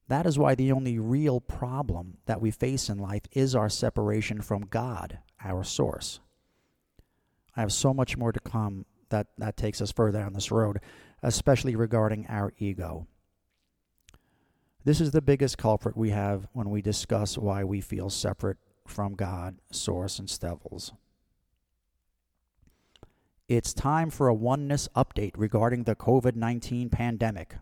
That 0.08 0.26
is 0.26 0.38
why 0.38 0.54
the 0.54 0.72
only 0.72 0.98
real 0.98 1.40
problem 1.40 2.18
that 2.26 2.40
we 2.40 2.50
face 2.50 2.88
in 2.88 2.98
life 2.98 3.22
is 3.32 3.54
our 3.54 3.68
separation 3.68 4.42
from 4.42 4.66
God, 4.66 5.18
our 5.42 5.64
source. 5.64 6.20
I 7.56 7.60
have 7.60 7.72
so 7.72 7.94
much 7.94 8.16
more 8.16 8.32
to 8.32 8.40
come 8.40 8.86
that, 9.10 9.28
that 9.38 9.56
takes 9.56 9.80
us 9.80 9.92
further 9.92 10.18
down 10.18 10.32
this 10.32 10.50
road, 10.50 10.80
especially 11.22 11.76
regarding 11.76 12.26
our 12.28 12.52
ego. 12.58 13.06
This 14.84 15.00
is 15.00 15.12
the 15.12 15.22
biggest 15.22 15.58
culprit 15.58 15.96
we 15.96 16.10
have 16.10 16.48
when 16.52 16.70
we 16.70 16.82
discuss 16.82 17.38
why 17.38 17.62
we 17.62 17.80
feel 17.80 18.10
separate 18.10 18.58
from 18.86 19.14
God, 19.14 19.58
Source, 19.70 20.18
and 20.18 20.28
Stevels. 20.28 20.92
It's 23.48 23.72
time 23.72 24.10
for 24.10 24.28
a 24.28 24.34
oneness 24.34 24.88
update 24.96 25.32
regarding 25.36 25.84
the 25.84 25.94
COVID 25.94 26.34
19 26.34 26.88
pandemic. 26.88 27.56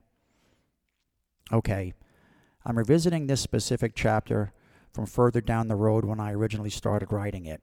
Okay, 1.52 1.94
I'm 2.64 2.76
revisiting 2.76 3.26
this 3.26 3.40
specific 3.40 3.92
chapter 3.94 4.52
from 4.92 5.06
further 5.06 5.40
down 5.40 5.68
the 5.68 5.76
road 5.76 6.04
when 6.04 6.20
I 6.20 6.32
originally 6.32 6.70
started 6.70 7.12
writing 7.12 7.46
it. 7.46 7.62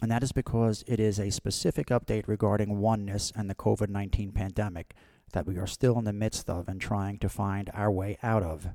And 0.00 0.10
that 0.10 0.22
is 0.22 0.32
because 0.32 0.84
it 0.86 1.00
is 1.00 1.18
a 1.18 1.30
specific 1.30 1.88
update 1.88 2.28
regarding 2.28 2.78
oneness 2.78 3.32
and 3.34 3.50
the 3.50 3.54
COVID 3.54 3.88
19 3.88 4.32
pandemic 4.32 4.94
that 5.32 5.46
we 5.46 5.58
are 5.58 5.66
still 5.66 5.98
in 5.98 6.04
the 6.04 6.12
midst 6.12 6.48
of 6.48 6.68
and 6.68 6.80
trying 6.80 7.18
to 7.18 7.28
find 7.28 7.70
our 7.74 7.90
way 7.90 8.16
out 8.22 8.42
of. 8.42 8.68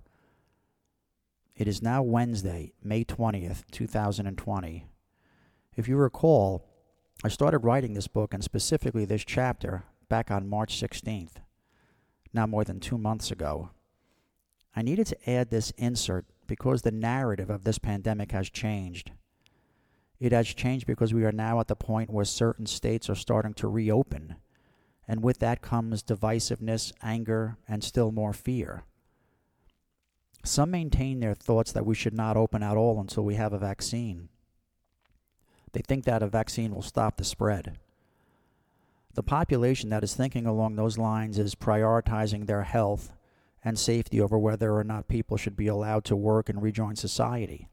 It 1.56 1.68
is 1.68 1.82
now 1.82 2.04
Wednesday, 2.04 2.74
May 2.84 3.06
20th, 3.06 3.64
2020. 3.72 4.88
If 5.76 5.88
you 5.88 5.98
recall, 5.98 6.68
I 7.24 7.30
started 7.30 7.60
writing 7.60 7.94
this 7.94 8.08
book 8.08 8.34
and 8.34 8.44
specifically 8.44 9.06
this 9.06 9.24
chapter 9.24 9.84
back 10.10 10.30
on 10.30 10.50
March 10.50 10.80
16th, 10.80 11.38
now 12.34 12.46
more 12.46 12.64
than 12.64 12.80
two 12.80 12.98
months 12.98 13.32
ago. 13.32 13.70
I 14.76 14.82
needed 14.82 15.08
to 15.08 15.30
add 15.30 15.50
this 15.50 15.72
insert 15.78 16.26
because 16.48 16.82
the 16.82 16.92
narrative 16.92 17.50
of 17.50 17.64
this 17.64 17.78
pandemic 17.78 18.32
has 18.32 18.50
changed. 18.50 19.12
It 20.20 20.32
has 20.32 20.48
changed 20.48 20.88
because 20.88 21.14
we 21.14 21.26
are 21.26 21.32
now 21.32 21.60
at 21.60 21.68
the 21.68 21.76
point 21.76 22.10
where 22.10 22.26
certain 22.26 22.66
states 22.66 23.10
are 23.10 23.16
starting 23.16 23.54
to 23.56 23.68
reopen, 23.68 24.36
and 25.08 25.22
with 25.22 25.40
that 25.40 25.62
comes 25.62 26.02
divisiveness, 26.02 26.94
anger, 27.02 27.58
and 27.68 27.84
still 27.84 28.12
more 28.12 28.34
fear. 28.34 28.84
Some 30.44 30.72
maintain 30.72 31.20
their 31.20 31.34
thoughts 31.34 31.72
that 31.72 31.86
we 31.86 31.96
should 31.96 32.14
not 32.14 32.38
open 32.38 32.64
at 32.64 32.78
all 32.78 33.00
until 33.00 33.24
we 33.24 33.36
have 33.36 33.54
a 33.54 33.58
vaccine. 33.58 34.30
They 35.72 35.82
think 35.82 36.06
that 36.06 36.24
a 36.24 36.28
vaccine 36.28 36.74
will 36.74 36.82
stop 36.82 37.18
the 37.18 37.24
spread. 37.24 37.78
The 39.14 39.24
population 39.24 39.90
that 39.90 40.04
is 40.04 40.16
thinking 40.16 40.46
along 40.46 40.76
those 40.76 40.98
lines 40.98 41.38
is 41.38 41.56
prioritizing 41.56 42.46
their 42.46 42.64
health 42.64 43.12
and 43.64 43.80
safety 43.80 44.20
over 44.20 44.38
whether 44.38 44.76
or 44.76 44.84
not 44.84 45.08
people 45.08 45.38
should 45.38 45.56
be 45.56 45.68
allowed 45.68 46.04
to 46.06 46.16
work 46.16 46.50
and 46.50 46.62
rejoin 46.62 46.96
society. 46.96 47.70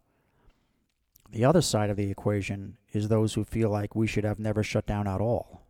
The 1.33 1.45
other 1.45 1.63
side 1.63 1.91
of 1.91 1.97
the 1.97 2.11
equation 2.11 2.77
is 2.93 3.09
those 3.09 3.35
who 3.35 3.45
feel 3.45 3.71
like 3.71 3.95
we 3.95 4.07
should 4.07 4.25
have 4.25 4.39
never 4.39 4.63
shut 4.63 4.87
down 4.87 5.07
at 5.07 5.21
all. 5.21 5.63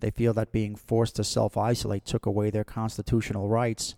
They 0.00 0.10
feel 0.10 0.34
that 0.34 0.52
being 0.52 0.76
forced 0.76 1.16
to 1.16 1.24
self 1.24 1.56
isolate 1.56 2.04
took 2.04 2.26
away 2.26 2.50
their 2.50 2.64
constitutional 2.64 3.48
rights, 3.48 3.94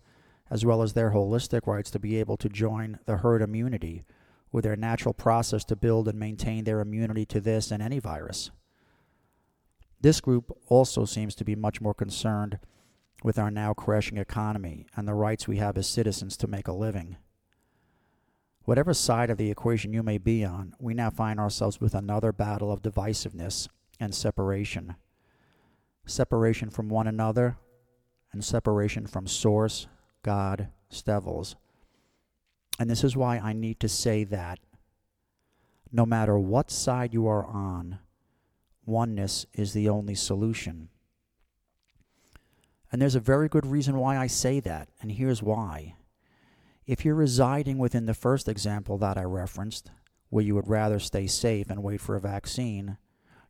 as 0.49 0.65
well 0.65 0.81
as 0.81 0.93
their 0.93 1.11
holistic 1.11 1.67
rights 1.67 1.91
to 1.91 1.99
be 1.99 2.17
able 2.17 2.37
to 2.37 2.47
join 2.47 2.99
the 3.05 3.17
herd 3.17 3.41
immunity, 3.41 4.05
with 4.51 4.63
their 4.63 4.77
natural 4.77 5.13
process 5.13 5.65
to 5.65 5.75
build 5.75 6.07
and 6.07 6.17
maintain 6.17 6.63
their 6.63 6.79
immunity 6.79 7.25
to 7.25 7.41
this 7.41 7.71
and 7.71 7.83
any 7.83 7.99
virus. 7.99 8.49
This 10.01 10.21
group 10.21 10.57
also 10.67 11.03
seems 11.03 11.35
to 11.35 11.43
be 11.43 11.55
much 11.55 11.81
more 11.81 11.93
concerned 11.93 12.59
with 13.23 13.37
our 13.37 13.51
now 13.51 13.73
crashing 13.73 14.17
economy 14.17 14.85
and 14.95 15.07
the 15.07 15.13
rights 15.13 15.47
we 15.47 15.57
have 15.57 15.77
as 15.77 15.87
citizens 15.87 16.37
to 16.37 16.47
make 16.47 16.67
a 16.67 16.73
living. 16.73 17.17
Whatever 18.63 18.93
side 18.93 19.29
of 19.29 19.37
the 19.37 19.49
equation 19.49 19.93
you 19.93 20.03
may 20.03 20.17
be 20.17 20.45
on, 20.45 20.73
we 20.79 20.93
now 20.93 21.09
find 21.09 21.39
ourselves 21.39 21.81
with 21.81 21.95
another 21.95 22.31
battle 22.31 22.71
of 22.71 22.81
divisiveness 22.81 23.67
and 23.99 24.13
separation. 24.13 24.95
Separation 26.05 26.69
from 26.69 26.87
one 26.87 27.07
another 27.07 27.57
and 28.31 28.43
separation 28.43 29.07
from 29.07 29.27
Source, 29.27 29.87
God, 30.23 30.69
Stevels. 30.89 31.55
And 32.79 32.89
this 32.89 33.03
is 33.03 33.17
why 33.17 33.37
I 33.39 33.53
need 33.53 33.79
to 33.81 33.89
say 33.89 34.23
that 34.25 34.59
no 35.91 36.05
matter 36.05 36.37
what 36.37 36.69
side 36.69 37.13
you 37.13 37.27
are 37.27 37.45
on, 37.45 37.99
oneness 38.85 39.45
is 39.53 39.73
the 39.73 39.89
only 39.89 40.15
solution. 40.15 40.89
And 42.91 43.01
there's 43.01 43.15
a 43.15 43.19
very 43.19 43.47
good 43.47 43.65
reason 43.65 43.97
why 43.97 44.17
I 44.17 44.27
say 44.27 44.59
that, 44.61 44.89
and 45.01 45.11
here's 45.11 45.43
why. 45.43 45.95
If 46.87 47.05
you're 47.05 47.15
residing 47.15 47.77
within 47.77 48.07
the 48.07 48.13
first 48.15 48.47
example 48.47 48.97
that 48.97 49.17
I 49.17 49.23
referenced, 49.23 49.91
where 50.29 50.43
you 50.43 50.55
would 50.55 50.67
rather 50.67 50.99
stay 50.99 51.27
safe 51.27 51.69
and 51.69 51.83
wait 51.83 52.01
for 52.01 52.15
a 52.15 52.19
vaccine, 52.19 52.97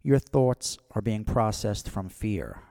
your 0.01 0.19
thoughts 0.19 0.77
are 0.91 1.01
being 1.01 1.23
processed 1.23 1.89
from 1.89 2.09
fear. 2.09 2.61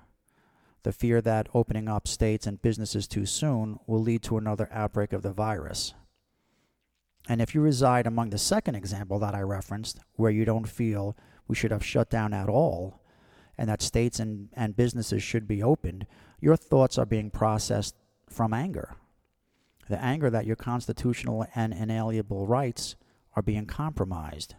The 0.83 0.93
fear 0.93 1.21
that 1.23 1.49
opening 1.55 1.89
up 1.89 2.07
states 2.07 2.47
and 2.47 2.63
businesses 2.63 3.07
too 3.07 3.27
soon 3.27 3.79
will 3.87 4.01
lead 4.01 4.23
to 4.25 4.39
another 4.39 4.69
outbreak 4.73 5.13
of 5.13 5.23
the 5.23 5.33
virus. 5.33 5.95
And 7.29 7.43
if 7.43 7.55
you 7.55 7.61
reside 7.61 8.07
among 8.07 8.31
the 8.31 8.39
second 8.39 8.75
example 8.75 9.19
that 9.19 9.35
I 9.35 9.41
referenced, 9.41 10.01
where 10.15 10.31
you 10.31 10.45
don't 10.45 10.69
feel 10.69 11.17
we 11.47 11.55
should 11.55 11.71
have 11.71 11.85
shut 11.85 12.09
down 12.09 12.33
at 12.33 12.49
all, 12.49 13.03
and 13.59 13.69
that 13.69 13.83
states 13.83 14.21
and, 14.21 14.49
and 14.55 14.77
businesses 14.77 15.23
should 15.23 15.47
be 15.47 15.63
opened, 15.63 16.07
your 16.41 16.57
thoughts 16.57 16.99
are 16.99 17.07
being 17.07 17.31
processed 17.31 17.95
from 18.29 18.53
anger. 18.53 18.97
The 19.89 20.03
anger 20.03 20.31
that 20.31 20.47
your 20.47 20.57
constitutional 20.57 21.47
and 21.55 21.73
inalienable 21.73 22.47
rights 22.47 22.97
are 23.35 23.43
being 23.43 23.67
compromised. 23.67 24.55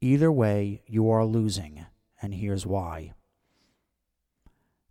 Either 0.00 0.30
way, 0.30 0.82
you 0.86 1.10
are 1.10 1.24
losing, 1.24 1.86
and 2.22 2.34
here's 2.34 2.66
why. 2.66 3.12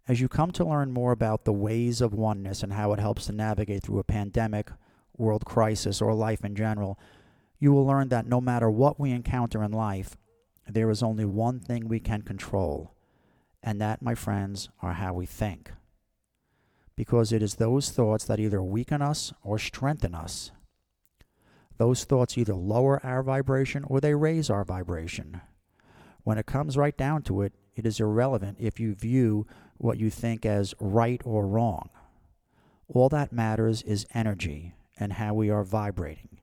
As 0.07 0.21
you 0.21 0.27
come 0.27 0.51
to 0.51 0.65
learn 0.65 0.91
more 0.91 1.11
about 1.11 1.45
the 1.45 1.53
ways 1.53 2.01
of 2.01 2.13
oneness 2.13 2.63
and 2.63 2.73
how 2.73 2.93
it 2.93 2.99
helps 2.99 3.25
to 3.25 3.33
navigate 3.33 3.83
through 3.83 3.99
a 3.99 4.03
pandemic, 4.03 4.69
world 5.17 5.45
crisis, 5.45 6.01
or 6.01 6.13
life 6.13 6.45
in 6.45 6.55
general, 6.55 6.97
you 7.59 7.71
will 7.71 7.85
learn 7.85 8.09
that 8.09 8.27
no 8.27 8.39
matter 8.39 8.69
what 8.69 8.99
we 8.99 9.11
encounter 9.11 9.63
in 9.63 9.71
life, 9.71 10.15
there 10.67 10.89
is 10.89 11.03
only 11.03 11.25
one 11.25 11.59
thing 11.59 11.87
we 11.87 11.99
can 11.99 12.21
control, 12.21 12.93
and 13.63 13.81
that, 13.81 14.01
my 14.01 14.15
friends, 14.15 14.69
are 14.81 14.93
how 14.93 15.13
we 15.13 15.25
think. 15.25 15.71
Because 16.95 17.31
it 17.31 17.43
is 17.43 17.55
those 17.55 17.89
thoughts 17.89 18.25
that 18.25 18.39
either 18.39 18.61
weaken 18.61 19.01
us 19.01 19.33
or 19.43 19.59
strengthen 19.59 20.15
us. 20.15 20.51
Those 21.77 22.05
thoughts 22.05 22.37
either 22.37 22.55
lower 22.55 23.05
our 23.05 23.21
vibration 23.21 23.83
or 23.83 23.99
they 23.99 24.15
raise 24.15 24.49
our 24.49 24.63
vibration. 24.63 25.41
When 26.23 26.37
it 26.37 26.45
comes 26.45 26.75
right 26.77 26.97
down 26.97 27.21
to 27.23 27.41
it, 27.43 27.53
it 27.75 27.85
is 27.85 27.99
irrelevant 27.99 28.57
if 28.59 28.79
you 28.79 28.95
view 28.95 29.45
what 29.77 29.99
you 29.99 30.09
think 30.09 30.45
as 30.45 30.73
right 30.79 31.21
or 31.23 31.45
wrong. 31.47 31.89
All 32.87 33.09
that 33.09 33.31
matters 33.31 33.83
is 33.83 34.07
energy 34.13 34.73
and 34.99 35.13
how 35.13 35.35
we 35.35 35.49
are 35.49 35.63
vibrating 35.63 36.37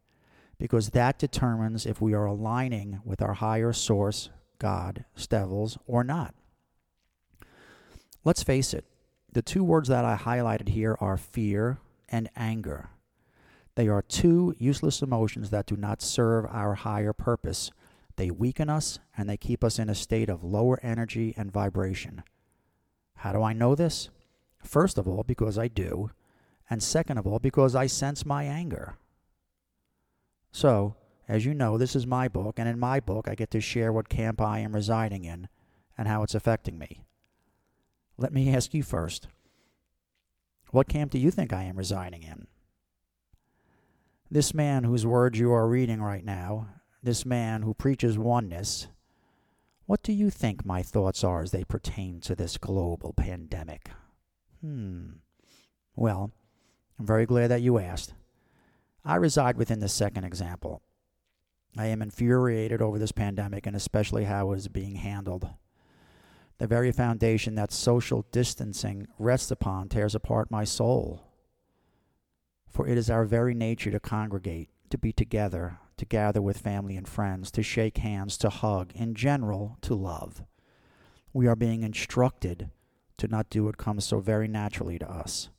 because 0.58 0.90
that 0.90 1.18
determines 1.18 1.86
if 1.86 2.00
we 2.00 2.14
are 2.14 2.26
aligning 2.26 3.00
with 3.04 3.20
our 3.20 3.34
higher 3.34 3.72
source, 3.72 4.30
God, 4.58 5.04
Stevels, 5.16 5.78
or 5.86 6.04
not. 6.04 6.34
Let's 8.24 8.42
face 8.42 8.72
it, 8.72 8.86
the 9.32 9.42
two 9.42 9.62
words 9.62 9.88
that 9.88 10.04
I 10.04 10.16
highlighted 10.16 10.68
here 10.68 10.96
are 10.98 11.18
fear 11.18 11.78
and 12.08 12.30
anger. 12.34 12.88
They 13.74 13.88
are 13.88 14.00
two 14.00 14.54
useless 14.58 15.02
emotions 15.02 15.50
that 15.50 15.66
do 15.66 15.76
not 15.76 16.00
serve 16.00 16.46
our 16.46 16.74
higher 16.74 17.12
purpose. 17.12 17.70
They 18.16 18.30
weaken 18.30 18.70
us 18.70 18.98
and 19.16 19.28
they 19.28 19.36
keep 19.36 19.62
us 19.62 19.78
in 19.78 19.90
a 19.90 19.94
state 19.94 20.30
of 20.30 20.42
lower 20.42 20.78
energy 20.82 21.34
and 21.36 21.52
vibration. 21.52 22.22
How 23.16 23.32
do 23.32 23.42
I 23.42 23.52
know 23.52 23.74
this? 23.74 24.08
First 24.58 24.96
of 24.96 25.06
all, 25.06 25.22
because 25.22 25.58
I 25.58 25.68
do, 25.68 26.10
and 26.70 26.82
second 26.82 27.18
of 27.18 27.26
all, 27.26 27.38
because 27.38 27.74
I 27.74 27.86
sense 27.86 28.24
my 28.24 28.44
anger. 28.44 28.96
So, 30.50 30.96
as 31.28 31.44
you 31.44 31.52
know, 31.52 31.76
this 31.76 31.94
is 31.94 32.06
my 32.06 32.28
book, 32.28 32.58
and 32.58 32.68
in 32.68 32.78
my 32.78 33.00
book, 33.00 33.28
I 33.28 33.34
get 33.34 33.50
to 33.50 33.60
share 33.60 33.92
what 33.92 34.08
camp 34.08 34.40
I 34.40 34.60
am 34.60 34.74
residing 34.74 35.24
in 35.24 35.48
and 35.98 36.08
how 36.08 36.22
it's 36.22 36.34
affecting 36.34 36.78
me. 36.78 37.03
Let 38.16 38.32
me 38.32 38.54
ask 38.54 38.74
you 38.74 38.82
first 38.82 39.28
what 40.70 40.88
camp 40.88 41.12
do 41.12 41.18
you 41.18 41.30
think 41.30 41.52
I 41.52 41.62
am 41.62 41.76
residing 41.76 42.24
in? 42.24 42.48
This 44.28 44.52
man 44.52 44.82
whose 44.82 45.06
words 45.06 45.38
you 45.38 45.52
are 45.52 45.68
reading 45.68 46.02
right 46.02 46.24
now, 46.24 46.66
this 47.00 47.24
man 47.24 47.62
who 47.62 47.74
preaches 47.74 48.18
oneness, 48.18 48.88
what 49.86 50.02
do 50.02 50.12
you 50.12 50.30
think 50.30 50.64
my 50.64 50.82
thoughts 50.82 51.22
are 51.22 51.42
as 51.42 51.52
they 51.52 51.62
pertain 51.62 52.20
to 52.22 52.34
this 52.34 52.58
global 52.58 53.12
pandemic? 53.12 53.90
Hmm. 54.60 55.10
Well, 55.94 56.32
I'm 56.98 57.06
very 57.06 57.26
glad 57.26 57.48
that 57.48 57.62
you 57.62 57.78
asked. 57.78 58.14
I 59.04 59.16
reside 59.16 59.56
within 59.56 59.80
the 59.80 59.88
second 59.88 60.24
example. 60.24 60.82
I 61.76 61.86
am 61.86 62.02
infuriated 62.02 62.80
over 62.80 62.98
this 62.98 63.12
pandemic 63.12 63.66
and 63.66 63.76
especially 63.76 64.24
how 64.24 64.52
it 64.52 64.56
is 64.56 64.68
being 64.68 64.96
handled. 64.96 65.48
The 66.58 66.66
very 66.66 66.92
foundation 66.92 67.56
that 67.56 67.72
social 67.72 68.26
distancing 68.30 69.08
rests 69.18 69.50
upon 69.50 69.88
tears 69.88 70.14
apart 70.14 70.50
my 70.50 70.64
soul. 70.64 71.26
For 72.68 72.86
it 72.86 72.96
is 72.96 73.10
our 73.10 73.24
very 73.24 73.54
nature 73.54 73.90
to 73.90 74.00
congregate, 74.00 74.68
to 74.90 74.98
be 74.98 75.12
together, 75.12 75.78
to 75.96 76.04
gather 76.04 76.40
with 76.40 76.58
family 76.58 76.96
and 76.96 77.08
friends, 77.08 77.50
to 77.52 77.62
shake 77.62 77.98
hands, 77.98 78.36
to 78.38 78.50
hug, 78.50 78.92
in 78.94 79.14
general, 79.14 79.78
to 79.82 79.94
love. 79.94 80.44
We 81.32 81.46
are 81.46 81.56
being 81.56 81.82
instructed 81.82 82.70
to 83.18 83.28
not 83.28 83.50
do 83.50 83.64
what 83.64 83.76
comes 83.76 84.04
so 84.04 84.20
very 84.20 84.48
naturally 84.48 84.98
to 84.98 85.10
us. 85.10 85.50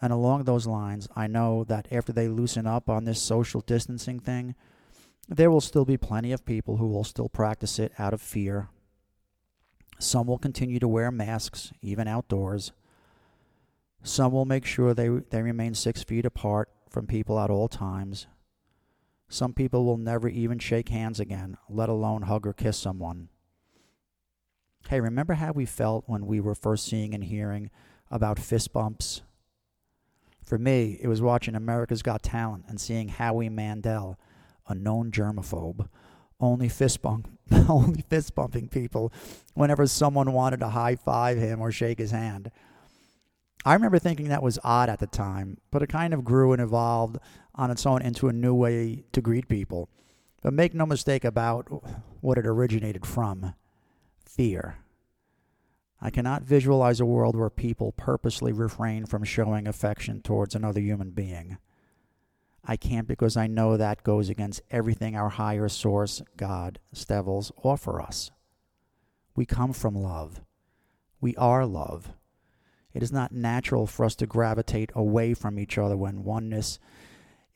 And 0.00 0.12
along 0.12 0.44
those 0.44 0.66
lines, 0.66 1.08
I 1.14 1.28
know 1.28 1.64
that 1.64 1.86
after 1.92 2.12
they 2.12 2.26
loosen 2.26 2.66
up 2.66 2.88
on 2.88 3.04
this 3.04 3.22
social 3.22 3.60
distancing 3.60 4.18
thing, 4.18 4.56
there 5.28 5.50
will 5.50 5.60
still 5.60 5.84
be 5.84 5.96
plenty 5.96 6.32
of 6.32 6.44
people 6.44 6.78
who 6.78 6.88
will 6.88 7.04
still 7.04 7.28
practice 7.28 7.78
it 7.78 7.92
out 7.98 8.12
of 8.12 8.20
fear. 8.20 8.68
Some 10.02 10.26
will 10.26 10.38
continue 10.38 10.80
to 10.80 10.88
wear 10.88 11.12
masks, 11.12 11.72
even 11.80 12.08
outdoors. 12.08 12.72
Some 14.02 14.32
will 14.32 14.44
make 14.44 14.66
sure 14.66 14.94
they, 14.94 15.08
they 15.08 15.42
remain 15.42 15.74
six 15.74 16.02
feet 16.02 16.26
apart 16.26 16.68
from 16.90 17.06
people 17.06 17.38
at 17.38 17.50
all 17.50 17.68
times. 17.68 18.26
Some 19.28 19.52
people 19.52 19.84
will 19.84 19.96
never 19.96 20.28
even 20.28 20.58
shake 20.58 20.88
hands 20.88 21.20
again, 21.20 21.56
let 21.68 21.88
alone 21.88 22.22
hug 22.22 22.48
or 22.48 22.52
kiss 22.52 22.76
someone. 22.76 23.28
Hey, 24.88 25.00
remember 25.00 25.34
how 25.34 25.52
we 25.52 25.66
felt 25.66 26.04
when 26.08 26.26
we 26.26 26.40
were 26.40 26.56
first 26.56 26.84
seeing 26.86 27.14
and 27.14 27.22
hearing 27.22 27.70
about 28.10 28.40
fist 28.40 28.72
bumps? 28.72 29.22
For 30.44 30.58
me, 30.58 30.98
it 31.00 31.06
was 31.06 31.22
watching 31.22 31.54
America's 31.54 32.02
Got 32.02 32.24
Talent 32.24 32.64
and 32.68 32.80
seeing 32.80 33.08
Howie 33.08 33.48
Mandel, 33.48 34.18
a 34.66 34.74
known 34.74 35.12
germaphobe, 35.12 35.88
only 36.42 36.68
fist 36.68 37.00
bump, 37.02 37.28
only 37.68 38.02
fist 38.02 38.34
bumping 38.34 38.68
people 38.68 39.12
whenever 39.54 39.86
someone 39.86 40.32
wanted 40.32 40.60
to 40.60 40.68
high 40.68 40.96
five 40.96 41.38
him 41.38 41.60
or 41.60 41.72
shake 41.72 41.98
his 41.98 42.10
hand. 42.10 42.50
I 43.64 43.74
remember 43.74 43.98
thinking 43.98 44.28
that 44.28 44.42
was 44.42 44.58
odd 44.64 44.88
at 44.88 44.98
the 44.98 45.06
time, 45.06 45.58
but 45.70 45.82
it 45.82 45.86
kind 45.86 46.12
of 46.12 46.24
grew 46.24 46.52
and 46.52 46.60
evolved 46.60 47.18
on 47.54 47.70
its 47.70 47.86
own 47.86 48.02
into 48.02 48.28
a 48.28 48.32
new 48.32 48.54
way 48.54 49.04
to 49.12 49.20
greet 49.20 49.48
people. 49.48 49.88
But 50.42 50.52
make 50.52 50.74
no 50.74 50.84
mistake 50.84 51.24
about 51.24 51.68
what 52.20 52.38
it 52.38 52.46
originated 52.46 53.06
from 53.06 53.54
fear. 54.24 54.78
I 56.00 56.10
cannot 56.10 56.42
visualize 56.42 56.98
a 56.98 57.06
world 57.06 57.36
where 57.36 57.50
people 57.50 57.92
purposely 57.92 58.52
refrain 58.52 59.06
from 59.06 59.22
showing 59.22 59.68
affection 59.68 60.20
towards 60.20 60.56
another 60.56 60.80
human 60.80 61.10
being. 61.10 61.58
I 62.64 62.76
can't 62.76 63.08
because 63.08 63.36
I 63.36 63.48
know 63.48 63.76
that 63.76 64.04
goes 64.04 64.28
against 64.28 64.62
everything 64.70 65.16
our 65.16 65.30
higher 65.30 65.68
source, 65.68 66.22
God, 66.36 66.78
Stevels, 66.92 67.50
offer 67.62 68.00
us. 68.00 68.30
We 69.34 69.46
come 69.46 69.72
from 69.72 69.94
love. 69.94 70.40
We 71.20 71.34
are 71.36 71.66
love. 71.66 72.12
It 72.94 73.02
is 73.02 73.10
not 73.10 73.32
natural 73.32 73.86
for 73.86 74.04
us 74.04 74.14
to 74.16 74.26
gravitate 74.26 74.90
away 74.94 75.34
from 75.34 75.58
each 75.58 75.78
other 75.78 75.96
when 75.96 76.24
oneness 76.24 76.78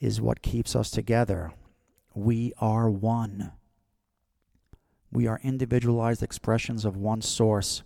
is 0.00 0.20
what 0.20 0.42
keeps 0.42 0.74
us 0.74 0.90
together. 0.90 1.52
We 2.14 2.52
are 2.58 2.90
one. 2.90 3.52
We 5.12 5.26
are 5.26 5.40
individualized 5.42 6.22
expressions 6.22 6.84
of 6.84 6.96
one 6.96 7.22
source. 7.22 7.82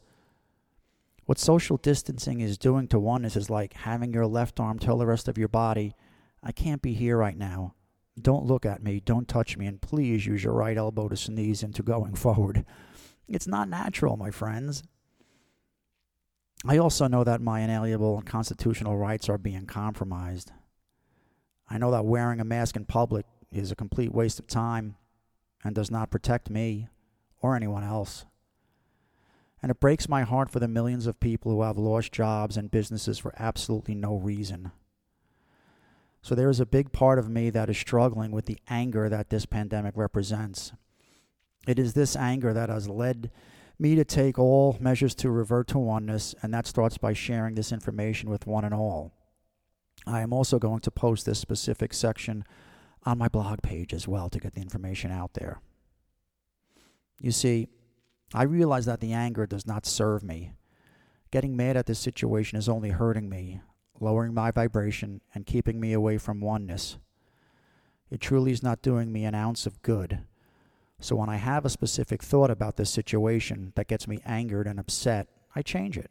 What 1.27 1.39
social 1.39 1.77
distancing 1.77 2.41
is 2.41 2.57
doing 2.59 2.89
to 2.89 2.99
oneness 2.99 3.37
is 3.37 3.51
like 3.51 3.75
having 3.75 4.13
your 4.13 4.27
left 4.27 4.59
arm 4.59 4.79
tell 4.79 4.99
the 4.99 5.07
rest 5.07 5.29
of 5.29 5.39
your 5.39 5.49
body, 5.49 5.95
I 6.43 6.53
can't 6.53 6.83
be 6.83 6.95
here 6.95 7.17
right 7.17 7.37
now. 7.37 7.75
Don't 8.21 8.47
look 8.47 8.67
at 8.67 8.83
me, 8.83 9.01
don't 9.01 9.29
touch 9.29 9.57
me, 9.57 9.67
and 9.67 9.81
please 9.81 10.27
use 10.27 10.45
your 10.45 10.55
right 10.55 10.77
elbow 10.77 11.09
to 11.09 11.17
sneeze 11.17 11.63
into 11.63 11.83
going 11.83 12.15
forward. 12.17 12.65
It's 13.29 13.47
not 13.47 13.69
natural, 13.69 14.17
my 14.17 14.31
friends. 14.31 14.83
I 16.67 16.77
also 16.77 17.07
know 17.07 17.25
that 17.25 17.41
my 17.41 17.61
inalienable 17.61 18.23
constitutional 18.27 18.99
rights 18.99 19.29
are 19.29 19.39
being 19.39 19.65
compromised. 19.65 20.53
I 21.69 21.79
know 21.79 21.91
that 21.93 22.05
wearing 22.05 22.41
a 22.41 22.45
mask 22.45 22.77
in 22.77 22.85
public 22.85 23.25
is 23.51 23.71
a 23.71 23.77
complete 23.77 24.13
waste 24.13 24.39
of 24.39 24.47
time 24.47 24.97
and 25.65 25.75
does 25.75 25.91
not 25.91 26.11
protect 26.11 26.51
me 26.51 26.89
or 27.41 27.57
anyone 27.57 27.85
else. 27.85 28.27
And 29.63 29.71
it 29.71 29.81
breaks 29.81 30.09
my 30.09 30.23
heart 30.23 30.51
for 30.51 30.59
the 30.59 30.69
millions 30.69 31.07
of 31.07 31.21
people 31.21 31.53
who 31.53 31.63
have 31.63 31.79
lost 31.79 32.13
jobs 32.13 32.57
and 32.57 32.71
businesses 32.71 33.19
for 33.19 33.35
absolutely 33.39 33.95
no 33.95 34.17
reason. 34.17 34.73
So 36.23 36.35
there 36.35 36.51
is 36.51 36.61
a 36.61 36.67
big 36.67 36.93
part 36.93 37.19
of 37.19 37.29
me 37.29 37.51
that 37.51 37.71
is 37.71 37.79
struggling 37.79 38.31
with 38.31 38.47
the 38.47 38.59
anger 38.69 39.09
that 39.09 39.31
this 39.31 39.47
pandemic 39.47 39.97
represents. 39.97 40.73
It 41.67 41.79
is 41.79 41.95
this 41.95 42.17
anger 42.17 42.53
that 42.53 42.69
has 42.69 42.89
led 42.89 43.31
me 43.79 43.95
to 43.95 44.05
take 44.05 44.39
all 44.39 44.77
measures 44.81 45.15
to 45.17 45.31
revert 45.31 45.69
to 45.69 45.79
oneness, 45.79 46.35
and 46.43 46.53
that 46.53 46.67
starts 46.67 46.99
by 46.99 47.15
sharing 47.15 47.55
this 47.55 47.73
information 47.73 48.29
with 48.29 48.47
one 48.47 48.65
and 48.65 48.75
all. 48.75 49.13
I 50.07 50.21
am 50.21 50.33
also 50.33 50.59
going 50.59 50.81
to 50.81 50.91
post 50.91 51.25
this 51.25 51.39
specific 51.39 51.95
section 51.95 52.45
on 53.05 53.19
my 53.19 53.29
blog 53.29 53.63
page 53.63 53.95
as 53.95 54.07
well 54.07 54.29
to 54.29 54.39
get 54.39 54.55
the 54.55 54.61
information 54.61 55.11
out 55.11 55.33
there. 55.35 55.61
You 57.21 57.33
see, 57.33 57.69
I 58.35 58.43
realize 58.43 58.87
that 58.87 59.01
the 59.01 59.13
anger 59.13 59.47
does 59.47 59.67
not 59.67 59.87
serve 59.87 60.23
me. 60.23 60.53
Getting 61.31 61.57
mad 61.57 61.77
at 61.77 61.87
this 61.87 61.99
situation 61.99 62.59
is 62.59 62.69
only 62.69 62.91
hurting 62.91 63.29
me, 63.29 63.61
lowering 64.01 64.35
my 64.35 64.51
vibration, 64.51 65.21
and 65.35 65.47
keeping 65.47 65.79
me 65.79 65.93
away 65.93 66.19
from 66.19 66.41
oneness. 66.41 66.99
It 68.11 68.21
truly 68.21 68.51
is 68.51 68.63
not 68.63 68.83
doing 68.83 69.13
me 69.13 69.25
an 69.25 69.35
ounce 69.35 69.67
of 69.67 69.83
good. 69.83 70.21
So 70.99 71.17
when 71.17 71.29
I 71.29 71.37
have 71.37 71.65
a 71.65 71.71
specific 71.71 72.23
thought 72.23 72.51
about 72.51 72.77
this 72.77 72.91
situation 72.91 73.73
that 73.77 73.89
gets 73.89 74.09
me 74.09 74.21
angered 74.27 74.67
and 74.67 74.81
upset, 74.81 75.29
I 75.55 75.63
change 75.63 75.97
it. 75.97 76.11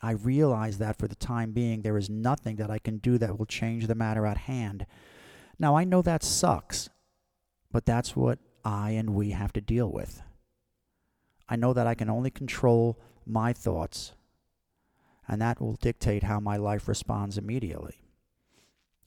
I 0.00 0.12
realize 0.12 0.78
that 0.78 0.96
for 0.96 1.08
the 1.08 1.14
time 1.14 1.52
being, 1.52 1.82
there 1.82 1.98
is 1.98 2.08
nothing 2.08 2.56
that 2.56 2.70
I 2.70 2.78
can 2.78 2.98
do 2.98 3.18
that 3.18 3.38
will 3.38 3.46
change 3.46 3.86
the 3.86 3.94
matter 3.94 4.26
at 4.26 4.38
hand. 4.38 4.86
Now, 5.58 5.76
I 5.76 5.84
know 5.84 6.02
that 6.02 6.22
sucks, 6.22 6.88
but 7.72 7.84
that's 7.84 8.14
what 8.14 8.38
I 8.64 8.90
and 8.90 9.10
we 9.10 9.30
have 9.30 9.52
to 9.54 9.60
deal 9.60 9.90
with. 9.90 10.22
I 11.48 11.56
know 11.56 11.72
that 11.72 11.86
I 11.86 11.94
can 11.94 12.10
only 12.10 12.30
control 12.30 13.00
my 13.26 13.52
thoughts, 13.52 14.12
and 15.28 15.40
that 15.42 15.60
will 15.60 15.74
dictate 15.74 16.22
how 16.22 16.40
my 16.40 16.56
life 16.56 16.88
responds 16.88 17.36
immediately. 17.36 18.02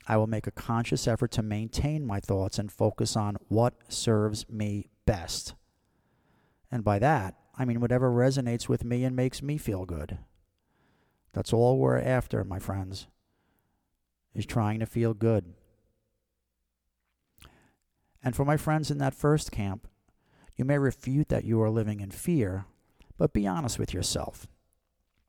I 0.07 0.17
will 0.17 0.27
make 0.27 0.47
a 0.47 0.51
conscious 0.51 1.07
effort 1.07 1.31
to 1.31 1.43
maintain 1.43 2.05
my 2.05 2.19
thoughts 2.19 2.59
and 2.59 2.71
focus 2.71 3.15
on 3.15 3.37
what 3.47 3.73
serves 3.91 4.47
me 4.49 4.89
best. 5.05 5.55
And 6.71 6.83
by 6.83 6.99
that, 6.99 7.35
I 7.57 7.65
mean 7.65 7.79
whatever 7.79 8.11
resonates 8.11 8.69
with 8.69 8.83
me 8.83 9.03
and 9.03 9.15
makes 9.15 9.41
me 9.41 9.57
feel 9.57 9.85
good. 9.85 10.19
That's 11.33 11.53
all 11.53 11.77
we're 11.77 11.99
after, 11.99 12.43
my 12.43 12.59
friends, 12.59 13.07
is 14.33 14.45
trying 14.45 14.79
to 14.79 14.85
feel 14.85 15.13
good. 15.13 15.53
And 18.23 18.35
for 18.35 18.45
my 18.45 18.57
friends 18.57 18.91
in 18.91 18.97
that 18.99 19.15
first 19.15 19.51
camp, 19.51 19.87
you 20.55 20.65
may 20.65 20.77
refute 20.77 21.29
that 21.29 21.45
you 21.45 21.61
are 21.61 21.69
living 21.69 21.99
in 21.99 22.11
fear, 22.11 22.65
but 23.17 23.33
be 23.33 23.47
honest 23.47 23.79
with 23.79 23.93
yourself. 23.93 24.47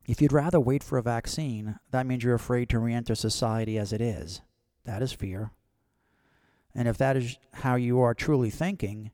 If 0.05 0.21
you'd 0.21 0.33
rather 0.33 0.59
wait 0.59 0.83
for 0.83 0.97
a 0.97 1.03
vaccine, 1.03 1.79
that 1.91 2.05
means 2.05 2.23
you're 2.23 2.33
afraid 2.33 2.69
to 2.69 2.79
re 2.79 2.93
enter 2.93 3.15
society 3.15 3.77
as 3.77 3.93
it 3.93 4.01
is. 4.01 4.41
That 4.85 5.01
is 5.01 5.13
fear. 5.13 5.51
And 6.75 6.87
if 6.87 6.97
that 6.97 7.15
is 7.15 7.37
how 7.53 7.75
you 7.75 7.99
are 8.01 8.13
truly 8.13 8.49
thinking, 8.49 9.11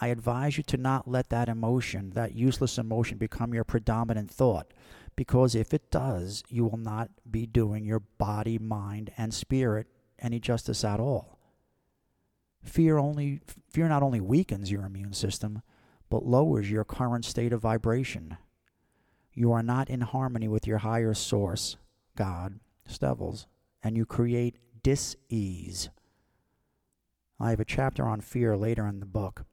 I 0.00 0.08
advise 0.08 0.56
you 0.56 0.62
to 0.64 0.76
not 0.76 1.08
let 1.08 1.30
that 1.30 1.48
emotion, 1.48 2.10
that 2.10 2.34
useless 2.34 2.78
emotion, 2.78 3.18
become 3.18 3.52
your 3.52 3.64
predominant 3.64 4.30
thought. 4.30 4.72
Because 5.16 5.56
if 5.56 5.74
it 5.74 5.90
does, 5.90 6.44
you 6.48 6.64
will 6.64 6.78
not 6.78 7.10
be 7.28 7.46
doing 7.46 7.84
your 7.84 7.98
body, 7.98 8.58
mind, 8.58 9.10
and 9.18 9.34
spirit 9.34 9.88
any 10.20 10.38
justice 10.38 10.84
at 10.84 11.00
all. 11.00 11.38
Fear 12.62 12.98
only 12.98 13.40
fear 13.68 13.88
not 13.88 14.02
only 14.02 14.20
weakens 14.20 14.70
your 14.70 14.84
immune 14.84 15.14
system, 15.14 15.62
but 16.10 16.26
lowers 16.26 16.70
your 16.70 16.84
current 16.84 17.24
state 17.24 17.52
of 17.52 17.60
vibration. 17.60 18.36
You 19.38 19.52
are 19.52 19.62
not 19.62 19.88
in 19.88 20.00
harmony 20.00 20.48
with 20.48 20.66
your 20.66 20.78
higher 20.78 21.14
source, 21.14 21.76
God, 22.16 22.58
Stevels, 22.88 23.46
and 23.84 23.96
you 23.96 24.04
create 24.04 24.56
dis-ease. 24.82 25.90
I 27.38 27.50
have 27.50 27.60
a 27.60 27.64
chapter 27.64 28.04
on 28.04 28.20
fear 28.20 28.56
later 28.56 28.84
in 28.88 28.98
the 28.98 29.06
book. 29.06 29.44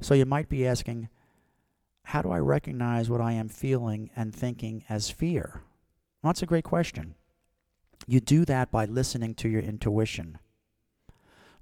So 0.00 0.14
you 0.14 0.24
might 0.26 0.48
be 0.48 0.64
asking, 0.64 1.08
how 2.04 2.22
do 2.22 2.30
I 2.30 2.38
recognize 2.38 3.10
what 3.10 3.20
I 3.20 3.32
am 3.32 3.48
feeling 3.48 4.10
and 4.14 4.32
thinking 4.32 4.84
as 4.88 5.10
fear? 5.10 5.62
Well, 6.22 6.28
that's 6.28 6.42
a 6.42 6.46
great 6.46 6.62
question. 6.62 7.16
You 8.06 8.20
do 8.20 8.44
that 8.44 8.70
by 8.70 8.84
listening 8.84 9.34
to 9.34 9.48
your 9.48 9.62
intuition 9.62 10.38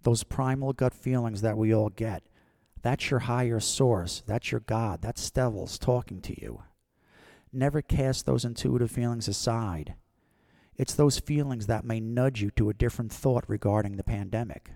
those 0.03 0.22
primal 0.22 0.74
gut 0.74 0.93
feelings 0.93 1.41
that 1.41 1.57
we 1.57 1.72
all 1.72 1.89
get. 1.89 2.24
That's 2.83 3.11
your 3.11 3.20
higher 3.20 3.61
source. 3.61 4.22
That's 4.26 4.53
your 4.53 4.61
God. 4.61 5.01
That's 5.01 5.22
Stevels 5.22 5.78
talking 5.78 6.20
to 6.20 6.39
you. 6.39 6.64
Never 7.53 7.82
cast 7.82 8.24
those 8.26 8.44
intuitive 8.44 8.90
feelings 8.90 9.28
aside. 9.28 9.94
It's 10.76 10.94
those 10.94 11.18
feelings 11.18 11.66
that 11.66 11.84
may 11.84 12.00
nudge 12.00 12.40
you 12.40 12.50
to 12.53 12.70
a 12.70 12.74
different 12.74 13.12
thought 13.12 13.44
regarding 13.46 13.96
the 13.96 14.05
pandemic. 14.05 14.70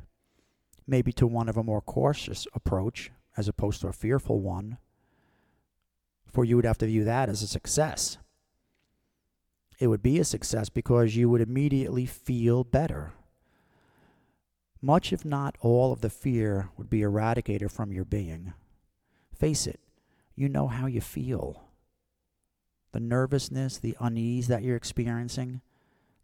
Maybe 0.86 1.10
to 1.14 1.26
one 1.26 1.48
of 1.48 1.56
a 1.56 1.62
more 1.62 1.80
cautious 1.80 2.46
approach 2.54 3.10
as 3.36 3.48
opposed 3.48 3.80
to 3.80 3.88
a 3.88 3.92
fearful 3.92 4.40
one. 4.40 4.78
for 6.36 6.44
you 6.44 6.54
would 6.54 6.66
have 6.66 6.76
to 6.76 6.86
view 6.86 7.02
that 7.02 7.30
as 7.30 7.42
a 7.42 7.46
success. 7.46 8.18
It 9.78 9.86
would 9.86 10.02
be 10.02 10.18
a 10.18 10.24
success 10.24 10.68
because 10.68 11.16
you 11.16 11.30
would 11.30 11.40
immediately 11.40 12.04
feel 12.04 12.62
better. 12.62 13.14
Much, 14.82 15.14
if 15.14 15.24
not 15.24 15.56
all, 15.60 15.92
of 15.92 16.02
the 16.02 16.10
fear 16.10 16.68
would 16.76 16.90
be 16.90 17.00
eradicated 17.00 17.72
from 17.72 17.90
your 17.90 18.04
being. 18.04 18.52
Face 19.34 19.66
it, 19.66 19.80
you 20.34 20.48
know 20.50 20.66
how 20.68 20.84
you 20.84 21.00
feel. 21.00 21.65
The 22.96 23.00
nervousness, 23.00 23.76
the 23.76 23.94
unease 24.00 24.48
that 24.48 24.62
you're 24.62 24.74
experiencing, 24.74 25.60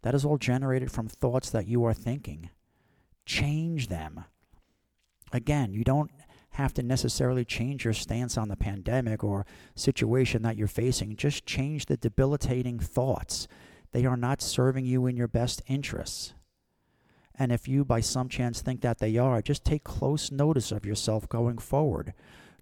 that 0.00 0.14
is 0.14 0.24
all 0.24 0.38
generated 0.38 0.90
from 0.90 1.06
thoughts 1.06 1.50
that 1.50 1.66
you 1.68 1.84
are 1.84 1.92
thinking. 1.92 2.48
Change 3.26 3.88
them. 3.88 4.24
Again, 5.34 5.74
you 5.74 5.84
don't 5.84 6.10
have 6.52 6.72
to 6.72 6.82
necessarily 6.82 7.44
change 7.44 7.84
your 7.84 7.92
stance 7.92 8.38
on 8.38 8.48
the 8.48 8.56
pandemic 8.56 9.22
or 9.22 9.44
situation 9.74 10.40
that 10.44 10.56
you're 10.56 10.66
facing. 10.66 11.14
Just 11.14 11.44
change 11.44 11.84
the 11.84 11.98
debilitating 11.98 12.78
thoughts. 12.78 13.48
They 13.92 14.06
are 14.06 14.16
not 14.16 14.40
serving 14.40 14.86
you 14.86 15.04
in 15.04 15.14
your 15.14 15.28
best 15.28 15.60
interests. 15.66 16.32
And 17.38 17.52
if 17.52 17.68
you, 17.68 17.84
by 17.84 18.00
some 18.00 18.30
chance, 18.30 18.62
think 18.62 18.80
that 18.80 18.98
they 18.98 19.18
are, 19.18 19.42
just 19.42 19.62
take 19.62 19.84
close 19.84 20.32
notice 20.32 20.72
of 20.72 20.86
yourself 20.86 21.28
going 21.28 21.58
forward. 21.58 22.14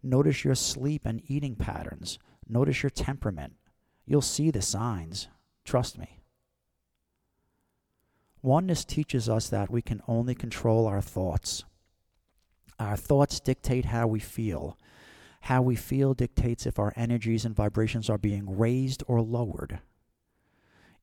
Notice 0.02 0.44
your 0.44 0.56
sleep 0.56 1.02
and 1.04 1.22
eating 1.28 1.54
patterns. 1.54 2.18
Notice 2.48 2.82
your 2.82 2.90
temperament. 2.90 3.54
You'll 4.06 4.22
see 4.22 4.50
the 4.50 4.62
signs. 4.62 5.28
Trust 5.64 5.98
me. 5.98 6.20
Oneness 8.42 8.84
teaches 8.84 9.28
us 9.28 9.48
that 9.48 9.70
we 9.70 9.82
can 9.82 10.02
only 10.08 10.34
control 10.34 10.86
our 10.86 11.02
thoughts. 11.02 11.64
Our 12.78 12.96
thoughts 12.96 13.40
dictate 13.40 13.86
how 13.86 14.06
we 14.06 14.20
feel. 14.20 14.78
How 15.42 15.60
we 15.62 15.76
feel 15.76 16.14
dictates 16.14 16.66
if 16.66 16.78
our 16.78 16.92
energies 16.96 17.44
and 17.44 17.54
vibrations 17.54 18.08
are 18.08 18.18
being 18.18 18.58
raised 18.58 19.02
or 19.06 19.20
lowered. 19.20 19.80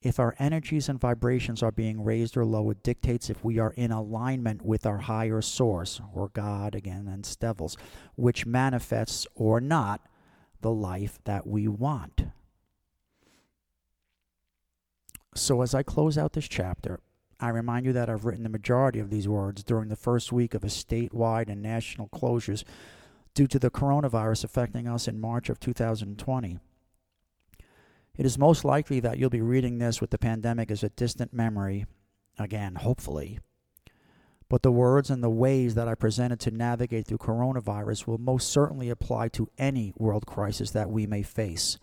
If 0.01 0.19
our 0.19 0.35
energies 0.37 0.89
and 0.89 0.99
vibrations 0.99 1.63
are 1.63 1.71
being 1.71 2.03
raised 2.03 2.37
or 2.37 2.45
lowered, 2.45 2.83
dictates 2.83 3.29
if 3.29 3.43
we 3.43 3.57
are 3.57 3.73
in 3.73 3.91
alignment 3.91 4.63
with 4.63 4.85
our 4.85 4.99
higher 4.99 5.41
source, 5.41 5.99
or 6.13 6.29
God 6.29 6.75
again, 6.75 7.07
and 7.07 7.25
Stevels, 7.25 7.77
which 8.15 8.45
manifests 8.45 9.25
or 9.35 9.59
not 9.59 10.01
the 10.61 10.71
life 10.71 11.19
that 11.25 11.47
we 11.47 11.67
want. 11.67 12.25
So, 15.38 15.61
as 15.61 15.75
I 15.75 15.83
close 15.83 16.17
out 16.17 16.33
this 16.33 16.47
chapter, 16.47 16.99
I 17.39 17.49
remind 17.49 17.85
you 17.85 17.93
that 17.93 18.09
I've 18.09 18.25
written 18.25 18.41
the 18.41 18.49
majority 18.49 18.99
of 18.99 19.11
these 19.11 19.27
words 19.27 19.63
during 19.63 19.89
the 19.89 19.95
first 19.95 20.31
week 20.31 20.55
of 20.55 20.63
a 20.63 20.67
statewide 20.67 21.47
and 21.47 21.61
national 21.61 22.09
closures 22.09 22.63
due 23.35 23.45
to 23.47 23.59
the 23.59 23.69
coronavirus 23.69 24.43
affecting 24.43 24.88
us 24.88 25.07
in 25.07 25.21
March 25.21 25.49
of 25.49 25.59
2020. 25.59 26.57
It 28.17 28.25
is 28.25 28.39
most 28.39 28.65
likely 28.65 28.99
that 28.99 29.19
you'll 29.19 29.29
be 29.29 29.41
reading 29.41 29.77
this 29.77 30.01
with 30.01 30.09
the 30.09 30.17
pandemic 30.17 30.71
as 30.71 30.81
a 30.81 30.89
distant 30.89 31.31
memory, 31.31 31.85
again, 32.39 32.73
hopefully. 32.73 33.38
But 34.49 34.63
the 34.63 34.71
words 34.71 35.11
and 35.11 35.23
the 35.23 35.29
ways 35.29 35.75
that 35.75 35.88
I 35.88 35.93
presented 35.93 36.39
to 36.41 36.51
navigate 36.51 37.05
through 37.05 37.19
coronavirus 37.19 38.07
will 38.07 38.17
most 38.17 38.49
certainly 38.49 38.89
apply 38.89 39.27
to 39.29 39.51
any 39.59 39.93
world 39.97 40.25
crisis 40.25 40.71
that 40.71 40.89
we 40.89 41.05
may 41.05 41.21
face. 41.21 41.77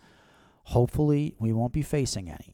Hopefully, 0.65 1.35
we 1.39 1.53
won't 1.53 1.71
be 1.71 1.83
facing 1.83 2.29
any. 2.29 2.53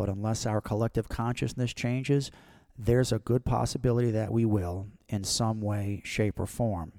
But 0.00 0.08
unless 0.08 0.46
our 0.46 0.62
collective 0.62 1.10
consciousness 1.10 1.74
changes, 1.74 2.30
there's 2.78 3.12
a 3.12 3.18
good 3.18 3.44
possibility 3.44 4.10
that 4.12 4.32
we 4.32 4.46
will 4.46 4.86
in 5.10 5.24
some 5.24 5.60
way, 5.60 6.00
shape, 6.06 6.40
or 6.40 6.46
form. 6.46 6.92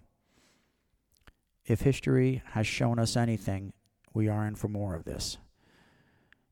If 1.65 1.81
history 1.81 2.43
has 2.51 2.67
shown 2.67 2.99
us 2.99 3.17
anything, 3.17 3.73
we 4.13 4.27
are 4.27 4.45
in 4.45 4.53
for 4.53 4.67
more 4.67 4.93
of 4.93 5.05
this. 5.05 5.39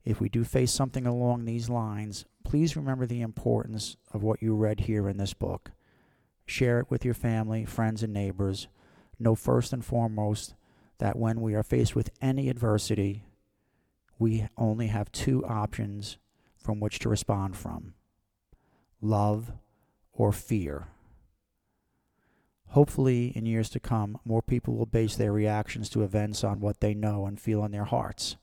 If 0.03 0.19
we 0.19 0.27
do 0.27 0.43
face 0.43 0.71
something 0.71 1.05
along 1.05 1.45
these 1.45 1.69
lines, 1.69 2.25
please 2.43 2.75
remember 2.75 3.05
the 3.05 3.21
importance 3.21 3.95
of 4.11 4.23
what 4.23 4.41
you 4.41 4.55
read 4.55 4.79
here 4.79 5.07
in 5.07 5.17
this 5.17 5.35
book. 5.35 5.69
Share 6.47 6.79
it 6.79 6.89
with 6.89 7.05
your 7.05 7.13
family, 7.13 7.63
friends, 7.63 8.01
and 8.01 8.11
neighbors. 8.11 8.67
Know 9.19 9.35
first 9.35 9.71
and 9.71 9.85
foremost 9.85 10.55
that 10.97 11.15
when 11.15 11.41
we 11.41 11.53
are 11.53 11.61
faced 11.61 11.95
with 11.95 12.09
any 12.19 12.49
adversity, 12.49 13.23
we 14.17 14.47
only 14.57 14.87
have 14.87 15.11
two 15.11 15.45
options 15.45 16.17
from 16.62 16.80
which 16.80 16.99
to 16.99 17.10
respond 17.10 17.57
from 17.57 17.93
love 19.01 19.51
or 20.14 20.32
fear. 20.32 20.88
Hopefully, 22.70 23.28
in 23.36 23.45
years 23.45 23.70
to 23.70 23.80
come, 23.80 24.20
more 24.24 24.43
people 24.43 24.76
will 24.76 24.86
base 24.86 25.16
their 25.16 25.32
reactions 25.32 25.89
to 25.89 26.03
events 26.03 26.43
on 26.43 26.60
what 26.60 26.82
they 26.82 26.93
know 26.93 27.26
and 27.26 27.39
feel 27.39 27.64
in 27.64 27.72
their 27.72 27.86
hearts. 27.86 28.36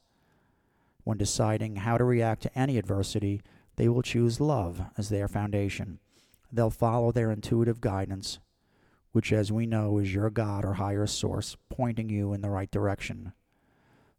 When 1.05 1.19
deciding 1.19 1.77
how 1.77 1.99
to 1.99 2.05
react 2.05 2.43
to 2.43 2.59
any 2.59 2.79
adversity, 2.79 3.41
they 3.77 3.89
will 3.89 4.03
choose 4.03 4.41
love 4.41 4.83
as 4.99 5.11
their 5.11 5.29
foundation. 5.29 6.01
They'll 6.51 6.71
follow 6.71 7.12
their 7.12 7.31
intuitive 7.31 7.81
guidance, 7.81 8.41
which, 9.12 9.33
as 9.33 9.53
we 9.53 9.67
know, 9.67 9.99
is 9.99 10.12
your 10.12 10.31
God 10.31 10.64
or 10.64 10.75
higher 10.75 11.07
source 11.07 11.57
pointing 11.69 12.09
you 12.09 12.33
in 12.33 12.41
the 12.41 12.51
right 12.51 12.71
direction. 12.71 13.33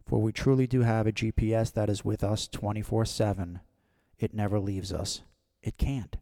For 0.05 0.21
we 0.21 0.31
truly 0.31 0.67
do 0.67 0.83
have 0.83 1.07
a 1.07 1.11
GPS 1.11 1.73
that 1.73 1.89
is 1.89 2.05
with 2.05 2.23
us 2.23 2.47
24 2.47 3.03
7 3.05 3.59
it 4.19 4.33
never 4.33 4.59
leaves 4.59 4.91
us. 4.91 5.21
It 5.61 5.77
can't. 5.77 6.17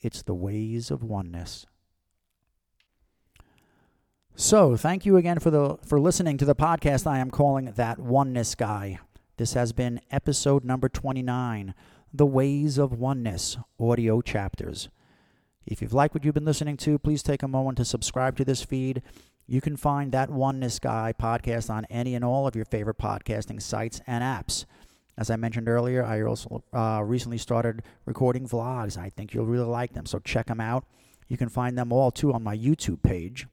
It's 0.00 0.22
the 0.22 0.34
ways 0.34 0.90
of 0.90 1.02
oneness. 1.02 1.66
So, 4.34 4.76
thank 4.76 5.06
you 5.06 5.16
again 5.16 5.38
for 5.38 5.50
the 5.50 5.78
for 5.86 5.98
listening 5.98 6.36
to 6.38 6.44
the 6.44 6.54
podcast 6.54 7.06
I 7.06 7.18
am 7.18 7.30
calling 7.30 7.72
that 7.72 7.98
oneness 7.98 8.54
guy. 8.54 8.98
This 9.38 9.54
has 9.54 9.72
been 9.72 10.00
episode 10.10 10.64
number 10.64 10.88
29, 10.88 11.74
The 12.12 12.26
Ways 12.26 12.76
of 12.78 12.92
Oneness, 12.92 13.56
audio 13.80 14.20
chapters. 14.20 14.90
If 15.66 15.82
you've 15.82 15.94
liked 15.94 16.14
what 16.14 16.24
you've 16.24 16.34
been 16.34 16.44
listening 16.44 16.76
to, 16.78 16.98
please 16.98 17.22
take 17.22 17.42
a 17.42 17.48
moment 17.48 17.78
to 17.78 17.84
subscribe 17.84 18.36
to 18.36 18.44
this 18.44 18.62
feed. 18.62 19.02
You 19.46 19.60
can 19.60 19.76
find 19.76 20.12
that 20.12 20.30
Oneness 20.30 20.78
Guy 20.78 21.12
podcast 21.18 21.70
on 21.70 21.86
any 21.86 22.14
and 22.14 22.24
all 22.24 22.46
of 22.46 22.54
your 22.54 22.64
favorite 22.64 22.98
podcasting 22.98 23.60
sites 23.60 24.00
and 24.06 24.22
apps. 24.22 24.64
As 25.18 25.30
I 25.30 25.36
mentioned 25.36 25.68
earlier, 25.68 26.04
I 26.04 26.22
also 26.22 26.62
uh, 26.72 27.02
recently 27.04 27.38
started 27.38 27.82
recording 28.04 28.46
vlogs. 28.46 28.98
I 28.98 29.10
think 29.10 29.32
you'll 29.32 29.46
really 29.46 29.64
like 29.64 29.94
them, 29.94 30.04
so 30.04 30.18
check 30.18 30.46
them 30.46 30.60
out. 30.60 30.84
You 31.28 31.36
can 31.36 31.48
find 31.48 31.76
them 31.76 31.92
all 31.92 32.10
too 32.10 32.32
on 32.32 32.42
my 32.42 32.56
YouTube 32.56 33.02
page. 33.02 33.46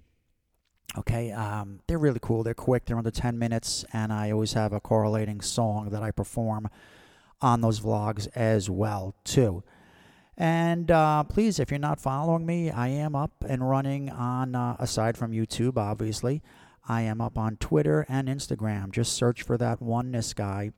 Okay, 0.97 1.31
um, 1.31 1.79
they're 1.87 1.97
really 1.97 2.19
cool. 2.21 2.43
They're 2.43 2.53
quick. 2.53 2.85
They're 2.85 2.97
under 2.97 3.09
10 3.09 3.39
minutes, 3.39 3.85
and 3.93 4.11
I 4.11 4.31
always 4.31 4.53
have 4.53 4.73
a 4.73 4.79
correlating 4.79 5.41
song 5.41 5.89
that 5.89 6.03
I 6.03 6.11
perform 6.11 6.69
on 7.41 7.61
those 7.61 7.79
vlogs 7.79 8.27
as 8.35 8.69
well 8.69 9.15
too. 9.23 9.63
And 10.37 10.91
uh, 10.91 11.23
please, 11.23 11.59
if 11.59 11.71
you're 11.71 11.79
not 11.79 11.99
following 11.99 12.45
me, 12.45 12.71
I 12.71 12.89
am 12.89 13.15
up 13.15 13.43
and 13.47 13.67
running 13.67 14.09
on, 14.09 14.55
uh, 14.55 14.75
aside 14.79 15.17
from 15.17 15.31
YouTube, 15.31 15.77
obviously, 15.77 16.41
I 16.87 17.03
am 17.03 17.21
up 17.21 17.37
on 17.37 17.57
Twitter 17.57 18.05
and 18.09 18.27
Instagram. 18.27 18.91
Just 18.91 19.13
search 19.13 19.43
for 19.43 19.57
that 19.57 19.81
oneness 19.81 20.33
guy 20.33 20.71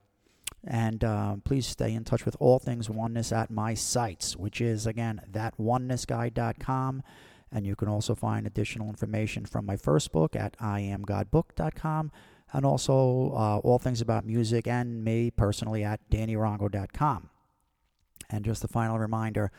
and 0.65 1.03
uh, 1.03 1.35
please 1.43 1.67
stay 1.67 1.93
in 1.93 2.03
touch 2.03 2.25
with 2.25 2.35
all 2.39 2.59
things 2.59 2.89
oneness 2.89 3.31
at 3.31 3.51
my 3.51 3.73
sites, 3.73 4.35
which 4.35 4.61
is, 4.61 4.85
again, 4.85 5.21
thatonenessguy.com. 5.31 7.03
And 7.51 7.65
you 7.65 7.75
can 7.75 7.87
also 7.87 8.15
find 8.15 8.47
additional 8.47 8.89
information 8.89 9.45
from 9.45 9.65
my 9.65 9.77
first 9.77 10.11
book 10.11 10.35
at 10.35 10.57
iamgodbook.com 10.57 12.11
and 12.51 12.65
also 12.65 13.33
uh, 13.35 13.59
all 13.59 13.79
things 13.79 14.01
about 14.01 14.25
music 14.25 14.67
and 14.67 15.03
me 15.03 15.31
personally 15.31 15.83
at 15.83 15.99
dannyrongo.com. 16.09 17.29
And 18.29 18.45
just 18.45 18.63
a 18.63 18.67
final 18.67 18.97
reminder 18.97 19.51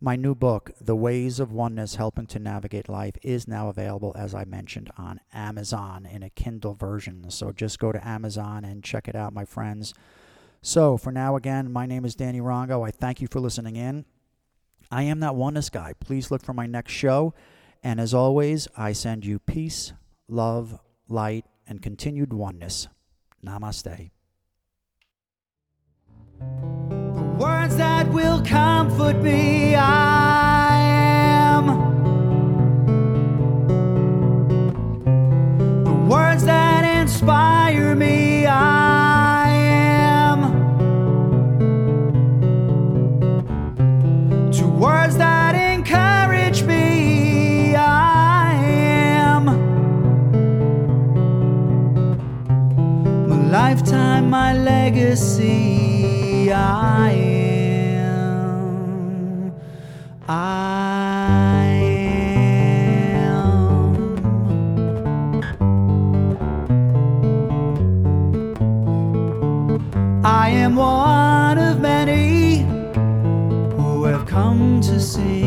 my 0.00 0.16
new 0.16 0.34
book, 0.34 0.72
The 0.80 0.96
Ways 0.96 1.40
of 1.40 1.52
Oneness 1.52 1.94
Helping 1.94 2.26
to 2.26 2.38
Navigate 2.38 2.88
Life, 2.88 3.14
is 3.22 3.48
now 3.48 3.68
available, 3.68 4.12
as 4.18 4.34
I 4.34 4.44
mentioned, 4.44 4.90
on 4.98 5.20
Amazon 5.32 6.04
in 6.04 6.22
a 6.22 6.28
Kindle 6.28 6.74
version. 6.74 7.30
So 7.30 7.52
just 7.52 7.78
go 7.78 7.92
to 7.92 8.06
Amazon 8.06 8.64
and 8.64 8.84
check 8.84 9.08
it 9.08 9.14
out, 9.14 9.32
my 9.32 9.44
friends. 9.44 9.94
So, 10.66 10.96
for 10.96 11.12
now, 11.12 11.36
again, 11.36 11.70
my 11.70 11.84
name 11.84 12.06
is 12.06 12.14
Danny 12.14 12.40
Rongo. 12.40 12.88
I 12.88 12.90
thank 12.90 13.20
you 13.20 13.28
for 13.30 13.38
listening 13.38 13.76
in. 13.76 14.06
I 14.90 15.02
am 15.02 15.20
that 15.20 15.36
oneness 15.36 15.68
guy. 15.68 15.92
Please 16.00 16.30
look 16.30 16.42
for 16.42 16.54
my 16.54 16.64
next 16.64 16.92
show. 16.92 17.34
And 17.82 18.00
as 18.00 18.14
always, 18.14 18.66
I 18.74 18.94
send 18.94 19.26
you 19.26 19.38
peace, 19.38 19.92
love, 20.26 20.80
light, 21.06 21.44
and 21.66 21.82
continued 21.82 22.32
oneness. 22.32 22.88
Namaste. 23.44 24.10
The 26.38 27.36
words 27.38 27.76
that 27.76 28.10
will 28.10 28.42
comfort 28.42 29.18
me, 29.18 29.74
lifetime, 53.74 54.30
my 54.30 54.56
legacy. 54.56 56.52
I 56.52 57.10
am. 57.90 58.72
I 60.28 61.64
am. 63.16 63.96
I 70.24 70.50
am 70.50 70.76
one 70.76 71.58
of 71.58 71.80
many 71.80 72.58
who 73.76 74.04
have 74.04 74.24
come 74.26 74.80
to 74.82 75.00
song. 75.00 75.43